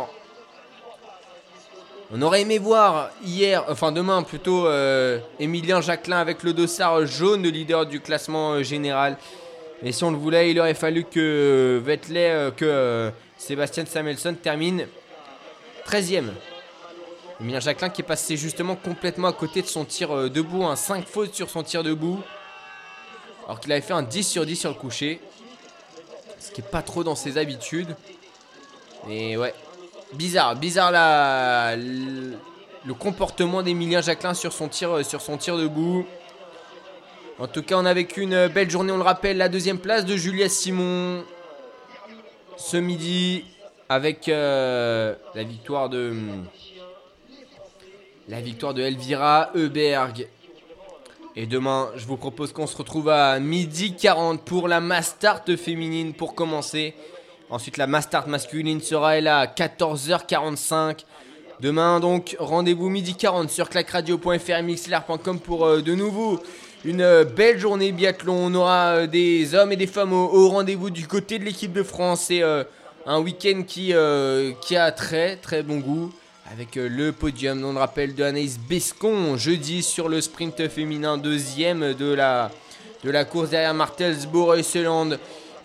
On 2.14 2.22
aurait 2.22 2.44
aimé 2.44 2.60
voir 2.60 3.10
hier, 3.26 3.66
enfin 3.68 3.92
demain 3.92 4.24
plutôt, 4.24 4.68
euh, 4.68 5.20
Emilien 5.38 5.82
Jacquelin 5.82 6.20
avec 6.20 6.44
le 6.44 6.54
dossard 6.54 7.06
jaune, 7.06 7.44
le 7.44 7.50
leader 7.50 7.86
du 7.86 8.00
classement 8.00 8.54
euh, 8.54 8.64
général. 8.64 9.18
Et 9.84 9.92
si 9.92 10.06
on 10.06 10.12
le 10.12 10.18
voulait, 10.18 10.50
il 10.50 10.58
aurait 10.62 10.76
fallu 10.76 11.04
que 11.04 11.84
euh, 11.86 12.52
que 12.52 12.64
euh, 12.64 13.12
Sébastien 13.38 13.86
Samuelson 13.86 14.34
termine 14.42 14.88
13ème. 15.86 16.30
Emilien 17.42 17.60
Jacquelin 17.60 17.90
qui 17.90 18.02
est 18.02 18.06
passé 18.06 18.38
justement 18.38 18.78
complètement 18.78 19.28
à 19.28 19.34
côté 19.34 19.62
de 19.62 19.68
son 19.68 19.84
tir 19.84 20.30
debout, 20.30 20.64
un 20.64 20.78
5 20.78 21.06
fautes 21.06 21.36
sur 21.36 21.50
son 21.50 21.64
tir 21.64 21.84
debout. 21.84 22.24
Alors 23.46 23.60
qu'il 23.60 23.74
avait 23.74 23.82
fait 23.82 23.92
un 23.92 24.04
10 24.04 24.24
sur 24.24 24.46
10 24.46 24.56
sur 24.56 24.70
le 24.70 24.76
coucher. 24.76 25.20
Ce 26.40 26.52
qui 26.52 26.62
est 26.62 26.70
pas 26.70 26.82
trop 26.82 27.04
dans 27.04 27.16
ses 27.16 27.38
habitudes. 27.38 27.96
Et 29.10 29.38
ouais, 29.38 29.54
bizarre, 30.14 30.56
bizarre 30.56 30.92
la, 30.92 31.76
le 31.76 32.94
comportement 32.94 33.64
d'Emilien 33.64 34.02
Jacquelin 34.02 34.34
sur 34.34 34.54
son 34.54 34.68
tir, 34.68 35.06
sur 35.06 35.22
son 35.22 35.36
debout. 35.36 36.06
En 37.40 37.48
tout 37.48 37.62
cas, 37.62 37.76
on 37.78 37.86
a 37.86 37.94
vécu 37.94 38.22
une 38.22 38.48
belle 38.48 38.70
journée, 38.70 38.92
on 38.92 38.98
le 38.98 39.04
rappelle, 39.04 39.38
la 39.38 39.50
deuxième 39.50 39.80
place 39.80 40.06
de 40.06 40.18
Julia 40.18 40.50
Simon 40.50 41.24
ce 42.58 42.78
midi 42.78 43.46
avec 43.88 44.28
euh, 44.28 45.16
la 45.36 45.44
victoire 45.44 45.90
de 45.90 46.14
la 48.28 48.42
victoire 48.42 48.74
de 48.74 48.82
Elvira 48.82 49.52
Heuberg. 49.56 50.28
Et 51.40 51.46
demain, 51.46 51.92
je 51.96 52.08
vous 52.08 52.18
propose 52.18 52.52
qu'on 52.52 52.66
se 52.66 52.76
retrouve 52.76 53.10
à 53.10 53.40
midi 53.40 53.94
40 53.94 54.42
pour 54.42 54.68
la 54.68 54.80
Mastart 54.80 55.44
féminine 55.56 56.14
pour 56.14 56.34
commencer. 56.34 56.96
Ensuite, 57.52 57.78
la 57.78 57.86
Mastart 57.86 58.28
masculine 58.28 58.82
sera 58.82 59.18
elle 59.18 59.28
à 59.28 59.46
14h45. 59.46 61.06
Demain, 61.60 62.00
donc, 62.00 62.36
rendez-vous 62.40 62.90
midi 62.90 63.14
40 63.14 63.52
sur 63.52 63.70
clacradio.fr 63.70 64.64
mixler.com 64.64 65.40
pour 65.40 65.68
euh, 65.68 65.82
de 65.84 65.94
nouveau 65.94 66.40
une 66.84 67.02
euh, 67.02 67.24
belle 67.24 67.60
journée 67.60 67.92
biathlon. 67.92 68.48
On 68.48 68.56
aura 68.56 68.88
euh, 68.96 69.06
des 69.06 69.54
hommes 69.54 69.72
et 69.72 69.76
des 69.76 69.86
femmes 69.86 70.14
au, 70.14 70.50
rendez-vous 70.50 70.90
du 70.90 71.06
côté 71.06 71.38
de 71.38 71.44
l'équipe 71.44 71.72
de 71.72 71.84
France. 71.84 72.22
C'est 72.30 72.42
un 73.06 73.20
week-end 73.20 73.62
qui, 73.62 73.94
qui 74.62 74.76
a 74.76 74.92
très 74.92 75.36
très 75.36 75.62
bon 75.62 75.78
goût 75.78 76.12
avec 76.52 76.78
euh, 76.78 76.88
le 76.88 77.12
podium, 77.12 77.64
on 77.64 77.74
le 77.74 77.80
rappelle, 77.80 78.16
de 78.16 78.24
Anaïs 78.24 78.60
Bescon 78.60 79.38
jeudi 79.38 79.84
sur 79.84 80.10
le 80.10 80.22
sprint 80.22 80.68
féminin 80.70 81.18
deuxième 81.18 81.94
de 81.94 82.14
la, 82.14 82.52
de 83.04 83.12
la 83.12 83.26
course 83.26 83.50
derrière 83.50 83.74
Martelsbourg 83.74 84.56
et 84.56 84.64
Seland. 84.64 85.12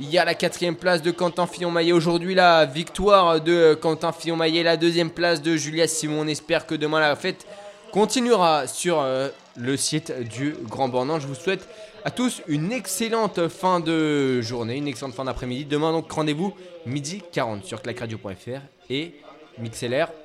Il 0.00 0.10
y 0.10 0.18
a 0.18 0.24
la 0.24 0.34
quatrième 0.34 0.74
place 0.74 1.02
de 1.02 1.10
Quentin 1.10 1.46
Fillon-Maillet 1.46 1.92
aujourd'hui, 1.92 2.34
la 2.34 2.64
victoire 2.64 3.40
de 3.40 3.74
Quentin 3.74 4.10
Fillon-Maillet, 4.12 4.62
la 4.62 4.76
deuxième 4.76 5.10
place 5.10 5.40
de 5.40 5.56
Julia 5.56 5.86
Simon. 5.86 6.22
On 6.22 6.26
espère 6.26 6.66
que 6.66 6.74
demain 6.74 6.98
la 6.98 7.14
fête 7.14 7.46
continuera 7.92 8.66
sur 8.66 9.00
euh, 9.00 9.28
le 9.56 9.76
site 9.76 10.12
du 10.28 10.56
Grand 10.68 10.88
Bornand. 10.88 11.20
Je 11.20 11.26
vous 11.26 11.34
souhaite 11.34 11.68
à 12.04 12.10
tous 12.10 12.42
une 12.48 12.72
excellente 12.72 13.46
fin 13.48 13.78
de 13.78 14.40
journée, 14.40 14.76
une 14.78 14.88
excellente 14.88 15.14
fin 15.14 15.24
d'après-midi. 15.24 15.66
Demain 15.66 15.92
donc 15.92 16.10
rendez-vous 16.10 16.54
midi 16.86 17.22
40 17.30 17.64
sur 17.64 17.80
clacradio.fr 17.80 18.60
et 18.90 19.14
mixlr.com. 19.58 20.21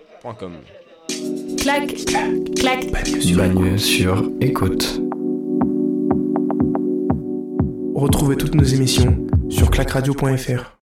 Clac, 1.57 1.87
clac. 2.55 2.91
Bagneux 3.35 3.77
sur 3.77 4.29
écoute. 4.41 5.01
Retrouvez 7.95 8.35
toutes 8.37 8.55
nos 8.55 8.63
émissions 8.63 9.25
sur 9.49 9.69
clacradio.fr. 9.69 10.76